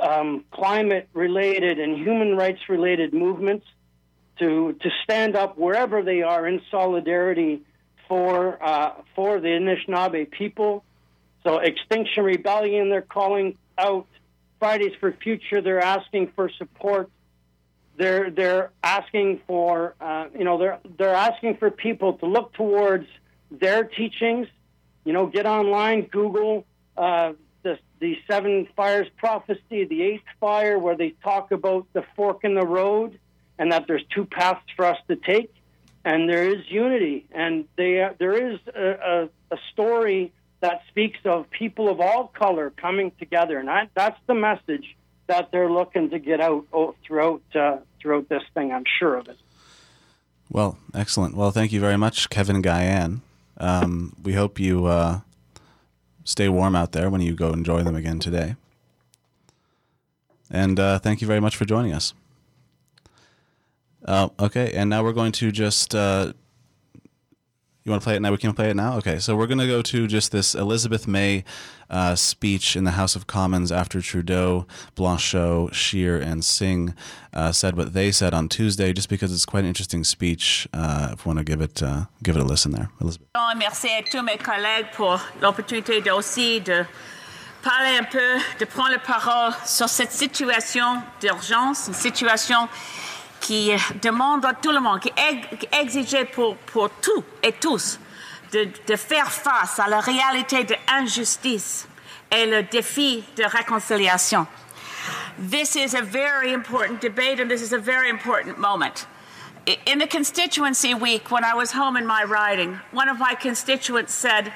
um, 0.00 0.44
climate 0.50 1.08
related 1.12 1.78
and 1.78 1.96
human 1.96 2.36
rights 2.36 2.60
related 2.68 3.12
movements 3.12 3.66
to 4.38 4.74
to 4.80 4.90
stand 5.04 5.36
up 5.36 5.58
wherever 5.58 6.02
they 6.02 6.22
are 6.22 6.46
in 6.46 6.60
solidarity 6.70 7.62
for 8.08 8.62
uh, 8.62 8.94
for 9.14 9.40
the 9.40 9.48
Anishinaabe 9.48 10.30
people 10.30 10.84
so 11.44 11.58
Extinction 11.58 12.24
Rebellion, 12.24 12.88
they're 12.88 13.02
calling 13.02 13.56
out 13.76 14.06
Fridays 14.58 14.92
for 15.00 15.12
Future. 15.12 15.60
They're 15.60 15.80
asking 15.80 16.32
for 16.36 16.50
support. 16.56 17.10
They're 17.96 18.30
they're 18.30 18.70
asking 18.82 19.40
for 19.46 19.94
uh, 20.00 20.26
you 20.36 20.44
know 20.44 20.58
they're 20.58 20.78
they're 20.98 21.14
asking 21.14 21.56
for 21.56 21.70
people 21.70 22.14
to 22.14 22.26
look 22.26 22.52
towards 22.54 23.06
their 23.60 23.84
teachings. 23.84 24.48
You 25.04 25.12
know, 25.12 25.26
get 25.26 25.46
online, 25.46 26.02
Google 26.06 26.64
uh, 26.96 27.32
the 27.62 27.78
the 28.00 28.18
seven 28.28 28.68
fires 28.76 29.08
prophecy, 29.16 29.84
the 29.84 30.02
eighth 30.02 30.24
fire, 30.40 30.78
where 30.78 30.96
they 30.96 31.10
talk 31.22 31.52
about 31.52 31.86
the 31.92 32.04
fork 32.16 32.44
in 32.44 32.54
the 32.54 32.66
road 32.66 33.18
and 33.58 33.72
that 33.72 33.86
there's 33.86 34.04
two 34.14 34.24
paths 34.24 34.64
for 34.74 34.84
us 34.86 34.98
to 35.08 35.16
take, 35.16 35.54
and 36.04 36.28
there 36.28 36.48
is 36.48 36.68
unity, 36.68 37.26
and 37.32 37.66
they 37.76 38.02
uh, 38.02 38.10
there 38.18 38.52
is 38.52 38.58
a, 38.74 39.28
a, 39.50 39.54
a 39.54 39.58
story 39.72 40.32
that 40.60 40.82
speaks 40.88 41.18
of 41.24 41.50
people 41.50 41.88
of 41.88 42.00
all 42.00 42.28
color 42.28 42.70
coming 42.70 43.12
together, 43.18 43.58
and 43.58 43.68
that, 43.68 43.90
that's 43.94 44.18
the 44.26 44.34
message 44.34 44.96
that 45.26 45.50
they're 45.50 45.70
looking 45.70 46.10
to 46.10 46.18
get 46.18 46.40
out 46.40 46.66
throughout 47.06 47.42
uh, 47.54 47.78
throughout 48.00 48.28
this 48.28 48.42
thing. 48.54 48.72
I'm 48.72 48.84
sure 48.98 49.16
of 49.16 49.28
it. 49.28 49.38
Well, 50.50 50.78
excellent. 50.94 51.34
Well, 51.34 51.50
thank 51.50 51.72
you 51.72 51.80
very 51.80 51.96
much, 51.96 52.28
Kevin 52.28 52.62
Guyan. 52.62 53.20
Um, 53.58 54.14
we 54.22 54.32
hope 54.34 54.58
you 54.58 54.86
uh, 54.86 55.20
stay 56.24 56.48
warm 56.48 56.74
out 56.74 56.92
there 56.92 57.10
when 57.10 57.20
you 57.20 57.34
go 57.34 57.52
enjoy 57.52 57.82
them 57.82 57.96
again 57.96 58.18
today. 58.18 58.56
And 60.50 60.78
uh, 60.78 60.98
thank 60.98 61.20
you 61.20 61.26
very 61.26 61.40
much 61.40 61.56
for 61.56 61.64
joining 61.64 61.92
us. 61.92 62.14
Uh, 64.04 64.28
okay, 64.38 64.72
and 64.72 64.90
now 64.90 65.02
we're 65.02 65.12
going 65.12 65.32
to 65.32 65.52
just 65.52 65.94
uh, 65.94 66.32
you 67.84 67.90
want 67.90 68.02
to 68.02 68.04
play 68.04 68.16
it 68.16 68.22
now? 68.22 68.30
We 68.30 68.38
can 68.38 68.52
play 68.52 68.70
it 68.70 68.76
now? 68.76 68.96
Okay, 68.98 69.18
so 69.18 69.34
we're 69.34 69.46
going 69.46 69.58
to 69.58 69.66
go 69.66 69.82
to 69.82 70.06
just 70.06 70.30
this 70.30 70.54
Elizabeth 70.54 71.08
May 71.08 71.44
uh, 71.90 72.14
speech 72.14 72.76
in 72.76 72.84
the 72.84 72.92
House 72.92 73.16
of 73.16 73.26
Commons 73.26 73.72
after 73.72 74.00
Trudeau, 74.00 74.66
Blanchet, 74.94 75.74
Scheer, 75.74 76.18
and 76.18 76.44
Singh 76.44 76.94
uh, 77.34 77.50
said 77.50 77.76
what 77.76 77.92
they 77.92 78.12
said 78.12 78.34
on 78.34 78.48
Tuesday, 78.48 78.92
just 78.92 79.08
because 79.08 79.32
it's 79.32 79.44
quite 79.44 79.60
an 79.60 79.66
interesting 79.66 80.04
speech. 80.04 80.68
Uh, 80.72 81.10
if 81.12 81.24
you 81.24 81.28
want 81.28 81.38
to 81.38 81.44
give 81.44 81.60
it, 81.60 81.82
uh, 81.82 82.04
give 82.22 82.36
it 82.36 82.42
a 82.42 82.44
listen 82.44 82.72
there. 82.72 82.88
Elizabeth. 83.00 83.26
Merci 83.56 83.88
à 83.88 84.02
tous 84.08 84.22
mes 84.22 84.38
collègues 84.38 84.86
pour 84.94 85.20
l'opportunité 85.40 86.00
aussi 86.10 86.60
de 86.60 86.84
parler 87.62 87.96
un 87.98 88.04
peu, 88.04 88.38
de 88.60 88.64
prendre 88.64 88.90
la 88.90 88.98
parole 88.98 89.52
sur 89.64 89.88
cette 89.88 90.12
situation 90.12 91.02
d'urgence, 91.20 91.88
une 91.88 91.94
situation 91.94 92.68
qui 93.42 93.72
demande 94.00 94.46
à 94.46 94.54
tout 94.54 94.72
le 94.72 94.80
monde, 94.80 95.00
qui 95.00 95.12
exige 95.72 96.24
pour, 96.32 96.56
pour 96.56 96.88
tout 96.88 97.24
et 97.42 97.52
tous 97.52 97.98
de, 98.52 98.68
de 98.86 98.96
faire 98.96 99.30
face 99.30 99.78
à 99.78 99.88
la 99.88 100.00
réalité 100.00 100.64
de 100.64 100.74
l'injustice 100.88 101.86
et 102.30 102.46
le 102.46 102.62
défi 102.62 103.22
de 103.36 103.44
réconciliation. 103.44 104.46
this 105.38 105.76
is 105.76 105.94
a 105.94 106.02
very 106.02 106.52
important 106.52 107.00
debate 107.00 107.40
and 107.40 107.50
this 107.50 107.62
is 107.62 107.72
a 107.72 107.78
very 107.78 108.08
important 108.08 108.58
moment. 108.58 109.06
In 109.86 109.98
the 109.98 110.06
constituency 110.06 110.92
week, 110.94 111.30
when 111.30 111.44
I 111.44 111.54
was 111.54 111.72
home 111.72 111.96
in 111.96 112.06
my 112.06 112.24
riding, 112.24 112.80
one 112.90 113.08
of 113.08 113.18
my 113.18 113.34
constituents 113.34 114.12
said, 114.12 114.52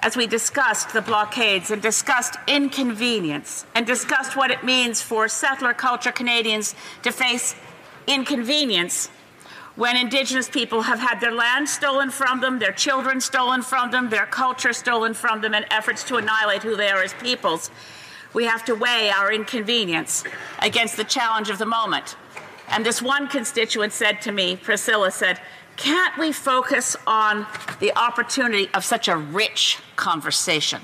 as 0.00 0.16
we 0.18 0.26
discussed 0.26 0.92
the 0.92 1.00
blockades 1.00 1.70
and 1.70 1.80
discussed 1.80 2.36
inconvenience 2.46 3.64
and 3.74 3.86
discussed 3.86 4.36
what 4.36 4.50
it 4.50 4.62
means 4.62 5.00
for 5.00 5.28
settler 5.28 5.72
culture 5.72 6.12
Canadians 6.12 6.74
to 7.02 7.10
face 7.10 7.54
inconvenience 8.06 9.08
when 9.76 9.96
Indigenous 9.96 10.48
people 10.48 10.82
have 10.82 11.00
had 11.00 11.20
their 11.20 11.32
land 11.32 11.68
stolen 11.68 12.10
from 12.10 12.40
them, 12.40 12.60
their 12.60 12.72
children 12.72 13.20
stolen 13.20 13.60
from 13.62 13.90
them, 13.90 14.08
their 14.08 14.26
culture 14.26 14.72
stolen 14.72 15.14
from 15.14 15.40
them, 15.40 15.52
and 15.52 15.66
efforts 15.70 16.04
to 16.04 16.16
annihilate 16.16 16.62
who 16.62 16.76
they 16.76 16.88
are 16.90 17.02
as 17.02 17.12
peoples. 17.14 17.70
We 18.34 18.44
have 18.44 18.64
to 18.66 18.74
weigh 18.74 19.10
our 19.10 19.32
inconvenience 19.32 20.22
against 20.60 20.96
the 20.96 21.04
challenge 21.04 21.50
of 21.50 21.58
the 21.58 21.66
moment. 21.66 22.16
And 22.68 22.86
this 22.86 23.02
one 23.02 23.26
constituent 23.26 23.92
said 23.92 24.20
to 24.22 24.32
me, 24.32 24.56
Priscilla 24.56 25.10
said, 25.10 25.40
can't 25.76 26.16
we 26.18 26.30
focus 26.32 26.96
on 27.06 27.46
the 27.80 27.96
opportunity 27.98 28.68
of 28.74 28.84
such 28.84 29.08
a 29.08 29.16
rich 29.16 29.78
conversation? 29.96 30.82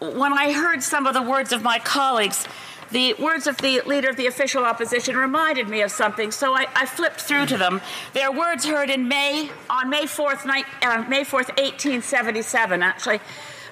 When 0.00 0.32
I 0.32 0.52
heard 0.52 0.82
some 0.82 1.06
of 1.06 1.14
the 1.14 1.22
words 1.22 1.52
of 1.52 1.62
my 1.62 1.78
colleagues, 1.78 2.46
the 2.90 3.14
words 3.14 3.46
of 3.46 3.56
the 3.58 3.80
leader 3.86 4.08
of 4.08 4.16
the 4.16 4.26
official 4.26 4.64
opposition 4.64 5.16
reminded 5.16 5.68
me 5.68 5.80
of 5.82 5.90
something, 5.90 6.30
so 6.32 6.54
I, 6.54 6.66
I 6.74 6.86
flipped 6.86 7.20
through 7.20 7.46
to 7.46 7.56
them. 7.56 7.80
Their 8.14 8.32
words 8.32 8.64
heard 8.64 8.90
in 8.90 9.06
May, 9.06 9.50
on 9.68 9.88
May 9.88 10.04
4th, 10.04 10.44
uh, 10.46 11.08
May 11.08 11.22
4th 11.22 11.48
1877, 11.58 12.82
actually, 12.82 13.20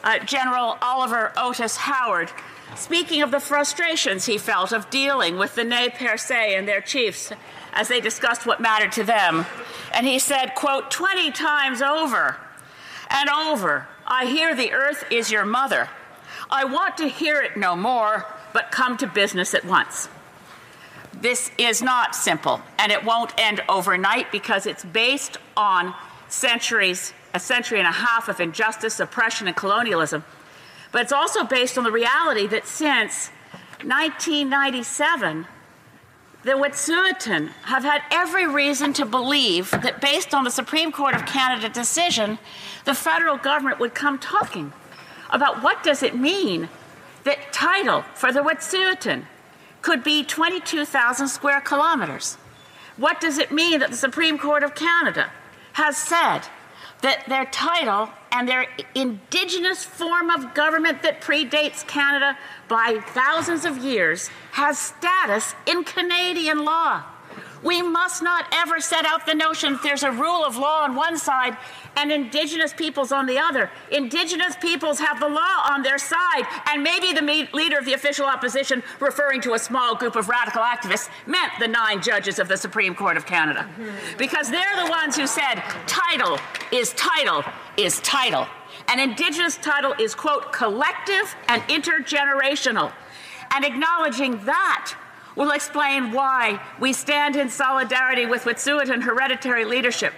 uh, 0.05 0.21
General 0.21 0.79
Oliver 0.81 1.33
Otis 1.37 1.77
Howard, 1.79 2.31
speaking 2.77 3.23
of 3.23 3.31
the 3.31 3.41
frustrations 3.41 4.27
he 4.27 4.39
felt 4.39 4.73
of 4.73 4.89
dealing 4.91 5.37
with 5.37 5.55
the 5.57 5.65
Nez 5.65 5.91
Perce 5.99 6.31
and 6.31 6.69
their 6.69 6.81
chiefs 6.81 7.33
as 7.73 7.89
they 7.89 8.01
discussed 8.01 8.47
what 8.47 8.61
mattered 8.61 8.93
to 8.93 9.05
them. 9.05 9.47
And 9.93 10.07
he 10.07 10.19
said, 10.19 10.55
quote, 10.55 10.91
20 10.91 11.33
times 11.33 11.83
over 11.83 12.37
and 13.11 13.29
over, 13.29 13.89
I 14.07 14.27
hear 14.27 14.55
the 14.55 14.73
earth 14.73 15.05
is 15.11 15.31
your 15.31 15.45
mother. 15.45 15.89
I 16.51 16.65
want 16.65 16.97
to 16.99 17.09
hear 17.09 17.41
it 17.41 17.57
no 17.57 17.77
more, 17.77 18.27
but 18.59 18.73
come 18.73 18.97
to 18.97 19.07
business 19.07 19.55
at 19.55 19.65
once. 19.65 20.09
This 21.15 21.53
is 21.59 21.81
not 21.81 22.17
simple, 22.17 22.61
and 22.77 22.91
it 22.91 23.05
won't 23.05 23.33
end 23.39 23.63
overnight 23.69 24.33
because 24.33 24.67
it's 24.67 24.85
based 24.85 25.37
on 25.57 25.95
centuries, 26.27 27.13
a 27.33 27.39
century 27.39 27.79
and 27.79 27.87
a 27.87 27.93
half 27.93 28.29
of 28.29 28.41
injustice, 28.41 28.99
oppression, 28.99 29.47
and 29.47 29.57
colonialism. 29.57 30.25
But 30.91 31.03
it's 31.03 31.13
also 31.13 31.45
based 31.45 31.79
on 31.79 31.85
the 31.85 31.93
reality 31.93 32.49
that 32.49 32.67
since 32.67 33.29
1997, 33.85 35.47
the 36.43 36.51
Wet'suwet'en 36.51 37.51
have 37.63 37.85
had 37.85 38.03
every 38.11 38.49
reason 38.49 38.93
to 38.95 39.07
believe 39.07 39.71
that 39.71 40.01
based 40.01 40.35
on 40.35 40.43
the 40.43 40.51
Supreme 40.51 40.91
Court 40.91 41.15
of 41.15 41.25
Canada 41.27 41.69
decision, 41.69 42.41
the 42.87 42.95
federal 42.95 43.37
government 43.37 43.79
would 43.79 43.95
come 43.95 44.19
talking 44.19 44.73
about 45.31 45.63
what 45.63 45.85
does 45.85 46.03
it 46.03 46.17
mean 46.17 46.69
that 47.29 47.53
title 47.53 48.03
for 48.15 48.33
the 48.33 48.41
Wet'suwet'en 48.41 49.25
could 49.83 50.03
be 50.03 50.25
22,000 50.25 51.29
square 51.29 51.61
kilometers. 51.61 52.37
What 52.97 53.21
does 53.21 53.37
it 53.37 53.53
mean 53.53 53.81
that 53.81 53.91
the 53.91 53.99
Supreme 53.99 54.39
Court 54.39 54.63
of 54.63 54.75
Canada 54.75 55.31
has 55.75 55.99
said 55.99 56.41
that 57.03 57.29
their 57.29 57.45
title 57.45 58.09
and 58.33 58.49
their 58.49 58.67
indigenous 58.95 59.85
form 59.85 60.31
of 60.31 60.55
government 60.55 61.03
that 61.03 61.21
predates 61.21 61.87
Canada 61.87 62.37
by 62.67 62.99
thousands 63.09 63.67
of 63.67 63.77
years 63.77 64.29
has 64.53 64.79
status 64.79 65.55
in 65.67 65.85
Canadian 65.85 66.65
law. 66.65 67.03
We 67.63 67.83
must 67.83 68.23
not 68.23 68.47
ever 68.53 68.81
set 68.81 69.05
out 69.05 69.27
the 69.27 69.35
notion 69.35 69.75
that 69.75 69.83
there's 69.83 70.03
a 70.03 70.11
rule 70.11 70.45
of 70.45 70.57
law 70.57 70.85
on 70.85 70.95
one 70.95 71.19
side 71.19 71.59
and 71.99 72.13
indigenous 72.13 72.73
peoples 72.73 73.11
on 73.11 73.27
the 73.27 73.39
other. 73.39 73.71
Indigenous 73.91 74.55
peoples 74.57 75.01
have 75.01 75.19
the 75.19 75.29
law 75.29 75.65
on 75.69 75.83
their 75.83 75.99
side, 75.99 76.45
and 76.71 76.83
maybe 76.83 77.13
the 77.13 77.49
leader 77.53 77.77
of 77.77 77.85
the 77.85 77.93
official 77.93 78.25
opposition, 78.25 78.83
referring 79.01 79.41
to 79.41 79.55
a 79.55 79.59
small 79.59 79.97
group 79.97 80.15
of 80.15 80.29
radical 80.29 80.63
activists, 80.63 81.11
meant 81.27 81.51
the 81.59 81.67
nine 81.67 82.01
judges 82.01 82.39
of 82.39 82.47
the 82.47 82.57
Supreme 82.57 82.95
Court 82.95 83.17
of 83.17 83.27
Canada. 83.27 83.69
Because 84.17 84.49
they're 84.49 84.85
the 84.85 84.91
ones 84.91 85.17
who 85.17 85.27
said 85.27 85.57
title 85.87 86.39
is 86.71 86.93
title 86.95 87.45
is 87.77 88.01
title. 88.01 88.47
And 88.87 89.01
indigenous 89.01 89.57
title 89.57 89.95
is, 89.99 90.15
quote, 90.15 90.53
collective 90.53 91.35
and 91.49 91.63
intergenerational. 91.63 92.93
And 93.51 93.65
acknowledging 93.65 94.45
that 94.45 94.95
will 95.37 95.51
explain 95.51 96.13
why 96.13 96.61
we 96.81 96.93
stand 96.93 97.37
in 97.37 97.49
solidarity 97.49 98.27
with 98.27 98.45
Wet'suwet'en 98.45 99.03
hereditary 99.03 99.65
leadership. 99.65 100.13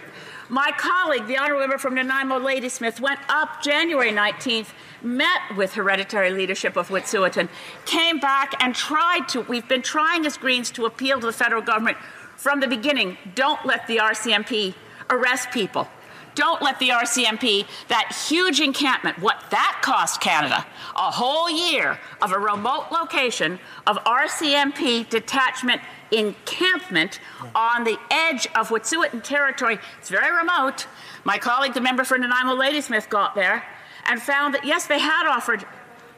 My 0.50 0.72
colleague, 0.76 1.28
the 1.28 1.38
Honourable 1.38 1.60
Member 1.60 1.78
from 1.78 1.94
Nanaimo 1.94 2.36
Ladysmith, 2.40 3.00
went 3.00 3.20
up 3.28 3.62
January 3.62 4.10
19th, 4.10 4.70
met 5.00 5.42
with 5.56 5.74
hereditary 5.74 6.32
leadership 6.32 6.76
of 6.76 6.88
Wet'suwet'en, 6.88 7.48
came 7.86 8.18
back 8.18 8.60
and 8.60 8.74
tried 8.74 9.28
to, 9.28 9.42
we've 9.42 9.68
been 9.68 9.80
trying 9.80 10.26
as 10.26 10.36
Greens 10.36 10.72
to 10.72 10.86
appeal 10.86 11.20
to 11.20 11.26
the 11.26 11.32
federal 11.32 11.62
government 11.62 11.98
from 12.36 12.58
the 12.58 12.66
beginning. 12.66 13.16
Don't 13.36 13.64
let 13.64 13.86
the 13.86 13.98
RCMP 13.98 14.74
arrest 15.08 15.52
people. 15.52 15.86
Don't 16.34 16.60
let 16.60 16.80
the 16.80 16.88
RCMP, 16.88 17.66
that 17.86 18.12
huge 18.28 18.58
encampment, 18.58 19.20
what 19.20 19.44
that 19.50 19.78
cost 19.82 20.20
Canada, 20.20 20.66
a 20.96 21.12
whole 21.12 21.48
year 21.48 22.00
of 22.20 22.32
a 22.32 22.38
remote 22.38 22.86
location 22.90 23.60
of 23.86 23.98
RCMP 23.98 25.08
detachment 25.08 25.80
encampment 26.12 27.20
on 27.54 27.84
the 27.84 27.98
edge 28.10 28.46
of 28.54 28.68
Wet'suwet'en 28.68 29.22
territory. 29.22 29.78
It's 29.98 30.08
very 30.08 30.34
remote. 30.36 30.86
My 31.24 31.38
colleague, 31.38 31.74
the 31.74 31.80
member 31.80 32.04
for 32.04 32.18
Nanaimo 32.18 32.54
Ladysmith, 32.54 33.08
got 33.08 33.34
there 33.34 33.64
and 34.06 34.20
found 34.20 34.54
that, 34.54 34.64
yes, 34.64 34.86
they 34.86 34.98
had 34.98 35.26
offered 35.26 35.64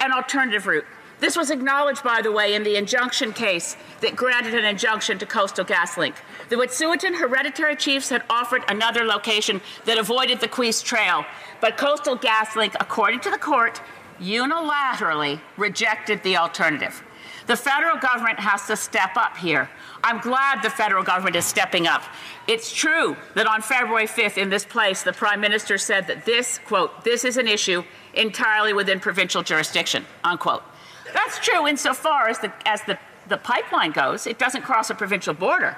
an 0.01 0.13
alternative 0.13 0.67
route. 0.67 0.85
This 1.21 1.37
was 1.37 1.51
acknowledged, 1.51 2.03
by 2.03 2.21
the 2.21 2.33
way, 2.33 2.55
in 2.55 2.65
the 2.65 2.75
injunction 2.75 3.33
case 3.33 3.77
that 4.01 4.17
granted 4.17 4.55
an 4.55 4.65
injunction 4.65 5.19
to 5.19 5.27
Coastal 5.27 5.65
GasLink. 5.65 6.17
The 6.49 6.57
Wet'suwet'en 6.57 7.17
hereditary 7.17 7.77
chiefs 7.77 8.09
had 8.09 8.25
offered 8.29 8.65
another 8.67 9.05
location 9.05 9.61
that 9.85 9.99
avoided 9.99 10.41
the 10.41 10.49
Kweese 10.49 10.83
Trail, 10.83 11.25
but 11.61 11.77
Coastal 11.77 12.19
GasLink, 12.19 12.75
according 12.81 13.21
to 13.21 13.31
the 13.31 13.39
court, 13.39 13.81
unilaterally 14.21 15.41
rejected 15.57 16.23
the 16.25 16.37
alternative. 16.37 17.05
The 17.47 17.57
federal 17.57 17.97
government 17.97 18.39
has 18.39 18.67
to 18.67 18.77
step 18.77 19.17
up 19.17 19.37
here. 19.37 19.69
I'm 20.05 20.21
glad 20.21 20.63
the 20.63 20.71
federal 20.71 21.03
government 21.03 21.37
is 21.37 21.45
stepping 21.45 21.87
up. 21.87 22.03
It's 22.47 22.73
true 22.73 23.17
that 23.35 23.47
on 23.47 23.63
February 23.63 24.07
5th 24.07 24.39
in 24.39 24.49
this 24.49 24.65
place, 24.65 25.03
the 25.03 25.13
Prime 25.13 25.41
Minister 25.41 25.79
said 25.79 26.07
that 26.07 26.25
this, 26.25 26.59
quote, 26.67 27.05
this 27.05 27.25
is 27.25 27.37
an 27.37 27.49
issue 27.49 27.83
entirely 28.15 28.73
within 28.73 29.01
provincial 29.01 29.43
jurisdiction, 29.43 30.05
unquote. 30.23 30.63
That's 31.13 31.39
true 31.41 31.67
insofar 31.67 32.29
as 32.29 32.39
the, 32.39 32.53
as 32.67 32.83
the, 32.83 32.99
the 33.29 33.37
pipeline 33.37 33.93
goes. 33.93 34.27
It 34.27 34.39
doesn't 34.39 34.63
cross 34.63 34.91
a 34.91 34.95
provincial 34.95 35.35
border. 35.35 35.77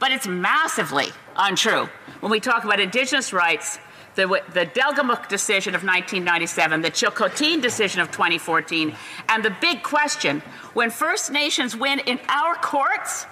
But 0.00 0.10
it's 0.10 0.26
massively 0.26 1.08
untrue 1.36 1.88
when 2.20 2.30
we 2.30 2.40
talk 2.40 2.64
about 2.64 2.80
Indigenous 2.80 3.32
rights 3.32 3.78
the, 4.14 4.42
the 4.52 4.66
Delgamuukw 4.66 5.28
decision 5.28 5.74
of 5.74 5.82
1997, 5.82 6.82
the 6.82 6.90
Tsilhqot'in 6.90 7.60
decision 7.60 8.00
of 8.00 8.10
2014, 8.10 8.94
and 9.28 9.44
the 9.44 9.54
big 9.60 9.82
question 9.82 10.40
when 10.72 10.90
First 10.90 11.32
Nations 11.32 11.76
win 11.76 12.00
in 12.00 12.18
our 12.28 12.54
courts, 12.56 13.24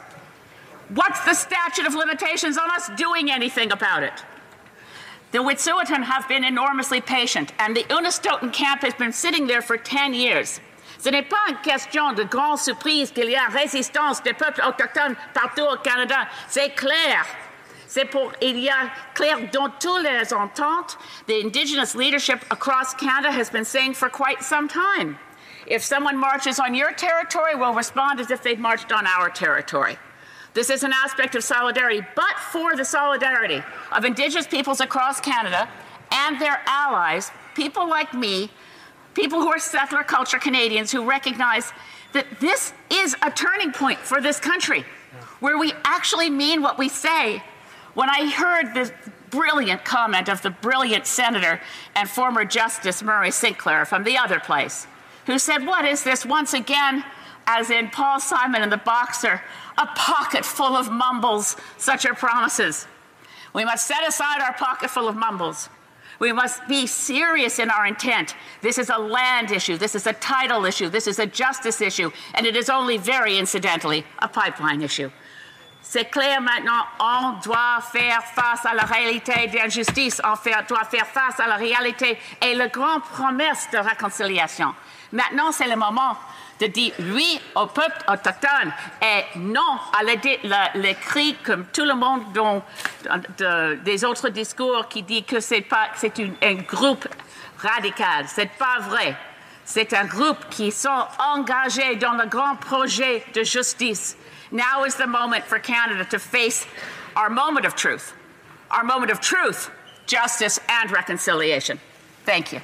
what's 0.89 1.25
the 1.25 1.35
statute 1.35 1.87
of 1.87 1.95
limitations 1.95 2.59
on 2.59 2.71
us 2.71 2.91
doing 2.97 3.31
anything 3.31 3.73
about 3.73 4.03
it? 4.03 4.25
The 5.33 5.39
Wet'suwet'en 5.39 6.03
have 6.05 6.29
been 6.29 6.45
enormously 6.45 7.01
patient, 7.01 7.53
and 7.59 7.75
the 7.75 7.85
Unistoten 7.85 8.53
camp 8.53 8.83
has 8.83 8.95
been 8.95 9.13
sitting 9.13 9.47
there 9.47 9.63
for 9.63 9.79
10 9.79 10.13
years. 10.13 10.61
Ce 10.99 11.11
n'est 11.11 11.29
pas 11.29 11.49
une 11.49 11.57
question 11.63 12.13
de 12.13 12.23
grande 12.23 12.59
surprise 12.59 13.11
qu'il 13.11 13.29
y 13.29 13.35
a 13.35 13.47
résistance 13.49 14.23
des 14.23 14.35
peuples 14.35 14.63
autochtones 14.63 15.17
partout 15.35 15.63
au 15.63 15.77
Canada. 15.79 16.29
C'est 16.49 16.77
clair. 16.77 17.25
C'est 17.93 18.07
pour, 18.07 18.33
il 18.41 18.59
y 18.59 18.71
a 18.71 18.91
clair 19.13 19.39
dans 19.53 19.69
toutes 19.69 20.03
les 20.03 20.33
ententes, 20.33 20.97
the 21.27 21.45
Indigenous 21.45 21.95
leadership 21.95 22.43
across 22.51 22.95
Canada 22.95 23.31
has 23.31 23.51
been 23.51 23.67
saying 23.67 23.93
for 23.93 24.09
quite 24.09 24.43
some 24.43 24.67
time. 24.67 25.19
If 25.67 25.85
someone 25.85 26.17
marches 26.17 26.59
on 26.59 26.75
your 26.75 26.93
territory, 26.93 27.55
we'll 27.55 27.75
respond 27.75 28.19
as 28.19 28.31
if 28.31 28.43
they'd 28.43 28.59
marched 28.59 28.93
on 28.93 29.07
our 29.07 29.29
territory. 29.29 29.99
This 30.55 30.71
is 30.71 30.85
an 30.85 30.95
aspect 31.05 31.35
of 31.35 31.45
solidarity, 31.45 32.01
but 32.17 32.39
for 32.39 32.75
the 32.75 32.85
solidarity 32.87 33.63
of 33.95 34.07
Indigenous 34.07 34.47
peoples 34.47 34.81
across 34.81 35.21
Canada 35.21 35.69
and 36.11 36.41
their 36.41 36.63
allies, 36.67 37.31
people 37.55 37.87
like 37.87 38.15
me 38.15 38.51
people 39.13 39.39
who 39.39 39.49
are 39.49 39.59
settler 39.59 40.03
culture 40.03 40.39
Canadians 40.39 40.91
who 40.91 41.07
recognize 41.07 41.75
that 42.15 42.25
this 42.41 42.73
is 42.91 43.15
a 43.21 43.31
turning 43.31 43.71
point 43.71 43.99
for 43.99 44.23
this 44.23 44.41
country 44.41 44.87
where 45.41 45.59
we 45.59 45.75
actually 45.85 46.31
mean 46.31 46.63
what 46.63 46.79
we 46.79 46.89
say. 46.89 47.43
When 47.95 48.09
I 48.09 48.31
heard 48.31 48.75
the 48.75 48.93
brilliant 49.31 49.85
comment 49.85 50.29
of 50.29 50.43
the 50.43 50.51
brilliant 50.51 51.07
senator 51.07 51.61
and 51.95 52.09
former 52.09 52.45
Justice 52.45 53.03
Murray 53.03 53.31
Sinclair 53.31 53.85
from 53.85 54.05
the 54.05 54.17
other 54.17 54.41
place, 54.41 54.87
who 55.27 55.39
said, 55.39 55.67
What 55.67 55.85
is 55.85 56.03
this 56.03 56.27
once 56.27 56.55
again? 56.55 57.05
as 57.47 57.71
in 57.71 57.91
Paul 57.91 58.21
Simon 58.21 58.63
and 58.63 58.71
the 58.71 58.77
boxer, 58.77 59.43
a 59.79 59.87
pocket 59.87 60.45
full 60.45 60.77
of 60.77 60.91
mumbles, 60.91 61.57
such 61.79 62.07
are 62.07 62.15
promises. 62.15 62.87
We 63.53 63.65
must 63.65 63.87
set 63.87 64.07
aside 64.07 64.41
our 64.41 64.53
pocket 64.55 64.91
full 64.91 65.09
of 65.09 65.17
mumbles. 65.17 65.69
We 66.19 66.33
must 66.33 66.67
be 66.69 66.87
serious 66.87 67.59
in 67.59 67.69
our 67.69 67.87
intent. 67.87 68.37
This 68.61 68.79
is 68.79 68.91
a 68.91 68.99
land 68.99 69.51
issue, 69.51 69.77
this 69.77 69.95
is 69.95 70.07
a 70.07 70.13
title 70.13 70.65
issue, 70.65 70.89
this 70.89 71.07
is 71.07 71.19
a 71.19 71.27
justice 71.27 71.81
issue, 71.81 72.13
and 72.35 72.47
it 72.47 72.57
is 72.57 72.71
only 72.71 72.97
very 72.97 73.39
incidentally 73.39 74.05
a 74.21 74.29
pipeline 74.29 74.83
issue. 74.83 75.11
C'est 75.93 76.07
clair 76.07 76.41
maintenant, 76.41 76.87
on 77.01 77.33
doit 77.45 77.83
faire 77.93 78.23
face 78.25 78.65
à 78.65 78.73
la 78.73 78.85
réalité 78.85 79.47
d'injustice, 79.49 80.23
on 80.25 80.33
doit 80.67 80.85
faire 80.85 81.07
face 81.07 81.39
à 81.39 81.47
la 81.47 81.57
réalité 81.57 82.19
et 82.41 82.55
la 82.55 82.69
grande 82.69 83.03
promesse 83.03 83.69
de 83.71 83.77
réconciliation. 83.77 84.75
Maintenant, 85.13 85.53
c'est 85.53 85.69
le 85.69 85.77
moment 85.77 86.17
de 86.59 86.65
dire 86.69 86.95
oui 86.99 87.39
au 87.55 87.67
peuple 87.67 87.99
autochtone 88.09 88.73
et 89.03 89.39
non 89.39 89.61
à 89.93 90.03
les 90.03 90.95
cris 90.95 91.37
comme 91.45 91.67
tout 91.67 91.85
le 91.85 91.95
monde 91.95 92.23
dans 92.33 92.63
des 93.85 94.05
autres 94.07 94.31
discours 94.31 94.89
qui 94.89 95.03
dit 95.03 95.25
que 95.25 95.41
c'est 95.41 95.61
pas 95.61 95.89
c'est 95.97 96.19
un 96.43 96.55
groupe 96.55 97.07
radical. 97.59 98.25
C'est 98.29 98.53
pas 98.53 98.79
vrai. 98.81 99.15
C'est 99.67 99.93
un 99.93 100.07
groupe 100.07 100.49
qui 100.49 100.73
sont 100.73 101.05
engagés 101.19 101.97
dans 101.97 102.15
le 102.15 102.25
grand 102.29 102.57
projet 102.57 103.27
de 103.35 103.43
justice. 103.43 104.17
Now 104.53 104.85
is 104.85 104.97
the 104.97 105.07
moment 105.07 105.45
for 105.45 105.59
Canada 105.59 106.05
to 106.11 106.19
face 106.19 106.67
our 107.17 107.31
moment 107.31 107.65
of 107.65 107.75
truth, 107.75 108.13
our 108.71 108.85
moment 108.85 109.11
of 109.11 109.19
truth, 109.19 109.71
justice, 110.07 110.61
and 110.69 110.91
reconciliation. 110.91 111.81
Thank 112.27 112.53
you. 112.53 112.61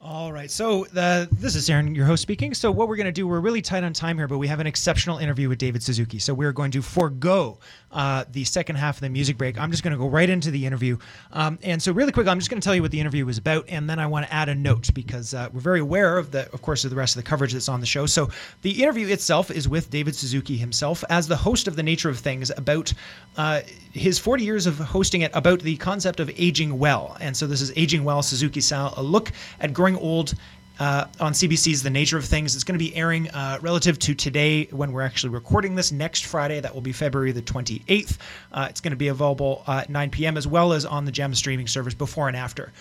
All 0.00 0.32
right. 0.32 0.50
So 0.50 0.86
uh, 0.96 1.26
this 1.30 1.54
is 1.54 1.68
Aaron, 1.68 1.94
your 1.94 2.06
host, 2.06 2.22
speaking. 2.22 2.54
So 2.54 2.72
what 2.72 2.88
we're 2.88 2.96
going 2.96 3.04
to 3.04 3.12
do, 3.12 3.28
we're 3.28 3.40
really 3.40 3.60
tight 3.60 3.84
on 3.84 3.92
time 3.92 4.16
here, 4.16 4.26
but 4.26 4.38
we 4.38 4.48
have 4.48 4.60
an 4.60 4.66
exceptional 4.66 5.18
interview 5.18 5.50
with 5.50 5.58
David 5.58 5.82
Suzuki. 5.82 6.18
So 6.18 6.32
we're 6.32 6.52
going 6.52 6.70
to 6.70 6.80
forego 6.80 7.58
uh, 7.96 8.26
the 8.30 8.44
second 8.44 8.76
half 8.76 8.96
of 8.96 9.00
the 9.00 9.08
music 9.08 9.38
break. 9.38 9.58
I'm 9.58 9.70
just 9.70 9.82
going 9.82 9.92
to 9.92 9.98
go 9.98 10.06
right 10.06 10.28
into 10.28 10.50
the 10.50 10.66
interview. 10.66 10.98
Um, 11.32 11.58
and 11.62 11.82
so 11.82 11.92
really 11.92 12.12
quick, 12.12 12.28
I'm 12.28 12.38
just 12.38 12.50
going 12.50 12.60
to 12.60 12.64
tell 12.64 12.74
you 12.74 12.82
what 12.82 12.90
the 12.90 13.00
interview 13.00 13.24
was 13.24 13.38
about, 13.38 13.64
and 13.68 13.88
then 13.88 13.98
I 13.98 14.06
want 14.06 14.26
to 14.26 14.34
add 14.34 14.50
a 14.50 14.54
note 14.54 14.92
because 14.92 15.32
uh, 15.32 15.48
we're 15.50 15.60
very 15.60 15.80
aware 15.80 16.18
of 16.18 16.30
the, 16.30 16.52
of 16.52 16.60
course, 16.60 16.84
of 16.84 16.90
the 16.90 16.96
rest 16.96 17.16
of 17.16 17.24
the 17.24 17.28
coverage 17.28 17.54
that's 17.54 17.70
on 17.70 17.80
the 17.80 17.86
show. 17.86 18.04
So 18.04 18.28
the 18.60 18.82
interview 18.82 19.08
itself 19.08 19.50
is 19.50 19.66
with 19.66 19.88
David 19.88 20.14
Suzuki 20.14 20.58
himself 20.58 21.04
as 21.08 21.26
the 21.26 21.36
host 21.36 21.68
of 21.68 21.76
the 21.76 21.82
Nature 21.82 22.10
of 22.10 22.18
Things 22.18 22.50
about 22.50 22.92
uh, 23.38 23.62
his 23.92 24.18
40 24.18 24.44
years 24.44 24.66
of 24.66 24.78
hosting 24.78 25.22
it 25.22 25.30
about 25.32 25.60
the 25.60 25.78
concept 25.78 26.20
of 26.20 26.30
aging 26.36 26.78
well. 26.78 27.16
And 27.18 27.34
so 27.34 27.46
this 27.46 27.62
is 27.62 27.72
Aging 27.76 28.04
Well 28.04 28.22
Suzuki 28.22 28.60
style, 28.60 28.92
a 28.98 29.02
look 29.02 29.32
at 29.58 29.72
growing 29.72 29.96
old 29.96 30.34
uh, 30.78 31.06
on 31.20 31.32
CBC's 31.32 31.82
The 31.82 31.90
Nature 31.90 32.18
of 32.18 32.24
Things. 32.24 32.54
It's 32.54 32.64
going 32.64 32.78
to 32.78 32.84
be 32.84 32.94
airing 32.94 33.30
uh, 33.30 33.58
relative 33.62 33.98
to 34.00 34.14
today 34.14 34.64
when 34.66 34.92
we're 34.92 35.02
actually 35.02 35.30
recording 35.30 35.74
this 35.74 35.92
next 35.92 36.26
Friday. 36.26 36.60
That 36.60 36.74
will 36.74 36.82
be 36.82 36.92
February 36.92 37.32
the 37.32 37.42
28th. 37.42 38.18
Uh, 38.52 38.66
it's 38.68 38.80
going 38.80 38.92
to 38.92 38.96
be 38.96 39.08
available 39.08 39.62
at 39.66 39.88
9 39.88 40.10
p.m. 40.10 40.36
as 40.36 40.46
well 40.46 40.72
as 40.72 40.84
on 40.84 41.04
the 41.04 41.12
GEM 41.12 41.34
streaming 41.34 41.66
service 41.66 41.94
before 41.94 42.28
and 42.28 42.36
after. 42.36 42.72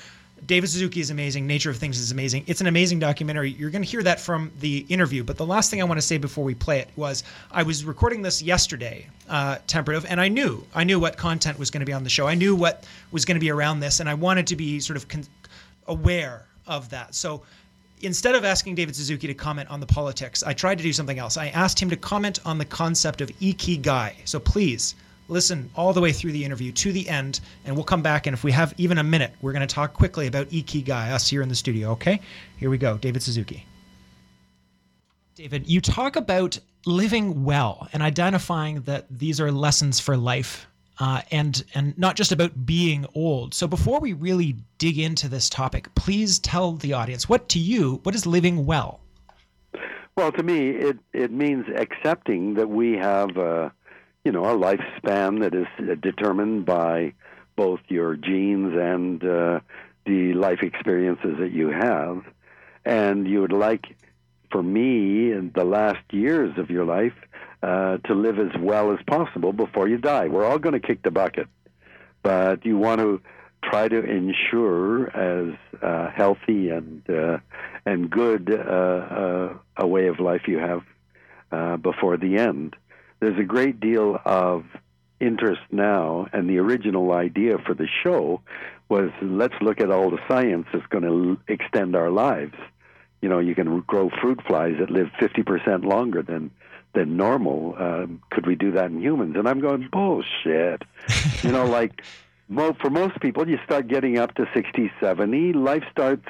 David 0.45 0.69
Suzuki 0.69 0.99
is 0.99 1.09
amazing. 1.09 1.47
Nature 1.47 1.69
of 1.69 1.77
Things 1.77 1.97
is 1.97 2.11
amazing. 2.11 2.43
It's 2.45 2.61
an 2.61 2.67
amazing 2.67 2.99
documentary. 2.99 3.51
You're 3.51 3.69
going 3.69 3.81
to 3.81 3.89
hear 3.89 4.03
that 4.03 4.19
from 4.19 4.51
the 4.59 4.85
interview. 4.89 5.23
But 5.23 5.37
the 5.37 5.45
last 5.45 5.71
thing 5.71 5.81
I 5.81 5.85
want 5.85 5.97
to 5.97 6.05
say 6.05 6.17
before 6.17 6.43
we 6.43 6.53
play 6.53 6.79
it 6.79 6.89
was 6.95 7.23
I 7.51 7.63
was 7.63 7.85
recording 7.85 8.21
this 8.21 8.41
yesterday, 8.41 9.07
uh, 9.29 9.57
Temperative, 9.65 10.05
and 10.07 10.19
I 10.19 10.27
knew 10.27 10.63
I 10.75 10.83
knew 10.83 10.99
what 10.99 11.17
content 11.17 11.57
was 11.57 11.71
going 11.71 11.79
to 11.79 11.85
be 11.85 11.93
on 11.93 12.03
the 12.03 12.09
show. 12.09 12.27
I 12.27 12.35
knew 12.35 12.55
what 12.55 12.85
was 13.11 13.25
going 13.25 13.35
to 13.35 13.39
be 13.39 13.49
around 13.49 13.79
this, 13.79 14.01
and 14.01 14.09
I 14.09 14.13
wanted 14.13 14.45
to 14.47 14.55
be 14.55 14.79
sort 14.79 14.97
of 14.97 15.07
con- 15.07 15.25
aware 15.87 16.45
of 16.67 16.89
that. 16.89 17.15
So 17.15 17.41
instead 18.05 18.35
of 18.35 18.45
asking 18.45 18.75
David 18.75 18.95
Suzuki 18.95 19.27
to 19.27 19.33
comment 19.33 19.69
on 19.69 19.79
the 19.79 19.85
politics, 19.85 20.43
I 20.43 20.53
tried 20.53 20.77
to 20.77 20.83
do 20.83 20.93
something 20.93 21.19
else. 21.19 21.37
I 21.37 21.47
asked 21.47 21.79
him 21.79 21.89
to 21.89 21.97
comment 21.97 22.39
on 22.45 22.57
the 22.57 22.65
concept 22.65 23.21
of 23.21 23.29
ikigai. 23.39 24.13
So 24.25 24.39
please 24.39 24.95
listen 25.27 25.69
all 25.75 25.91
the 25.91 26.01
way 26.01 26.11
through 26.11 26.31
the 26.31 26.45
interview 26.45 26.71
to 26.71 26.91
the 26.91 27.09
end, 27.09 27.39
and 27.65 27.75
we'll 27.75 27.83
come 27.83 28.01
back. 28.01 28.27
And 28.27 28.33
if 28.33 28.43
we 28.43 28.51
have 28.51 28.73
even 28.77 28.99
a 28.99 29.03
minute, 29.03 29.33
we're 29.41 29.53
going 29.53 29.67
to 29.67 29.73
talk 29.73 29.93
quickly 29.93 30.27
about 30.27 30.49
ikigai, 30.49 31.11
us 31.11 31.27
here 31.27 31.41
in 31.41 31.49
the 31.49 31.55
studio. 31.55 31.91
Okay? 31.91 32.21
Here 32.57 32.69
we 32.69 32.77
go. 32.77 32.97
David 32.97 33.23
Suzuki. 33.23 33.65
David, 35.35 35.67
you 35.67 35.81
talk 35.81 36.15
about 36.15 36.59
living 36.85 37.43
well 37.43 37.89
and 37.91 38.03
identifying 38.03 38.81
that 38.81 39.05
these 39.09 39.41
are 39.41 39.51
lessons 39.51 39.99
for 39.99 40.15
life 40.15 40.67
uh, 40.99 41.21
and 41.31 41.63
and 41.73 41.97
not 41.97 42.15
just 42.15 42.31
about 42.31 42.65
being 42.65 43.05
old. 43.13 43.53
So 43.53 43.67
before 43.67 43.99
we 43.99 44.13
really 44.13 44.55
dig 44.77 44.97
into 44.97 45.27
this 45.27 45.49
topic, 45.49 45.93
please 45.95 46.39
tell 46.39 46.73
the 46.73 46.93
audience 46.93 47.27
what 47.27 47.49
to 47.49 47.59
you 47.59 47.99
what 48.03 48.15
is 48.15 48.25
living 48.25 48.65
well. 48.65 49.01
Well, 50.15 50.31
to 50.31 50.43
me, 50.43 50.69
it 50.69 50.97
it 51.13 51.31
means 51.31 51.65
accepting 51.75 52.53
that 52.55 52.69
we 52.69 52.93
have 52.93 53.37
a 53.37 53.73
you 54.23 54.31
know 54.31 54.45
a 54.45 54.57
lifespan 54.57 55.41
that 55.41 55.53
is 55.53 55.67
determined 56.01 56.65
by 56.65 57.13
both 57.55 57.81
your 57.87 58.15
genes 58.15 58.73
and 58.77 59.23
uh, 59.23 59.59
the 60.05 60.33
life 60.33 60.59
experiences 60.61 61.37
that 61.39 61.51
you 61.51 61.69
have, 61.69 62.23
and 62.85 63.27
you 63.27 63.41
would 63.41 63.53
like 63.53 63.95
for 64.51 64.63
me 64.63 65.31
in 65.31 65.51
the 65.53 65.65
last 65.65 66.03
years 66.11 66.57
of 66.57 66.69
your 66.69 66.85
life 66.85 67.13
uh, 67.65 67.97
to 68.05 68.13
live 68.13 68.37
as 68.37 68.51
well 68.59 68.91
as 68.93 68.99
possible 69.07 69.51
before 69.51 69.87
you 69.87 69.97
die. 69.97 70.27
We're 70.27 70.45
all 70.45 70.59
going 70.59 70.79
to 70.79 70.87
kick 70.87 71.01
the 71.01 71.09
bucket, 71.09 71.47
but 72.21 72.63
you 72.63 72.77
want 72.77 73.01
to 73.01 73.19
try 73.63 73.87
to 73.87 74.03
ensure 74.03 75.09
as 75.09 75.55
uh, 75.81 76.11
healthy 76.11 76.69
and 76.69 77.01
uh, 77.09 77.39
and 77.83 78.07
good 78.11 78.51
uh, 78.51 78.61
uh, 78.61 79.53
a 79.77 79.87
way 79.87 80.05
of 80.05 80.19
life 80.19 80.43
you 80.47 80.59
have 80.59 80.83
before 81.81 82.17
the 82.17 82.37
end. 82.37 82.75
There's 83.19 83.39
a 83.39 83.43
great 83.43 83.79
deal 83.79 84.19
of 84.25 84.65
interest 85.19 85.61
now, 85.71 86.27
and 86.33 86.47
the 86.47 86.59
original 86.59 87.13
idea 87.13 87.57
for 87.65 87.73
the 87.73 87.87
show 88.03 88.41
was 88.89 89.09
let's 89.23 89.55
look 89.59 89.81
at 89.81 89.89
all 89.89 90.11
the 90.11 90.19
science 90.27 90.67
that's 90.71 90.85
going 90.87 91.05
to 91.05 91.39
extend 91.47 91.95
our 91.95 92.11
lives. 92.11 92.53
You 93.23 93.29
know, 93.29 93.39
you 93.39 93.55
can 93.55 93.79
grow 93.81 94.11
fruit 94.21 94.39
flies 94.45 94.75
that 94.79 94.91
live 94.91 95.07
50% 95.19 95.83
longer 95.83 96.21
than 96.21 96.51
than 96.95 97.17
normal. 97.17 97.75
Um, 97.77 98.21
could 98.31 98.47
we 98.47 98.55
do 98.55 98.71
that 98.71 98.85
in 98.85 99.01
humans? 99.01 99.35
And 99.37 99.47
I'm 99.47 99.59
going, 99.59 99.87
bullshit. 99.91 100.83
you 101.43 101.51
know, 101.51 101.65
like 101.65 102.01
mo- 102.47 102.75
for 102.81 102.89
most 102.89 103.19
people, 103.19 103.47
you 103.47 103.59
start 103.63 103.87
getting 103.87 104.17
up 104.17 104.33
to 104.35 104.47
60, 104.53 104.91
70, 104.99 105.53
life 105.53 105.83
starts 105.91 106.25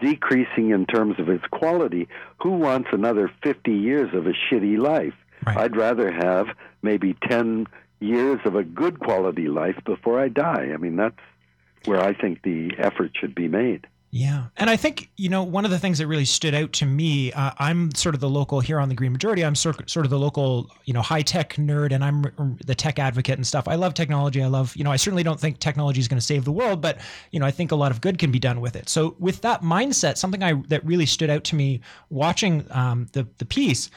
decreasing 0.00 0.70
in 0.70 0.86
terms 0.86 1.18
of 1.18 1.28
its 1.28 1.44
quality. 1.50 2.08
Who 2.42 2.52
wants 2.52 2.88
another 2.92 3.30
50 3.42 3.72
years 3.72 4.14
of 4.14 4.26
a 4.26 4.32
shitty 4.32 4.78
life? 4.78 5.14
Right. 5.46 5.56
I'd 5.58 5.76
rather 5.76 6.10
have 6.10 6.46
maybe 6.82 7.16
10 7.28 7.66
years 8.00 8.40
of 8.44 8.54
a 8.54 8.64
good 8.64 9.00
quality 9.00 9.48
life 9.48 9.76
before 9.84 10.20
I 10.20 10.28
die. 10.28 10.70
I 10.72 10.76
mean, 10.76 10.96
that's 10.96 11.18
where 11.84 12.00
I 12.00 12.14
think 12.14 12.42
the 12.42 12.72
effort 12.78 13.12
should 13.18 13.34
be 13.34 13.48
made. 13.48 13.86
Yeah. 14.12 14.46
And 14.56 14.70
I 14.70 14.76
think, 14.76 15.10
you 15.16 15.28
know, 15.28 15.42
one 15.42 15.64
of 15.64 15.70
the 15.70 15.78
things 15.78 15.98
that 15.98 16.06
really 16.06 16.24
stood 16.24 16.54
out 16.54 16.72
to 16.74 16.86
me, 16.86 17.32
uh, 17.32 17.50
I'm 17.58 17.94
sort 17.94 18.14
of 18.14 18.20
the 18.20 18.30
local 18.30 18.60
here 18.60 18.80
on 18.80 18.88
the 18.88 18.94
Green 18.94 19.12
Majority. 19.12 19.44
I'm 19.44 19.54
sort, 19.54 19.90
sort 19.90 20.06
of 20.06 20.10
the 20.10 20.18
local, 20.18 20.70
you 20.84 20.94
know, 20.94 21.02
high 21.02 21.22
tech 21.22 21.54
nerd 21.54 21.92
and 21.92 22.02
I'm 22.02 22.56
the 22.64 22.74
tech 22.74 22.98
advocate 22.98 23.36
and 23.36 23.46
stuff. 23.46 23.68
I 23.68 23.74
love 23.74 23.94
technology. 23.94 24.42
I 24.42 24.46
love, 24.46 24.74
you 24.76 24.84
know, 24.84 24.92
I 24.92 24.96
certainly 24.96 25.22
don't 25.22 25.40
think 25.40 25.58
technology 25.58 26.00
is 26.00 26.08
going 26.08 26.20
to 26.20 26.24
save 26.24 26.44
the 26.44 26.52
world, 26.52 26.80
but, 26.80 26.98
you 27.32 27.40
know, 27.40 27.46
I 27.46 27.50
think 27.50 27.72
a 27.72 27.76
lot 27.76 27.90
of 27.90 28.00
good 28.00 28.18
can 28.18 28.30
be 28.30 28.38
done 28.38 28.60
with 28.60 28.76
it. 28.76 28.88
So 28.88 29.16
with 29.18 29.42
that 29.42 29.62
mindset, 29.62 30.16
something 30.16 30.42
I, 30.42 30.54
that 30.68 30.84
really 30.84 31.06
stood 31.06 31.28
out 31.28 31.44
to 31.44 31.56
me 31.56 31.80
watching 32.08 32.64
um, 32.70 33.08
the, 33.12 33.26
the 33.38 33.44
piece 33.44 33.90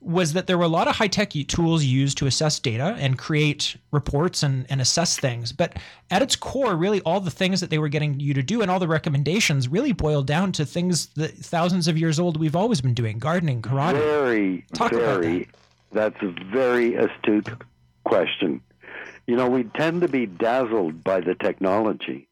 was 0.00 0.32
that 0.32 0.46
there 0.46 0.56
were 0.56 0.64
a 0.64 0.68
lot 0.68 0.88
of 0.88 0.96
high 0.96 1.08
tech 1.08 1.30
tools 1.30 1.84
used 1.84 2.16
to 2.18 2.26
assess 2.26 2.58
data 2.58 2.96
and 2.98 3.18
create 3.18 3.76
reports 3.90 4.42
and, 4.42 4.66
and 4.70 4.80
assess 4.80 5.18
things. 5.18 5.52
But 5.52 5.76
at 6.10 6.22
its 6.22 6.36
core, 6.36 6.74
really, 6.74 7.00
all 7.02 7.20
the 7.20 7.30
things 7.30 7.60
that 7.60 7.68
they 7.68 7.78
were 7.78 7.88
getting 7.88 8.18
you 8.18 8.32
to 8.34 8.42
do 8.42 8.62
and 8.62 8.70
all 8.70 8.78
the 8.78 8.88
recommendations 8.88 9.68
really 9.68 9.92
boiled 9.92 10.26
down 10.26 10.52
to 10.52 10.64
things 10.64 11.06
that 11.16 11.32
thousands 11.32 11.86
of 11.86 11.98
years 11.98 12.18
old 12.18 12.38
we've 12.38 12.56
always 12.56 12.80
been 12.80 12.94
doing 12.94 13.18
gardening, 13.18 13.60
karate. 13.60 13.92
Very, 13.92 14.64
Talk 14.72 14.92
very. 14.92 15.50
That. 15.92 16.12
That's 16.12 16.22
a 16.22 16.34
very 16.50 16.94
astute 16.94 17.50
question. 18.04 18.62
You 19.26 19.36
know, 19.36 19.48
we 19.48 19.64
tend 19.64 20.00
to 20.00 20.08
be 20.08 20.26
dazzled 20.26 21.04
by 21.04 21.20
the 21.20 21.34
technology 21.34 22.28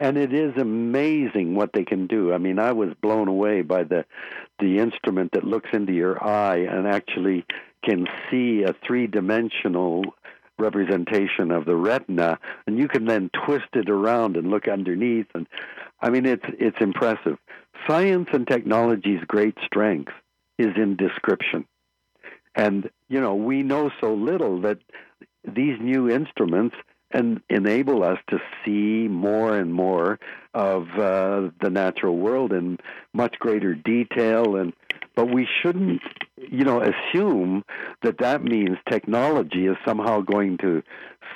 and 0.00 0.16
it 0.16 0.32
is 0.32 0.56
amazing 0.56 1.54
what 1.54 1.72
they 1.72 1.84
can 1.84 2.06
do. 2.06 2.32
I 2.32 2.38
mean, 2.38 2.58
I 2.58 2.72
was 2.72 2.90
blown 3.02 3.28
away 3.28 3.62
by 3.62 3.82
the 3.82 4.04
the 4.58 4.78
instrument 4.78 5.32
that 5.32 5.44
looks 5.44 5.70
into 5.72 5.92
your 5.92 6.22
eye 6.22 6.58
and 6.58 6.86
actually 6.86 7.44
can 7.84 8.06
see 8.30 8.62
a 8.62 8.74
three 8.86 9.06
dimensional 9.06 10.02
representation 10.58 11.52
of 11.52 11.64
the 11.64 11.76
retina 11.76 12.38
and 12.66 12.78
you 12.78 12.88
can 12.88 13.04
then 13.04 13.30
twist 13.46 13.68
it 13.74 13.88
around 13.88 14.36
and 14.36 14.50
look 14.50 14.66
underneath 14.66 15.28
and 15.34 15.46
I 16.00 16.10
mean 16.10 16.26
it's 16.26 16.44
it's 16.58 16.80
impressive. 16.80 17.38
Science 17.86 18.28
and 18.32 18.46
technology's 18.46 19.22
great 19.26 19.56
strength 19.64 20.12
is 20.58 20.76
in 20.76 20.96
description. 20.96 21.64
And 22.54 22.90
you 23.08 23.20
know, 23.20 23.34
we 23.34 23.62
know 23.62 23.90
so 24.00 24.14
little 24.14 24.60
that 24.62 24.78
these 25.44 25.78
new 25.80 26.10
instruments 26.10 26.76
and 27.10 27.40
enable 27.48 28.02
us 28.04 28.18
to 28.28 28.38
see 28.64 29.08
more 29.08 29.56
and 29.56 29.72
more 29.72 30.18
of 30.54 30.88
uh, 30.98 31.48
the 31.60 31.70
natural 31.70 32.16
world 32.16 32.52
in 32.52 32.78
much 33.12 33.38
greater 33.38 33.74
detail 33.74 34.56
and 34.56 34.72
but 35.14 35.34
we 35.34 35.48
shouldn't 35.60 36.00
you 36.36 36.64
know 36.64 36.80
assume 36.80 37.64
that 38.02 38.18
that 38.18 38.44
means 38.44 38.76
technology 38.88 39.66
is 39.66 39.76
somehow 39.84 40.20
going 40.20 40.56
to 40.58 40.82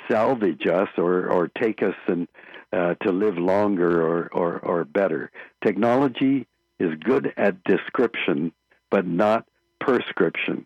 salvage 0.09 0.65
us 0.67 0.87
or 0.97 1.27
or 1.27 1.49
take 1.49 1.83
us 1.83 1.95
and 2.07 2.27
uh, 2.71 2.95
to 2.95 3.11
live 3.11 3.37
longer 3.37 4.01
or, 4.01 4.29
or 4.33 4.59
or 4.59 4.85
better. 4.85 5.31
Technology 5.63 6.47
is 6.79 6.91
good 7.03 7.33
at 7.37 7.63
description 7.65 8.51
but 8.89 9.05
not 9.05 9.45
prescription. 9.79 10.65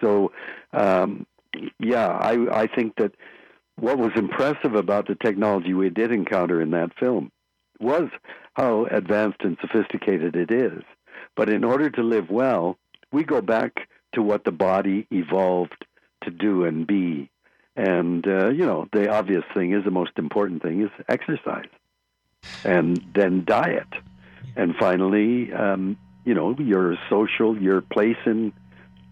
So 0.00 0.32
um, 0.72 1.26
yeah 1.78 2.08
I 2.08 2.62
I 2.62 2.66
think 2.66 2.94
that 2.96 3.14
what 3.76 3.98
was 3.98 4.12
impressive 4.16 4.74
about 4.74 5.08
the 5.08 5.16
technology 5.16 5.74
we 5.74 5.90
did 5.90 6.12
encounter 6.12 6.60
in 6.60 6.70
that 6.70 6.98
film 6.98 7.30
was 7.80 8.08
how 8.54 8.86
advanced 8.86 9.40
and 9.40 9.56
sophisticated 9.60 10.36
it 10.36 10.50
is. 10.50 10.82
But 11.36 11.48
in 11.48 11.64
order 11.64 11.90
to 11.90 12.02
live 12.02 12.30
well, 12.30 12.78
we 13.12 13.24
go 13.24 13.40
back 13.40 13.88
to 14.14 14.22
what 14.22 14.44
the 14.44 14.52
body 14.52 15.06
evolved 15.10 15.84
to 16.22 16.30
do 16.30 16.64
and 16.64 16.86
be. 16.86 17.30
And, 17.76 18.26
uh, 18.26 18.50
you 18.50 18.64
know, 18.64 18.86
the 18.92 19.10
obvious 19.10 19.44
thing 19.52 19.72
is 19.72 19.84
the 19.84 19.90
most 19.90 20.12
important 20.16 20.62
thing 20.62 20.82
is 20.82 20.90
exercise. 21.08 21.68
And 22.62 23.02
then 23.14 23.44
diet. 23.44 23.88
And 24.54 24.76
finally, 24.76 25.52
um, 25.52 25.96
you 26.24 26.34
know, 26.34 26.56
your 26.58 26.96
social, 27.10 27.60
your 27.60 27.80
place 27.80 28.16
in 28.24 28.52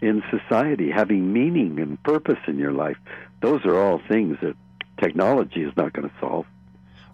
in 0.01 0.23
society, 0.31 0.91
having 0.91 1.33
meaning 1.33 1.79
and 1.79 2.03
purpose 2.03 2.39
in 2.49 2.59
your 2.59 2.73
life. 2.73 2.97
Those 3.43 3.65
are 3.67 3.77
all 3.77 4.01
things 4.09 4.39
that 4.43 4.55
technology 5.01 5.63
is 5.63 5.73
not 5.77 5.93
going 5.93 6.09
to 6.09 6.15
solve. 6.21 6.47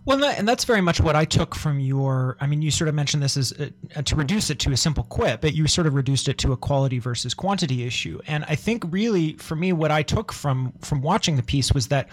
Well, 0.04 0.24
and 0.24 0.48
that's 0.48 0.64
very 0.64 0.80
much 0.80 1.02
what 1.02 1.16
I 1.16 1.26
took 1.26 1.54
from 1.54 1.80
your. 1.80 2.38
I 2.40 2.46
mean, 2.46 2.62
you 2.62 2.70
sort 2.70 2.88
of 2.88 2.94
mentioned 2.94 3.22
this 3.22 3.36
as 3.36 3.52
uh, 3.52 4.02
to 4.02 4.16
reduce 4.16 4.48
it 4.48 4.58
to 4.60 4.72
a 4.72 4.76
simple 4.76 5.04
quip, 5.04 5.42
but 5.42 5.52
you 5.52 5.66
sort 5.66 5.86
of 5.86 5.92
reduced 5.92 6.28
it 6.28 6.38
to 6.38 6.52
a 6.52 6.56
quality 6.56 6.98
versus 6.98 7.34
quantity 7.34 7.84
issue. 7.84 8.18
And 8.26 8.44
I 8.48 8.54
think 8.54 8.84
really, 8.88 9.34
for 9.34 9.54
me, 9.54 9.74
what 9.74 9.90
I 9.90 10.02
took 10.02 10.32
from 10.32 10.72
from 10.80 11.02
watching 11.02 11.36
the 11.36 11.42
piece 11.42 11.72
was 11.72 11.88
that 11.88 12.08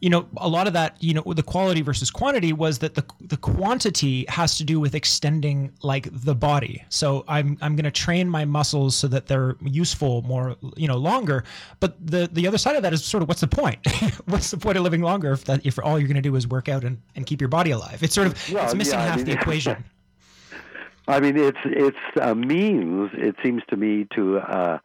you 0.00 0.08
know, 0.08 0.26
a 0.38 0.48
lot 0.48 0.66
of 0.66 0.72
that, 0.72 0.96
you 1.02 1.12
know, 1.12 1.22
the 1.22 1.42
quality 1.42 1.82
versus 1.82 2.10
quantity 2.10 2.52
was 2.52 2.78
that 2.78 2.94
the 2.94 3.04
the 3.20 3.36
quantity 3.36 4.24
has 4.28 4.56
to 4.56 4.64
do 4.64 4.80
with 4.80 4.94
extending 4.94 5.72
like 5.82 6.08
the 6.10 6.34
body. 6.34 6.82
So 6.88 7.24
I'm 7.28 7.58
I'm 7.60 7.76
going 7.76 7.84
to 7.84 7.90
train 7.90 8.28
my 8.28 8.44
muscles 8.44 8.96
so 8.96 9.08
that 9.08 9.26
they're 9.26 9.56
useful 9.62 10.22
more, 10.22 10.56
you 10.76 10.88
know, 10.88 10.96
longer. 10.96 11.44
But 11.80 11.94
the 12.04 12.28
the 12.32 12.46
other 12.46 12.58
side 12.58 12.76
of 12.76 12.82
that 12.82 12.94
is 12.94 13.04
sort 13.04 13.22
of 13.22 13.28
what's 13.28 13.42
the 13.42 13.48
point? 13.48 13.78
what's 14.24 14.50
the 14.50 14.56
point 14.56 14.78
of 14.78 14.84
living 14.84 15.02
longer 15.02 15.32
if 15.32 15.44
that 15.44 15.64
if 15.66 15.78
all 15.78 15.98
you're 15.98 16.08
going 16.08 16.16
to 16.16 16.22
do 16.22 16.34
is 16.34 16.48
work 16.48 16.68
out 16.68 16.82
and, 16.82 17.00
and 17.14 17.26
keep 17.26 17.40
your 17.40 17.48
body 17.48 17.70
alive? 17.70 18.02
It's 18.02 18.14
sort 18.14 18.26
of 18.26 18.52
well, 18.52 18.64
it's 18.64 18.74
missing 18.74 18.98
yeah, 18.98 19.06
half 19.06 19.14
I 19.14 19.16
mean, 19.16 19.26
the 19.26 19.32
equation. 19.32 19.84
I 21.08 21.20
mean, 21.20 21.36
it's 21.36 21.58
it's 21.64 21.96
a 22.22 22.34
means. 22.34 23.10
It 23.14 23.36
seems 23.42 23.62
to 23.68 23.76
me 23.76 24.06
to 24.14 24.38
uh, 24.38 24.78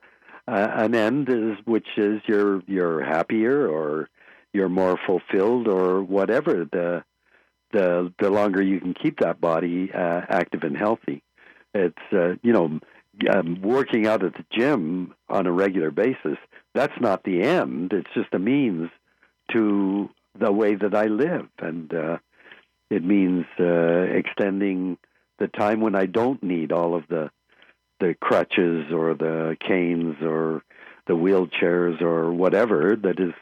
uh, 0.47 0.67
an 0.73 0.93
end 0.93 1.29
is 1.29 1.57
which 1.65 1.87
is 1.95 2.21
you're 2.25 2.61
you're 2.67 3.01
happier 3.01 3.67
or 3.67 4.09
you're 4.55 4.69
more 4.69 4.97
fulfilled 5.05 5.67
or 5.67 6.01
whatever 6.01 6.65
the 6.71 7.03
the 7.71 8.13
the 8.19 8.29
longer 8.29 8.61
you 8.61 8.79
can 8.79 8.93
keep 8.93 9.19
that 9.19 9.41
body 9.41 9.91
uh, 9.93 10.21
active 10.29 10.63
and 10.63 10.77
healthy. 10.77 11.21
It's 11.73 11.97
uh, 12.11 12.35
you 12.41 12.53
know 12.53 12.79
um, 13.29 13.61
working 13.61 14.07
out 14.07 14.23
at 14.23 14.33
the 14.33 14.45
gym 14.51 15.13
on 15.29 15.45
a 15.45 15.51
regular 15.51 15.91
basis 15.91 16.37
that's 16.75 16.99
not 16.99 17.23
the 17.23 17.41
end. 17.41 17.93
It's 17.93 18.13
just 18.13 18.33
a 18.33 18.39
means 18.39 18.91
to 19.53 20.09
the 20.37 20.51
way 20.51 20.75
that 20.75 20.93
I 20.93 21.05
live. 21.05 21.47
And 21.57 21.91
uh, 21.91 22.17
it 22.91 23.03
means 23.03 23.45
uh, 23.59 24.01
extending 24.11 24.97
the 25.39 25.47
time 25.47 25.79
when 25.79 25.95
I 25.95 26.05
don't 26.05 26.43
need 26.43 26.71
all 26.71 26.93
of 26.93 27.07
the 27.07 27.31
the 28.01 28.13
crutches 28.19 28.91
or 28.91 29.13
the 29.13 29.55
canes 29.65 30.17
or 30.21 30.63
the 31.07 31.13
wheelchairs 31.13 32.01
or 32.01 32.33
whatever 32.33 32.97
that 33.01 33.21
is 33.21 33.33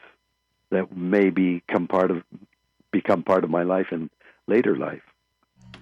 that 0.74 0.96
may 0.96 1.30
become 1.30 1.88
part 1.88 2.12
of 2.12 2.24
become 2.92 3.24
part 3.24 3.44
of 3.44 3.50
my 3.50 3.64
life 3.64 3.88
in 3.92 4.10
later 4.48 4.78
life. 4.78 5.02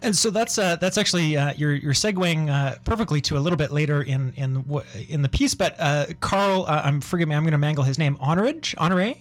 And 0.03 0.15
so 0.15 0.31
that's 0.31 0.57
uh, 0.57 0.77
that's 0.77 0.97
actually 0.97 1.37
uh, 1.37 1.53
you're 1.55 1.75
you're 1.75 1.93
segueing 1.93 2.49
uh, 2.49 2.77
perfectly 2.85 3.21
to 3.21 3.37
a 3.37 3.39
little 3.39 3.57
bit 3.57 3.71
later 3.71 4.01
in 4.01 4.33
in 4.35 4.63
in 5.07 5.21
the 5.21 5.29
piece. 5.29 5.53
But 5.53 5.75
uh, 5.79 6.07
Carl, 6.19 6.65
uh, 6.67 6.81
I'm 6.83 7.01
forgive 7.01 7.27
me, 7.27 7.35
I'm 7.35 7.43
going 7.43 7.51
to 7.51 7.57
mangle 7.57 7.83
his 7.83 7.99
name. 7.99 8.17
Honorage, 8.19 8.73
Honore. 8.77 9.13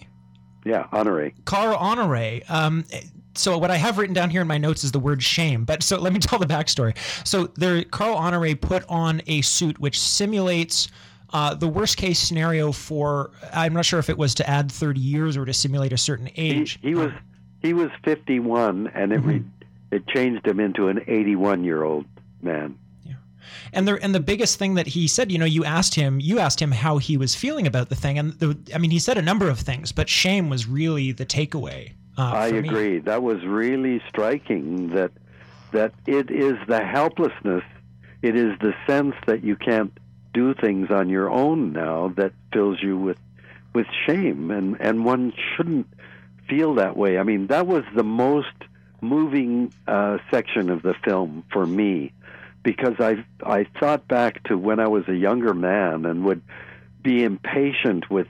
Yeah, 0.65 0.87
Honore. 0.91 1.31
Carl 1.45 1.75
Honore. 1.75 2.41
Um, 2.49 2.85
so 3.35 3.57
what 3.57 3.71
I 3.71 3.77
have 3.77 3.97
written 3.97 4.13
down 4.13 4.29
here 4.29 4.41
in 4.41 4.47
my 4.47 4.57
notes 4.57 4.83
is 4.83 4.91
the 4.91 4.99
word 4.99 5.23
shame. 5.23 5.65
But 5.65 5.83
so 5.83 5.99
let 5.99 6.13
me 6.13 6.19
tell 6.27 6.39
the 6.39 6.47
backstory. 6.47 6.95
So 7.27 7.47
there, 7.55 7.83
Carl 7.83 8.15
Honore 8.15 8.55
put 8.55 8.83
on 8.89 9.21
a 9.27 9.41
suit 9.41 9.79
which 9.79 9.99
simulates 9.99 10.89
uh, 11.33 11.53
the 11.53 11.67
worst 11.67 11.97
case 11.97 12.19
scenario 12.19 12.71
for 12.71 13.31
I'm 13.53 13.73
not 13.73 13.85
sure 13.85 13.99
if 13.99 14.09
it 14.09 14.17
was 14.17 14.35
to 14.35 14.49
add 14.49 14.71
30 14.71 14.99
years 14.99 15.37
or 15.37 15.45
to 15.45 15.53
simulate 15.53 15.93
a 15.93 15.97
certain 15.97 16.29
age. 16.35 16.79
He, 16.81 16.89
he 16.89 16.95
was 16.95 17.11
he 17.61 17.73
was 17.73 17.91
51, 18.03 18.87
and 18.87 19.13
it 19.13 19.19
mm-hmm. 19.19 19.27
re, 19.27 19.43
it 19.91 20.07
changed 20.07 20.45
him 20.45 20.59
into 20.59 20.87
an 20.87 21.01
81 21.07 21.63
year 21.63 21.83
old 21.83 22.05
man. 22.41 22.77
Yeah, 23.03 23.13
and 23.71 23.87
the 23.87 24.01
and 24.03 24.13
the 24.13 24.19
biggest 24.19 24.57
thing 24.57 24.75
that 24.75 24.87
he 24.87 25.07
said, 25.07 25.31
you 25.31 25.37
know, 25.37 25.45
you 25.45 25.63
asked 25.63 25.95
him, 25.95 26.19
you 26.19 26.39
asked 26.39 26.61
him 26.61 26.71
how 26.71 26.97
he 26.97 27.17
was 27.17 27.35
feeling 27.35 27.67
about 27.67 27.89
the 27.89 27.95
thing, 27.95 28.17
and 28.17 28.33
the, 28.33 28.57
I 28.73 28.77
mean, 28.77 28.91
he 28.91 28.99
said 28.99 29.17
a 29.17 29.21
number 29.21 29.49
of 29.49 29.59
things, 29.59 29.91
but 29.91 30.09
shame 30.09 30.49
was 30.49 30.67
really 30.67 31.11
the 31.11 31.25
takeaway. 31.25 31.93
Uh, 32.17 32.23
I 32.23 32.47
agree. 32.47 32.93
Me. 32.93 32.99
That 32.99 33.23
was 33.23 33.43
really 33.45 34.01
striking. 34.09 34.89
That 34.89 35.11
that 35.71 35.93
it 36.05 36.29
is 36.29 36.57
the 36.67 36.83
helplessness, 36.83 37.63
it 38.21 38.35
is 38.35 38.57
the 38.59 38.73
sense 38.85 39.15
that 39.27 39.43
you 39.43 39.55
can't 39.55 39.97
do 40.33 40.53
things 40.53 40.89
on 40.91 41.09
your 41.09 41.29
own 41.29 41.73
now 41.73 42.13
that 42.17 42.33
fills 42.53 42.81
you 42.81 42.97
with 42.97 43.17
with 43.73 43.87
shame. 44.05 44.51
And 44.51 44.77
and 44.79 45.05
one 45.05 45.33
shouldn't 45.55 45.87
feel 46.49 46.75
that 46.75 46.97
way. 46.97 47.17
I 47.17 47.23
mean 47.23 47.47
that 47.47 47.67
was 47.67 47.83
the 47.95 48.03
most 48.03 48.53
moving 49.01 49.73
uh, 49.87 50.17
section 50.29 50.69
of 50.69 50.81
the 50.83 50.93
film 51.03 51.43
for 51.51 51.65
me 51.65 52.13
because 52.63 52.93
i 52.99 53.15
i 53.43 53.65
thought 53.79 54.07
back 54.07 54.43
to 54.43 54.55
when 54.55 54.79
i 54.79 54.87
was 54.87 55.07
a 55.07 55.15
younger 55.15 55.51
man 55.55 56.05
and 56.05 56.23
would 56.23 56.43
be 57.01 57.23
impatient 57.23 58.07
with 58.11 58.27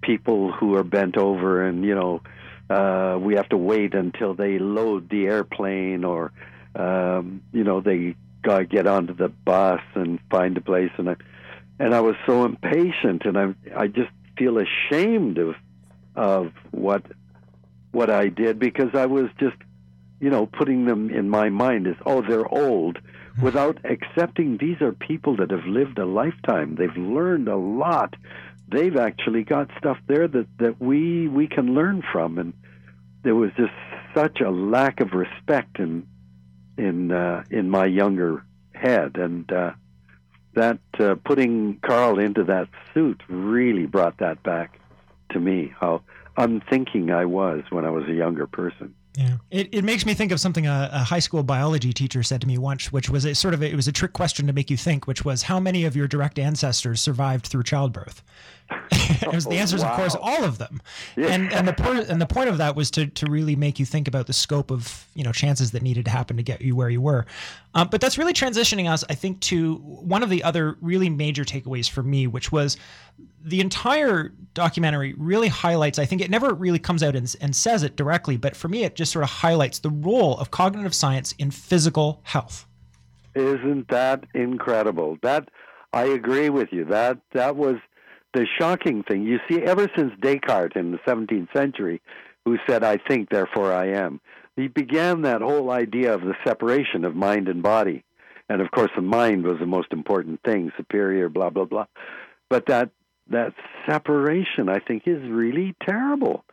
people 0.00 0.52
who 0.52 0.76
are 0.76 0.84
bent 0.84 1.16
over 1.16 1.66
and 1.66 1.84
you 1.84 1.92
know 1.92 2.22
uh, 2.70 3.18
we 3.18 3.34
have 3.34 3.48
to 3.48 3.56
wait 3.56 3.94
until 3.94 4.34
they 4.34 4.60
load 4.60 5.10
the 5.10 5.26
airplane 5.26 6.04
or 6.04 6.30
um, 6.76 7.42
you 7.52 7.64
know 7.64 7.80
they 7.80 8.14
got 8.42 8.58
to 8.58 8.64
get 8.64 8.86
onto 8.86 9.14
the 9.14 9.28
bus 9.28 9.80
and 9.94 10.18
find 10.30 10.56
a 10.56 10.60
place. 10.60 10.90
And 10.98 11.10
I, 11.10 11.16
and 11.82 11.96
I 11.96 12.00
was 12.00 12.14
so 12.26 12.44
impatient, 12.44 13.24
and 13.24 13.36
I 13.36 13.54
I 13.76 13.88
just 13.88 14.10
feel 14.38 14.56
ashamed 14.58 15.38
of 15.38 15.56
of 16.14 16.52
what 16.70 17.02
what 17.90 18.08
I 18.08 18.28
did 18.28 18.60
because 18.60 18.94
I 18.94 19.06
was 19.06 19.26
just 19.40 19.56
you 20.20 20.30
know 20.30 20.46
putting 20.46 20.84
them 20.84 21.10
in 21.10 21.28
my 21.28 21.48
mind 21.48 21.88
as 21.88 21.96
oh 22.06 22.22
they're 22.22 22.46
old 22.46 22.98
hmm. 23.34 23.42
without 23.42 23.78
accepting 23.84 24.58
these 24.58 24.80
are 24.80 24.92
people 24.92 25.36
that 25.38 25.50
have 25.50 25.66
lived 25.66 25.98
a 25.98 26.06
lifetime. 26.06 26.76
They've 26.76 26.96
learned 26.96 27.48
a 27.48 27.56
lot. 27.56 28.14
They've 28.68 28.96
actually 28.96 29.42
got 29.42 29.68
stuff 29.76 29.98
there 30.06 30.28
that 30.28 30.46
that 30.58 30.80
we 30.80 31.26
we 31.26 31.48
can 31.48 31.74
learn 31.74 32.04
from. 32.12 32.38
And 32.38 32.52
there 33.24 33.34
was 33.34 33.50
just 33.56 33.74
such 34.14 34.40
a 34.40 34.50
lack 34.50 35.00
of 35.00 35.14
respect 35.14 35.80
in 35.80 36.06
in 36.78 37.10
uh, 37.10 37.42
in 37.50 37.68
my 37.70 37.86
younger 37.86 38.44
head. 38.72 39.16
And 39.16 39.50
uh, 39.50 39.72
that 40.54 40.78
uh, 40.98 41.14
putting 41.24 41.78
Carl 41.82 42.18
into 42.18 42.44
that 42.44 42.68
suit 42.92 43.22
really 43.28 43.86
brought 43.86 44.18
that 44.18 44.42
back 44.42 44.78
to 45.30 45.40
me. 45.40 45.72
How 45.78 46.02
unthinking 46.36 47.10
I 47.10 47.24
was 47.24 47.64
when 47.70 47.84
I 47.84 47.90
was 47.90 48.04
a 48.08 48.12
younger 48.12 48.46
person. 48.46 48.94
Yeah, 49.16 49.36
it, 49.50 49.68
it 49.72 49.84
makes 49.84 50.06
me 50.06 50.14
think 50.14 50.32
of 50.32 50.40
something 50.40 50.66
a, 50.66 50.88
a, 50.90 50.98
high 51.00 51.18
school 51.18 51.42
biology 51.42 51.92
teacher 51.92 52.22
said 52.22 52.40
to 52.40 52.46
me 52.46 52.56
once, 52.56 52.90
which 52.90 53.10
was 53.10 53.26
a 53.26 53.34
sort 53.34 53.52
of 53.52 53.60
a, 53.60 53.70
it 53.70 53.76
was 53.76 53.86
a 53.86 53.92
trick 53.92 54.14
question 54.14 54.46
to 54.46 54.54
make 54.54 54.70
you 54.70 54.76
think, 54.78 55.06
which 55.06 55.22
was 55.22 55.42
how 55.42 55.60
many 55.60 55.84
of 55.84 55.94
your 55.94 56.08
direct 56.08 56.38
ancestors 56.38 57.02
survived 57.02 57.46
through 57.46 57.64
childbirth. 57.64 58.22
it 58.90 59.32
was 59.32 59.44
the 59.44 59.56
answers, 59.56 59.82
wow. 59.82 59.90
of 59.90 59.96
course, 59.96 60.16
all 60.20 60.44
of 60.44 60.58
them. 60.58 60.80
Yeah. 61.16 61.28
And 61.28 61.52
and 61.52 61.66
the 61.66 61.72
point 61.72 62.08
and 62.08 62.20
the 62.20 62.26
point 62.26 62.48
of 62.48 62.58
that 62.58 62.76
was 62.76 62.90
to 62.92 63.06
to 63.06 63.26
really 63.26 63.56
make 63.56 63.78
you 63.78 63.86
think 63.86 64.08
about 64.08 64.26
the 64.26 64.32
scope 64.32 64.70
of 64.70 65.06
you 65.14 65.24
know 65.24 65.32
chances 65.32 65.70
that 65.72 65.82
needed 65.82 66.04
to 66.06 66.10
happen 66.10 66.36
to 66.36 66.42
get 66.42 66.60
you 66.60 66.76
where 66.76 66.90
you 66.90 67.00
were. 67.00 67.26
Um, 67.74 67.88
but 67.90 68.00
that's 68.00 68.18
really 68.18 68.32
transitioning 68.32 68.90
us, 68.90 69.02
I 69.08 69.14
think, 69.14 69.40
to 69.40 69.76
one 69.76 70.22
of 70.22 70.30
the 70.30 70.44
other 70.44 70.76
really 70.80 71.08
major 71.08 71.44
takeaways 71.44 71.88
for 71.88 72.02
me, 72.02 72.26
which 72.26 72.52
was 72.52 72.76
the 73.44 73.60
entire 73.60 74.32
documentary 74.54 75.14
really 75.14 75.48
highlights. 75.48 75.98
I 75.98 76.04
think 76.04 76.20
it 76.20 76.30
never 76.30 76.52
really 76.52 76.78
comes 76.78 77.02
out 77.02 77.16
and, 77.16 77.34
and 77.40 77.56
says 77.56 77.82
it 77.82 77.96
directly, 77.96 78.36
but 78.36 78.54
for 78.56 78.68
me, 78.68 78.84
it 78.84 78.94
just 78.94 79.12
sort 79.12 79.24
of 79.24 79.30
highlights 79.30 79.78
the 79.78 79.90
role 79.90 80.38
of 80.38 80.50
cognitive 80.50 80.94
science 80.94 81.32
in 81.38 81.50
physical 81.50 82.20
health. 82.24 82.66
Isn't 83.34 83.88
that 83.88 84.24
incredible? 84.34 85.18
That 85.22 85.48
I 85.92 86.04
agree 86.04 86.50
with 86.50 86.72
you. 86.72 86.84
That 86.84 87.18
that 87.32 87.56
was 87.56 87.76
the 88.34 88.46
shocking 88.58 89.02
thing. 89.02 89.22
You 89.22 89.38
see, 89.48 89.62
ever 89.62 89.90
since 89.96 90.12
Descartes 90.20 90.76
in 90.76 90.92
the 90.92 90.98
17th 90.98 91.52
century, 91.52 92.00
who 92.44 92.58
said, 92.66 92.82
I 92.82 92.96
think, 92.96 93.30
therefore 93.30 93.72
I 93.72 93.88
am. 93.88 94.20
He 94.56 94.68
began 94.68 95.22
that 95.22 95.40
whole 95.40 95.70
idea 95.70 96.14
of 96.14 96.22
the 96.22 96.34
separation 96.44 97.04
of 97.04 97.14
mind 97.14 97.48
and 97.48 97.62
body. 97.62 98.04
And 98.48 98.60
of 98.60 98.70
course, 98.70 98.90
the 98.94 99.02
mind 99.02 99.44
was 99.44 99.58
the 99.58 99.66
most 99.66 99.92
important 99.92 100.40
thing, 100.42 100.72
superior, 100.76 101.28
blah, 101.28 101.50
blah, 101.50 101.64
blah. 101.64 101.86
But 102.50 102.66
that, 102.66 102.90
that 103.30 103.54
separation, 103.88 104.68
I 104.68 104.78
think, 104.80 105.04
is 105.06 105.22
really 105.22 105.74
terrible 105.82 106.44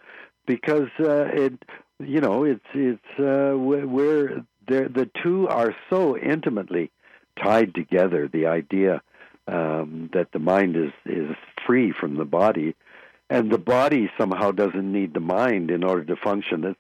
because 0.46 0.90
uh, 1.00 1.26
it, 1.34 1.54
you 2.00 2.22
know, 2.22 2.46
it's, 2.46 2.64
it's, 2.74 3.20
uh, 3.20 3.58
we're, 3.58 4.46
the 4.68 5.10
two 5.22 5.48
are 5.48 5.76
so 5.90 6.16
intimately 6.16 6.92
tied 7.44 7.74
together. 7.74 8.30
The 8.32 8.46
idea 8.46 9.02
um, 9.50 10.10
that 10.14 10.32
the 10.32 10.40
mind 10.40 10.76
is 10.76 10.92
is 11.06 11.36
free 11.66 11.92
from 11.92 12.18
the 12.18 12.26
body, 12.26 12.76
and 13.30 13.52
the 13.52 13.58
body 13.58 14.12
somehow 14.18 14.52
doesn't 14.52 14.92
need 14.92 15.14
the 15.14 15.20
mind 15.20 15.72
in 15.72 15.84
order 15.84 16.04
to 16.06 16.16
function. 16.16 16.62
That's 16.62 16.80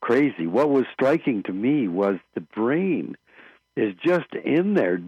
crazy. 0.00 0.46
What 0.46 0.70
was 0.70 0.84
striking 0.92 1.42
to 1.44 1.52
me 1.52 1.88
was 1.88 2.16
the 2.34 2.40
brain 2.40 3.16
is 3.76 3.94
just 4.04 4.32
in 4.44 4.74
there, 4.74 5.00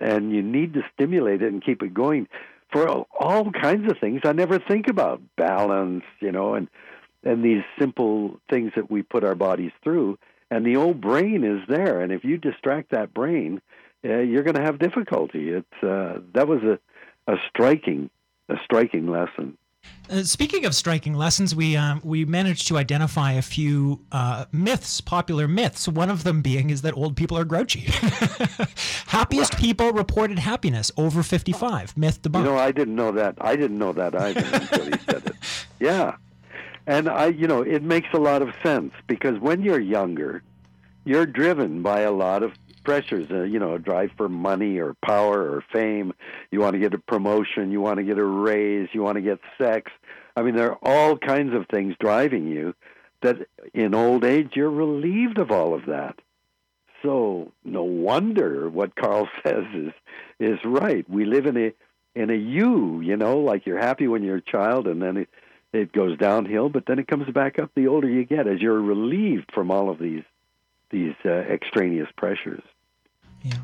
and 0.00 0.32
you 0.32 0.42
need 0.42 0.74
to 0.74 0.82
stimulate 0.94 1.42
it 1.42 1.52
and 1.52 1.64
keep 1.64 1.82
it 1.82 1.94
going 1.94 2.26
for 2.72 2.88
all 2.88 3.52
kinds 3.52 3.90
of 3.90 3.98
things 3.98 4.22
I 4.24 4.32
never 4.32 4.58
think 4.58 4.88
about. 4.88 5.20
Balance, 5.36 6.04
you 6.20 6.32
know, 6.32 6.54
and 6.54 6.68
and 7.22 7.44
these 7.44 7.62
simple 7.78 8.40
things 8.50 8.72
that 8.76 8.90
we 8.90 9.02
put 9.02 9.24
our 9.24 9.34
bodies 9.34 9.72
through. 9.82 10.18
And 10.50 10.64
the 10.66 10.76
old 10.76 11.00
brain 11.00 11.42
is 11.42 11.66
there, 11.68 12.00
and 12.00 12.12
if 12.12 12.22
you 12.22 12.36
distract 12.36 12.90
that 12.90 13.14
brain, 13.14 13.62
uh, 14.04 14.18
you're 14.18 14.42
going 14.42 14.56
to 14.56 14.62
have 14.62 14.78
difficulty. 14.78 15.50
It's 15.50 15.82
uh, 15.82 16.20
that 16.34 16.46
was 16.46 16.62
a, 16.62 16.78
a 17.26 17.36
striking 17.48 18.10
a 18.48 18.56
striking 18.64 19.06
lesson. 19.06 19.56
Uh, 20.10 20.22
speaking 20.22 20.66
of 20.66 20.74
striking 20.74 21.14
lessons, 21.14 21.54
we 21.54 21.76
um, 21.76 22.00
we 22.04 22.24
managed 22.24 22.68
to 22.68 22.76
identify 22.76 23.32
a 23.32 23.42
few 23.42 24.00
uh, 24.12 24.44
myths, 24.52 25.00
popular 25.00 25.48
myths. 25.48 25.88
One 25.88 26.10
of 26.10 26.24
them 26.24 26.42
being 26.42 26.70
is 26.70 26.82
that 26.82 26.94
old 26.94 27.16
people 27.16 27.38
are 27.38 27.44
grouchy. 27.44 27.80
Happiest 29.06 29.56
people 29.56 29.92
reported 29.92 30.38
happiness 30.38 30.92
over 30.96 31.22
fifty 31.22 31.52
five. 31.52 31.96
Myth 31.96 32.20
debunked. 32.20 32.40
You 32.40 32.44
know, 32.50 32.58
I 32.58 32.70
didn't 32.70 32.96
know 32.96 33.12
that. 33.12 33.36
I 33.40 33.56
didn't 33.56 33.78
know 33.78 33.92
that 33.92 34.14
either 34.14 34.40
until 34.52 34.84
he 34.84 34.92
said 34.98 35.26
it. 35.26 35.36
Yeah, 35.80 36.16
and 36.86 37.08
I, 37.08 37.28
you 37.28 37.46
know, 37.46 37.62
it 37.62 37.82
makes 37.82 38.08
a 38.12 38.18
lot 38.18 38.42
of 38.42 38.50
sense 38.62 38.92
because 39.06 39.38
when 39.38 39.62
you're 39.62 39.80
younger, 39.80 40.42
you're 41.04 41.26
driven 41.26 41.82
by 41.82 42.00
a 42.00 42.12
lot 42.12 42.42
of 42.42 42.52
pressures, 42.84 43.30
uh, 43.30 43.42
you 43.42 43.58
know, 43.58 43.74
a 43.74 43.78
drive 43.78 44.10
for 44.16 44.28
money 44.28 44.78
or 44.78 44.94
power 45.04 45.40
or 45.50 45.64
fame. 45.72 46.12
You 46.50 46.60
want 46.60 46.74
to 46.74 46.78
get 46.78 46.94
a 46.94 46.98
promotion, 46.98 47.72
you 47.72 47.80
want 47.80 47.96
to 47.96 48.04
get 48.04 48.18
a 48.18 48.24
raise, 48.24 48.88
you 48.92 49.02
want 49.02 49.16
to 49.16 49.22
get 49.22 49.40
sex. 49.58 49.90
I 50.36 50.42
mean, 50.42 50.54
there 50.54 50.72
are 50.72 50.78
all 50.82 51.16
kinds 51.16 51.54
of 51.54 51.66
things 51.68 51.94
driving 51.98 52.46
you 52.46 52.74
that 53.22 53.48
in 53.72 53.94
old 53.94 54.24
age 54.24 54.50
you're 54.54 54.70
relieved 54.70 55.38
of 55.38 55.50
all 55.50 55.74
of 55.74 55.86
that. 55.86 56.20
So 57.02 57.52
no 57.64 57.82
wonder 57.82 58.68
what 58.68 58.96
Carl 58.96 59.28
says 59.46 59.64
is 59.74 59.92
is 60.38 60.58
right. 60.64 61.08
We 61.08 61.24
live 61.24 61.46
in 61.46 61.56
a 61.56 61.72
in 62.14 62.30
a 62.30 62.34
U, 62.34 63.00
you 63.00 63.16
know, 63.16 63.38
like 63.38 63.66
you're 63.66 63.78
happy 63.78 64.06
when 64.06 64.22
you're 64.22 64.36
a 64.36 64.42
child 64.42 64.86
and 64.86 65.02
then 65.02 65.16
it, 65.16 65.28
it 65.72 65.92
goes 65.92 66.16
downhill, 66.16 66.68
but 66.68 66.86
then 66.86 67.00
it 67.00 67.08
comes 67.08 67.28
back 67.30 67.58
up 67.58 67.70
the 67.74 67.88
older 67.88 68.08
you 68.08 68.24
get 68.24 68.46
as 68.46 68.60
you're 68.60 68.80
relieved 68.80 69.50
from 69.52 69.70
all 69.70 69.90
of 69.90 69.98
these 69.98 70.22
these 70.90 71.14
uh, 71.24 71.30
extraneous 71.30 72.08
pressures. 72.16 72.62
Yeah. 73.44 73.58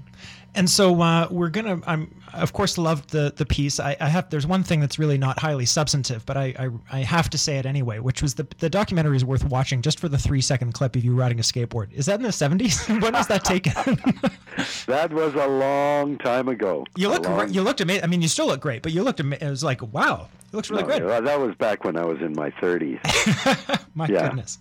And 0.54 0.68
so 0.68 1.00
uh, 1.00 1.28
we're 1.30 1.48
gonna. 1.48 1.80
I'm 1.86 2.14
of 2.32 2.52
course 2.52 2.76
loved 2.76 3.10
the 3.10 3.32
the 3.36 3.46
piece. 3.46 3.78
I, 3.78 3.96
I, 4.00 4.08
have. 4.08 4.30
There's 4.30 4.46
one 4.48 4.64
thing 4.64 4.80
that's 4.80 4.98
really 4.98 5.16
not 5.16 5.38
highly 5.38 5.64
substantive, 5.64 6.26
but 6.26 6.36
I, 6.36 6.54
I, 6.58 6.98
I 6.98 7.00
have 7.00 7.30
to 7.30 7.38
say 7.38 7.58
it 7.58 7.66
anyway. 7.66 8.00
Which 8.00 8.20
was 8.20 8.34
the 8.34 8.46
the 8.58 8.68
documentary 8.68 9.16
is 9.16 9.24
worth 9.24 9.44
watching 9.44 9.80
just 9.80 10.00
for 10.00 10.08
the 10.08 10.18
three 10.18 10.40
second 10.40 10.72
clip 10.72 10.96
of 10.96 11.04
you 11.04 11.14
riding 11.14 11.38
a 11.38 11.42
skateboard. 11.42 11.92
Is 11.92 12.06
that 12.06 12.16
in 12.16 12.22
the 12.22 12.30
70s? 12.30 12.88
when 13.02 13.12
was 13.12 13.28
that 13.28 13.44
taken? 13.44 13.72
that 14.86 15.12
was 15.12 15.34
a 15.34 15.46
long 15.46 16.18
time 16.18 16.48
ago. 16.48 16.84
You 16.96 17.10
look 17.10 17.52
you 17.52 17.62
looked 17.62 17.80
amazing. 17.80 18.02
I 18.02 18.08
mean, 18.08 18.20
you 18.20 18.28
still 18.28 18.46
look 18.46 18.60
great, 18.60 18.82
but 18.82 18.90
you 18.90 19.04
looked. 19.04 19.20
Amazing. 19.20 19.46
It 19.46 19.50
was 19.50 19.62
like 19.62 19.80
wow, 19.92 20.28
it 20.52 20.56
looks 20.56 20.68
really 20.68 20.82
no, 20.82 20.98
good. 20.98 21.24
That 21.26 21.38
was 21.38 21.54
back 21.54 21.84
when 21.84 21.96
I 21.96 22.04
was 22.04 22.18
in 22.20 22.32
my 22.32 22.50
30s. 22.50 22.98
my 23.94 24.08
goodness. 24.08 24.58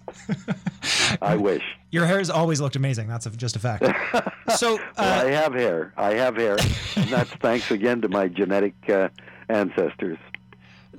I 1.21 1.35
wish. 1.35 1.63
Your 1.89 2.05
hair 2.05 2.19
has 2.19 2.29
always 2.29 2.61
looked 2.61 2.75
amazing. 2.75 3.07
That's 3.07 3.25
a, 3.25 3.31
just 3.31 3.55
a 3.55 3.59
fact. 3.59 3.85
So 4.57 4.77
uh, 4.77 4.81
well, 4.97 5.27
I 5.27 5.29
have 5.29 5.53
hair. 5.53 5.93
I 5.95 6.15
have 6.15 6.35
hair, 6.35 6.57
and 6.95 7.07
that's 7.07 7.29
thanks 7.33 7.69
again 7.69 8.01
to 8.01 8.09
my 8.09 8.27
genetic 8.27 8.73
uh, 8.89 9.09
ancestors. 9.47 10.17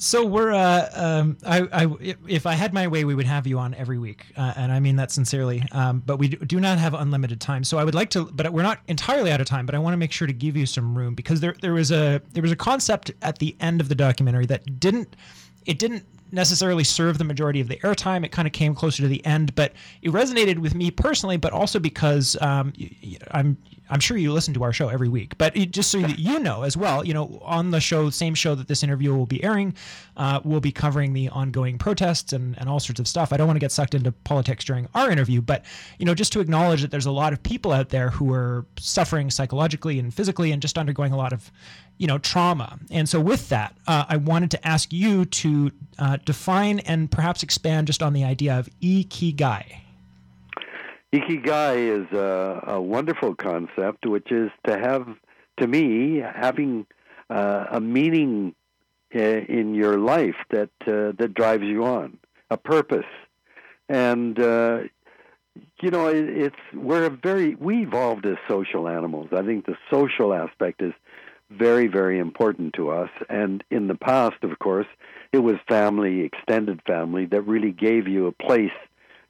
So 0.03 0.24
we're, 0.24 0.51
uh, 0.51 0.88
um, 0.94 1.36
I, 1.44 1.84
I, 1.84 1.96
if 2.26 2.46
I 2.46 2.55
had 2.55 2.72
my 2.72 2.88
way, 2.88 3.05
we 3.05 3.14
would 3.14 3.26
have 3.26 3.46
you 3.46 3.59
on 3.59 3.74
every 3.74 3.98
week, 3.98 4.24
uh, 4.34 4.55
and 4.57 4.72
I 4.72 4.80
mean 4.80 4.96
that 4.96 5.11
sincerely. 5.11 5.62
Um, 5.72 6.03
but 6.07 6.16
we 6.16 6.28
do 6.28 6.59
not 6.59 6.78
have 6.78 6.94
unlimited 6.94 7.38
time, 7.38 7.64
so 7.64 7.76
I 7.76 7.84
would 7.84 7.94
like 7.94 8.09
to, 8.11 8.24
but 8.24 8.51
we're 8.51 8.62
not 8.62 8.78
entirely 8.88 9.30
out 9.30 9.42
of 9.42 9.46
time. 9.46 9.66
But 9.66 9.74
I 9.74 9.78
want 9.78 9.92
to 9.92 9.98
make 9.98 10.11
sure 10.11 10.26
to 10.26 10.32
give 10.32 10.57
you 10.57 10.64
some 10.64 10.96
room 10.96 11.14
because 11.14 11.40
there, 11.40 11.55
there 11.61 11.74
was 11.74 11.92
a, 11.92 12.22
there 12.32 12.42
was 12.42 12.51
a 12.51 12.57
concept 12.57 13.11
at 13.20 13.40
the 13.40 13.55
end 13.61 13.82
of 13.82 13.90
the 13.90 13.94
documentary 13.94 14.46
that 14.46 14.80
didn't, 14.80 15.16
it 15.66 15.78
didn't 15.78 16.07
necessarily 16.33 16.85
serve 16.85 17.18
the 17.18 17.24
majority 17.24 17.61
of 17.61 17.68
the 17.68 17.76
airtime. 17.78 18.24
It 18.24 18.33
kind 18.33 18.47
of 18.47 18.53
came 18.53 18.74
closer 18.74 19.03
to 19.03 19.09
the 19.09 19.24
end, 19.24 19.55
but 19.55 19.72
it 20.03 20.11
resonated 20.11 20.59
with 20.59 20.74
me 20.74 20.91
personally, 20.91 21.37
but 21.37 21.53
also 21.53 21.78
because 21.78 22.37
um, 22.41 22.72
I'm 23.31 23.57
I'm 23.91 24.01
sure 24.01 24.16
you 24.16 24.33
listen 24.33 24.55
to 24.55 24.62
our 24.62 24.72
show 24.72 24.89
every 24.89 25.09
week, 25.09 25.37
but 25.37 25.55
just 25.55 25.91
so 25.91 26.01
that 26.01 26.18
you 26.18 26.39
know 26.39 26.62
as 26.62 26.76
well, 26.76 27.05
you 27.05 27.12
know, 27.12 27.41
on 27.43 27.72
the 27.72 27.81
show, 27.81 28.09
same 28.09 28.35
show 28.35 28.55
that 28.55 28.68
this 28.68 28.85
interview 28.85 29.14
will 29.14 29.26
be 29.26 29.43
airing, 29.43 29.74
uh, 30.16 30.41
we'll 30.45 30.61
be 30.61 30.70
covering 30.70 31.12
the 31.12 31.28
ongoing 31.31 31.76
protests 31.76 32.33
and, 32.33 32.57
and 32.59 32.68
all 32.68 32.78
sorts 32.78 33.01
of 33.01 33.09
stuff. 33.09 33.33
I 33.33 33.37
don't 33.37 33.49
want 33.49 33.57
to 33.57 33.61
get 33.61 33.72
sucked 33.72 33.95
into 33.95 34.12
politics 34.12 34.64
during 34.64 34.89
our 34.95 35.11
interview, 35.11 35.41
but, 35.41 35.64
you 35.99 36.07
know, 36.07 36.14
just 36.14 36.33
to 36.35 36.41
acknowledge 36.41 36.83
that 36.83 36.93
there's 36.93 37.07
a 37.07 37.11
lot 37.11 37.33
of 37.33 37.43
people 37.43 37.72
out 37.72 37.89
there 37.89 38.11
who 38.11 38.33
are 38.33 38.64
suffering 38.78 39.28
psychologically 39.28 39.99
and 39.99 40.14
physically 40.14 40.53
and 40.53 40.62
just 40.62 40.78
undergoing 40.78 41.12
a 41.12 41.16
lot 41.16 41.33
of, 41.33 41.51
you 42.01 42.07
know, 42.07 42.16
trauma. 42.16 42.78
And 42.90 43.07
so 43.07 43.20
with 43.20 43.51
that, 43.51 43.76
uh, 43.86 44.07
I 44.09 44.16
wanted 44.16 44.51
to 44.53 44.66
ask 44.66 44.90
you 44.90 45.26
to 45.26 45.70
uh, 45.98 46.16
define 46.24 46.78
and 46.80 47.11
perhaps 47.11 47.42
expand 47.42 47.88
just 47.88 48.03
on 48.03 48.14
the 48.14 48.24
idea 48.24 48.59
of 48.59 48.70
ikigai. 48.80 49.66
Ikigai 51.12 52.01
is 52.01 52.11
a, 52.16 52.64
a 52.68 52.80
wonderful 52.80 53.34
concept, 53.34 54.07
which 54.07 54.32
is 54.32 54.51
to 54.66 54.78
have, 54.78 55.07
to 55.59 55.66
me, 55.66 56.22
having 56.34 56.86
uh, 57.28 57.66
a 57.70 57.80
meaning 57.82 58.55
uh, 59.14 59.18
in 59.18 59.74
your 59.74 59.98
life 59.98 60.36
that 60.48 60.70
uh, 60.86 61.12
that 61.18 61.34
drives 61.34 61.64
you 61.64 61.84
on, 61.84 62.16
a 62.48 62.57
purpose, 62.57 63.12
and 63.88 64.38
uh, 64.40 64.78
you 65.82 65.90
know 65.90 66.07
it's 66.07 66.62
we're 66.72 67.05
a 67.05 67.11
very 67.11 67.57
we 67.57 67.82
evolved 67.82 68.24
as 68.24 68.36
social 68.48 68.88
animals. 68.88 69.28
I 69.32 69.42
think 69.42 69.66
the 69.66 69.76
social 69.90 70.32
aspect 70.32 70.80
is 70.80 70.94
very 71.51 71.86
very 71.86 72.18
important 72.18 72.74
to 72.74 72.90
us, 72.90 73.11
and 73.28 73.62
in 73.70 73.88
the 73.88 73.94
past, 73.94 74.42
of 74.42 74.59
course, 74.59 74.86
it 75.32 75.38
was 75.38 75.57
family, 75.68 76.20
extended 76.20 76.80
family 76.86 77.26
that 77.26 77.42
really 77.42 77.72
gave 77.72 78.09
you 78.09 78.26
a 78.26 78.32
place 78.32 78.70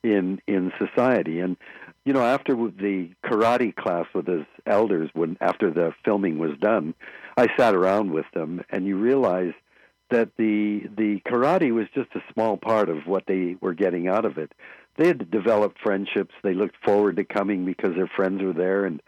in 0.03 0.41
in 0.47 0.73
society. 0.79 1.41
And 1.41 1.57
you 2.05 2.13
know, 2.13 2.25
after 2.25 2.55
the 2.55 3.11
karate 3.25 3.75
class 3.75 4.07
with 4.15 4.27
his 4.27 4.45
elders, 4.67 5.11
when 5.13 5.37
after 5.41 5.71
the 5.71 5.93
filming 6.05 6.39
was 6.39 6.57
done, 6.59 6.95
I 7.37 7.49
sat 7.57 7.75
around 7.75 8.13
with 8.13 8.27
them, 8.35 8.63
and 8.71 8.87
you 8.87 8.97
realize 8.97 9.53
that 10.11 10.31
the 10.37 10.89
the 10.97 11.21
karate 11.27 11.73
was 11.73 11.87
just 11.95 12.15
a 12.15 12.33
small 12.33 12.57
part 12.57 12.89
of 12.89 13.07
what 13.07 13.25
they 13.27 13.57
were 13.61 13.75
getting 13.75 14.09
out 14.09 14.25
of 14.25 14.39
it. 14.39 14.53
They 14.97 15.07
had 15.07 15.31
developed 15.31 15.79
friendships. 15.83 16.35
They 16.43 16.55
looked 16.55 16.77
forward 16.85 17.17
to 17.17 17.25
coming 17.25 17.65
because 17.65 17.95
their 17.95 18.11
friends 18.15 18.43
were 18.43 18.53
there, 18.53 18.85
and 18.85 19.03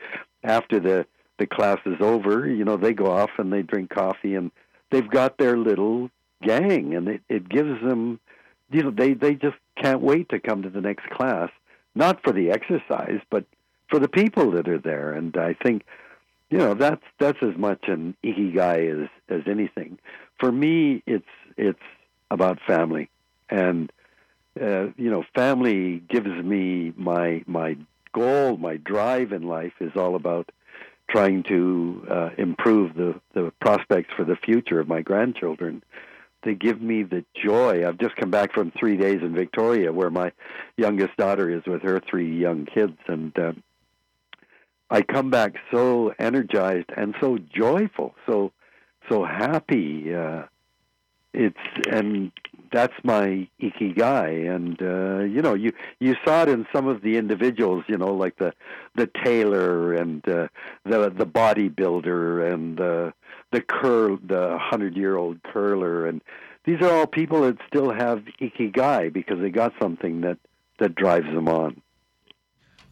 after 0.44 0.78
the 0.80 1.06
the 1.42 1.46
class 1.48 1.78
is 1.84 2.00
over, 2.00 2.48
you 2.48 2.64
know, 2.64 2.76
they 2.76 2.92
go 2.92 3.10
off 3.10 3.30
and 3.36 3.52
they 3.52 3.62
drink 3.62 3.90
coffee, 3.90 4.36
and 4.36 4.52
they've 4.90 5.10
got 5.10 5.38
their 5.38 5.56
little 5.58 6.08
gang, 6.40 6.94
and 6.94 7.08
it, 7.08 7.20
it 7.28 7.48
gives 7.48 7.82
them, 7.82 8.20
you 8.70 8.84
know, 8.84 8.92
they 8.92 9.14
they 9.14 9.34
just 9.34 9.56
can't 9.76 10.00
wait 10.00 10.28
to 10.28 10.38
come 10.38 10.62
to 10.62 10.70
the 10.70 10.80
next 10.80 11.10
class, 11.10 11.50
not 11.96 12.22
for 12.22 12.32
the 12.32 12.52
exercise, 12.52 13.20
but 13.28 13.44
for 13.90 13.98
the 13.98 14.08
people 14.08 14.52
that 14.52 14.68
are 14.68 14.78
there. 14.78 15.12
And 15.12 15.36
I 15.36 15.54
think, 15.54 15.82
you 16.48 16.58
know, 16.58 16.74
that's 16.74 17.02
that's 17.18 17.42
as 17.42 17.56
much 17.56 17.88
an 17.88 18.16
ikigai 18.22 19.02
as 19.02 19.08
as 19.28 19.42
anything. 19.48 19.98
For 20.38 20.52
me, 20.52 21.02
it's 21.06 21.34
it's 21.56 21.86
about 22.30 22.60
family, 22.64 23.10
and 23.50 23.90
uh, 24.60 24.86
you 24.96 25.10
know, 25.10 25.24
family 25.34 26.04
gives 26.08 26.30
me 26.44 26.92
my 26.96 27.42
my 27.48 27.76
goal, 28.12 28.58
my 28.58 28.76
drive 28.76 29.32
in 29.32 29.42
life 29.42 29.72
is 29.80 29.90
all 29.96 30.14
about 30.14 30.52
trying 31.12 31.42
to 31.44 32.06
uh, 32.10 32.30
improve 32.38 32.94
the 32.94 33.20
the 33.34 33.52
prospects 33.60 34.12
for 34.16 34.24
the 34.24 34.36
future 34.36 34.80
of 34.80 34.88
my 34.88 35.02
grandchildren 35.02 35.82
they 36.42 36.54
give 36.54 36.80
me 36.80 37.02
the 37.02 37.24
joy. 37.34 37.86
I've 37.86 37.98
just 37.98 38.16
come 38.16 38.30
back 38.30 38.52
from 38.52 38.72
three 38.72 38.96
days 38.96 39.22
in 39.22 39.34
Victoria, 39.34 39.92
where 39.92 40.10
my 40.10 40.32
youngest 40.76 41.16
daughter 41.16 41.50
is 41.50 41.62
with 41.66 41.82
her 41.82 42.00
three 42.00 42.36
young 42.36 42.66
kids, 42.66 42.98
and 43.06 43.36
uh, 43.38 43.52
I 44.90 45.02
come 45.02 45.30
back 45.30 45.54
so 45.70 46.12
energized 46.18 46.90
and 46.96 47.14
so 47.20 47.38
joyful, 47.38 48.14
so 48.26 48.52
so 49.08 49.24
happy. 49.24 50.14
Uh, 50.14 50.44
it's 51.32 51.58
and 51.90 52.32
that's 52.72 52.94
my 53.02 53.48
ikigai. 53.60 54.54
And 54.54 54.80
uh, 54.82 55.24
you 55.24 55.42
know 55.42 55.54
you 55.54 55.72
you 55.98 56.16
saw 56.24 56.42
it 56.42 56.48
in 56.48 56.66
some 56.72 56.86
of 56.86 57.02
the 57.02 57.16
individuals 57.16 57.84
you 57.88 57.96
know 57.96 58.14
like 58.14 58.36
the 58.38 58.52
the 58.94 59.08
tailor 59.24 59.94
and 59.94 60.26
uh, 60.28 60.48
the 60.84 61.10
the 61.10 61.26
bodybuilder 61.26 62.52
and 62.52 62.76
the 62.76 63.12
the 63.50 63.60
curl 63.60 64.18
the 64.26 64.58
hundred 64.58 64.96
year 64.96 65.16
old 65.16 65.42
curler. 65.42 66.06
And 66.06 66.22
these 66.64 66.80
are 66.80 66.90
all 66.90 67.06
people 67.06 67.42
that 67.42 67.58
still 67.66 67.92
have 67.92 68.24
ikigai 68.40 69.12
because 69.12 69.40
they 69.40 69.50
got 69.50 69.72
something 69.80 70.20
that 70.22 70.38
that 70.78 70.94
drives 70.94 71.26
them 71.26 71.48
on 71.48 71.80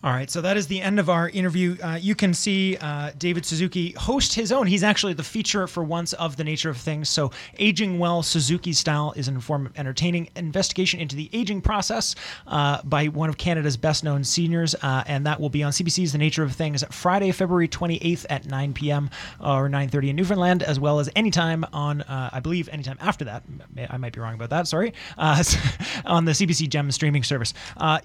All 0.02 0.12
right, 0.12 0.30
so 0.30 0.40
that 0.40 0.56
is 0.56 0.66
the 0.66 0.80
end 0.80 0.98
of 0.98 1.10
our 1.10 1.28
interview. 1.28 1.76
Uh, 1.82 1.98
you 2.00 2.14
can 2.14 2.32
see 2.32 2.74
uh, 2.78 3.10
David 3.18 3.44
Suzuki 3.44 3.92
host 3.92 4.32
his 4.32 4.50
own. 4.50 4.66
He's 4.66 4.82
actually 4.82 5.12
the 5.12 5.22
feature 5.22 5.66
for 5.66 5.84
once 5.84 6.14
of 6.14 6.36
the 6.36 6.44
nature 6.44 6.70
of 6.70 6.78
things. 6.78 7.10
So, 7.10 7.32
Aging 7.58 7.98
Well 7.98 8.22
Suzuki 8.22 8.72
Style 8.72 9.12
is 9.14 9.28
an 9.28 9.34
informative, 9.34 9.78
entertaining 9.78 10.30
investigation 10.36 11.00
into 11.00 11.16
the 11.16 11.28
aging 11.34 11.60
process 11.60 12.14
uh, 12.46 12.80
by 12.82 13.08
one 13.08 13.28
of 13.28 13.36
Canada's 13.36 13.76
best 13.76 14.02
known 14.02 14.24
seniors. 14.24 14.74
Uh, 14.76 15.04
and 15.06 15.26
that 15.26 15.38
will 15.38 15.50
be 15.50 15.62
on 15.62 15.70
CBC's 15.70 16.12
The 16.12 16.18
Nature 16.18 16.44
of 16.44 16.52
Things 16.52 16.82
Friday, 16.90 17.30
February 17.30 17.68
28th 17.68 18.24
at 18.30 18.46
9 18.46 18.72
p.m. 18.72 19.10
or 19.38 19.68
9.30 19.68 20.08
in 20.08 20.16
Newfoundland, 20.16 20.62
as 20.62 20.80
well 20.80 20.98
as 20.98 21.10
anytime 21.14 21.66
on, 21.74 22.00
uh, 22.02 22.30
I 22.32 22.40
believe, 22.40 22.70
anytime 22.70 22.96
after 23.00 23.26
that. 23.26 23.42
I 23.90 23.98
might 23.98 24.14
be 24.14 24.20
wrong 24.20 24.32
about 24.32 24.48
that, 24.48 24.66
sorry, 24.66 24.94
uh, 25.18 25.44
on 26.06 26.24
the 26.24 26.32
CBC 26.32 26.70
Gem 26.70 26.90
streaming 26.90 27.22
service. 27.22 27.52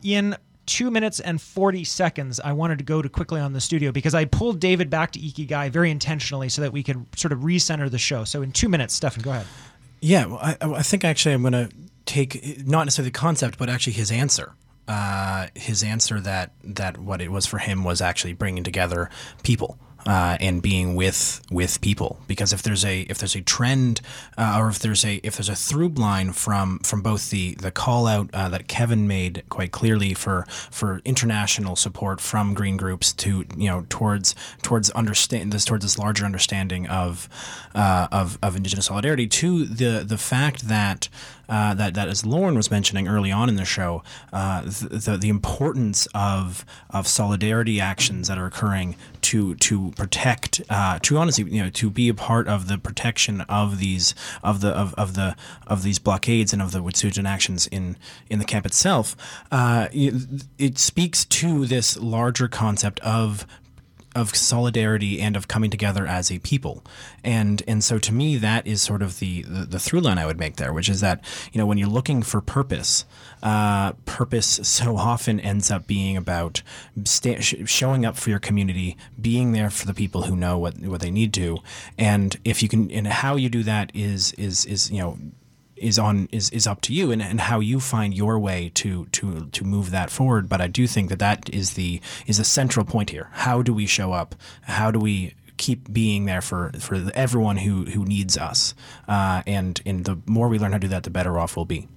Ian, 0.04 0.36
two 0.66 0.90
minutes 0.92 1.20
and 1.20 1.42
40 1.42 1.84
seconds 1.84 2.40
i 2.40 2.52
wanted 2.52 2.78
to 2.80 2.84
go 2.84 3.02
to 3.02 3.10
quickly 3.10 3.40
on 3.40 3.54
the 3.54 3.62
studio 3.62 3.92
because 3.92 4.14
i 4.16 4.26
pulled 4.26 4.60
david 4.60 4.90
back 4.90 5.12
to 5.12 5.20
ikigai 5.20 5.70
very 5.70 5.92
intentionally 5.92 6.50
so 6.50 6.62
that 6.62 6.72
we 6.74 6.82
could 6.84 7.06
sort 7.18 7.32
of 7.32 7.40
recenter 7.40 7.90
the 7.90 7.98
show 7.98 8.24
so 8.24 8.42
in 8.42 8.52
two 8.52 8.70
minutes 8.70 8.94
stefan 8.94 9.22
go 9.24 9.32
ahead 9.32 9.46
Yeah, 10.02 10.26
well, 10.26 10.40
I, 10.42 10.58
I 10.62 10.82
think 10.84 11.04
actually 11.04 11.34
I'm 11.34 11.42
going 11.42 11.54
to 11.54 11.70
take 12.06 12.66
not 12.68 12.84
necessarily 12.86 13.10
the 13.10 13.18
concept, 13.18 13.58
but 13.58 13.70
actually 13.70 13.94
his 13.94 14.12
answer. 14.12 14.54
Uh, 14.88 15.48
his 15.56 15.82
answer 15.82 16.20
that 16.20 16.52
that 16.64 17.00
what 17.00 17.22
it 17.22 17.32
was 17.32 17.48
for 17.48 17.58
him 17.58 17.84
was 17.84 18.02
actually 18.02 18.34
bringing 18.34 18.64
together 18.64 19.10
people. 19.42 19.80
Uh, 20.08 20.38
and 20.40 20.62
being 20.62 20.94
with 20.94 21.42
with 21.50 21.82
people. 21.82 22.20
Because 22.28 22.54
if 22.54 22.62
there's 22.62 22.86
a 22.86 23.02
if 23.02 23.18
there's 23.18 23.36
a 23.36 23.42
trend 23.42 24.02
uh, 24.38 24.58
or 24.60 24.70
if 24.70 24.78
there's 24.78 25.04
a 25.04 25.16
if 25.24 25.38
there's 25.38 25.50
a 25.50 25.56
through 25.56 25.90
line 25.90 26.32
from 26.32 26.78
from 26.80 27.02
both 27.02 27.32
the 27.32 27.56
the 27.56 27.72
call 27.72 28.06
out 28.06 28.30
uh, 28.32 28.48
that 28.50 28.68
Kevin 28.68 29.08
made 29.08 29.44
quite 29.50 29.72
clearly 29.72 30.14
for 30.14 30.46
for 30.70 31.02
international 31.06 31.76
support 31.76 32.22
from 32.22 32.54
green 32.54 32.78
groups 32.78 33.14
to 33.14 33.46
you 33.58 33.68
know 33.68 33.86
towards 33.90 34.36
towards 34.62 34.92
understand 34.92 35.52
this 35.52 35.66
towards 35.66 35.84
this 35.84 35.98
larger 35.98 36.24
understanding 36.24 36.88
of 36.88 37.28
uh, 37.74 38.08
of 38.12 38.38
of 38.44 38.56
indigenous 38.56 38.86
solidarity 38.86 39.26
to 39.28 39.66
the 39.66 40.04
the 40.06 40.18
fact 40.18 40.68
that 40.68 41.10
uh, 41.50 41.74
that 41.74 41.94
that 41.94 42.08
as 42.08 42.26
Lauren 42.26 42.56
was 42.56 42.72
mentioning 42.72 43.08
early 43.08 43.32
on 43.32 43.50
in 43.50 43.56
the 43.56 43.66
show, 43.66 44.04
uh, 44.34 44.62
the, 44.62 45.18
the 45.20 45.30
importance 45.30 46.08
of 46.14 46.66
of 46.90 47.08
solidarity 47.08 47.80
actions 47.80 48.28
that 48.28 48.38
are 48.38 48.46
occurring 48.46 48.96
to 49.22 49.56
to 49.56 49.92
protect, 49.92 50.62
uh, 50.70 51.00
to 51.02 51.18
honestly, 51.18 51.44
you 51.46 51.64
know, 51.64 51.70
to 51.70 51.90
be 51.90 52.10
a 52.10 52.14
part 52.14 52.48
of 52.48 52.68
the 52.68 52.78
protection 52.78 53.42
of 53.42 53.80
these 53.80 54.14
of 54.44 54.62
the 54.62 54.70
of, 54.70 54.94
of 54.96 55.16
the 55.16 55.36
of 55.68 55.84
these 55.84 56.00
blockades 56.00 56.54
and 56.54 56.62
of 56.62 56.72
the 56.72 56.80
Wet'suwet'en 56.80 57.28
actions 57.28 57.68
in 57.68 57.98
in 58.30 58.40
the 58.40 58.46
camp 58.46 58.66
itself. 58.66 59.16
Uh, 59.52 59.88
it, 59.92 60.44
it 60.58 60.78
speaks 60.78 61.26
to 61.26 61.66
this 61.66 61.98
larger 61.98 62.48
concept 62.48 63.00
of 63.02 63.46
of 64.16 64.36
solidarity 64.36 65.20
and 65.20 65.36
of 65.36 65.48
coming 65.48 65.70
together 65.70 66.08
as 66.08 66.32
a 66.32 66.40
people. 66.40 66.84
And 67.24 67.62
and 67.68 67.84
so 67.84 68.00
to 68.00 68.14
me 68.14 68.38
that 68.38 68.66
is 68.66 68.82
sort 68.82 69.02
of 69.02 69.20
the 69.20 69.44
the, 69.44 69.66
the 69.66 69.80
through 69.80 70.00
line 70.02 70.18
I 70.18 70.26
would 70.26 70.40
make 70.40 70.56
there 70.56 70.74
which 70.74 70.90
is 70.90 71.02
that 71.02 71.24
you 71.52 71.60
know 71.60 71.66
when 71.66 71.78
you're 71.78 71.90
looking 71.90 72.24
for 72.24 72.42
purpose 72.42 73.06
uh, 73.44 73.92
purpose 74.06 74.60
so 74.64 74.98
often 74.98 75.40
ends 75.40 75.70
up 75.70 75.86
being 75.86 76.18
about 76.18 76.62
sta- 77.04 77.42
sh- 77.42 77.56
showing 77.66 78.06
up 78.06 78.16
for 78.16 78.30
your 78.30 78.40
community 78.40 78.98
being 79.20 79.52
there 79.52 79.70
for 79.70 79.86
the 79.86 79.94
people 79.94 80.24
who 80.24 80.36
know 80.36 80.58
what 80.58 80.80
what 80.80 81.02
they 81.02 81.12
need 81.12 81.34
to. 81.34 81.58
And 81.98 82.38
if 82.44 82.64
you 82.64 82.70
can 82.70 82.90
and 82.92 83.08
how 83.08 83.36
you 83.36 83.50
do 83.50 83.64
that 83.64 83.92
is 83.94 84.32
is 84.34 84.66
is 84.66 84.90
you 84.90 85.00
know 85.00 85.18
is 85.76 86.00
on 86.00 86.28
is, 86.32 86.50
is 86.52 86.68
up 86.68 86.82
to 86.82 86.94
you 86.94 87.12
and, 87.12 87.22
and 87.22 87.42
how 87.42 87.60
you 87.60 87.80
find 87.80 88.14
your 88.14 88.40
way 88.40 88.72
to 88.76 89.06
to 89.08 89.48
to 89.48 89.64
move 89.64 89.92
that 89.92 90.10
forward. 90.10 90.48
But 90.50 90.62
i 90.62 90.68
do 90.68 90.88
think 90.88 91.10
that 91.10 91.20
that 91.20 91.50
is 91.54 91.74
the 91.74 92.02
is 92.26 92.38
the 92.38 92.46
central 92.46 92.86
point 92.86 93.10
here. 93.10 93.30
How 93.34 93.62
do 93.62 93.74
we 93.74 93.86
show 93.86 94.14
up? 94.14 94.36
How 94.64 94.92
do 94.92 95.00
we 95.00 95.36
keep 95.58 95.92
being 95.92 96.26
there 96.26 96.42
for 96.42 96.72
for 96.80 97.10
everyone 97.14 97.58
who 97.58 97.86
who 97.86 98.06
needs 98.06 98.38
us? 98.38 98.74
Uh, 99.08 99.44
and 99.46 99.82
and 99.86 100.06
the 100.06 100.18
more 100.26 100.48
we 100.48 100.60
learn 100.60 100.72
how 100.72 100.78
to 100.78 100.82
do 100.82 100.88
that 100.90 101.04
the 101.04 101.10
better 101.10 101.40
off 101.40 101.56
we'll 101.56 101.66
be 101.66 101.88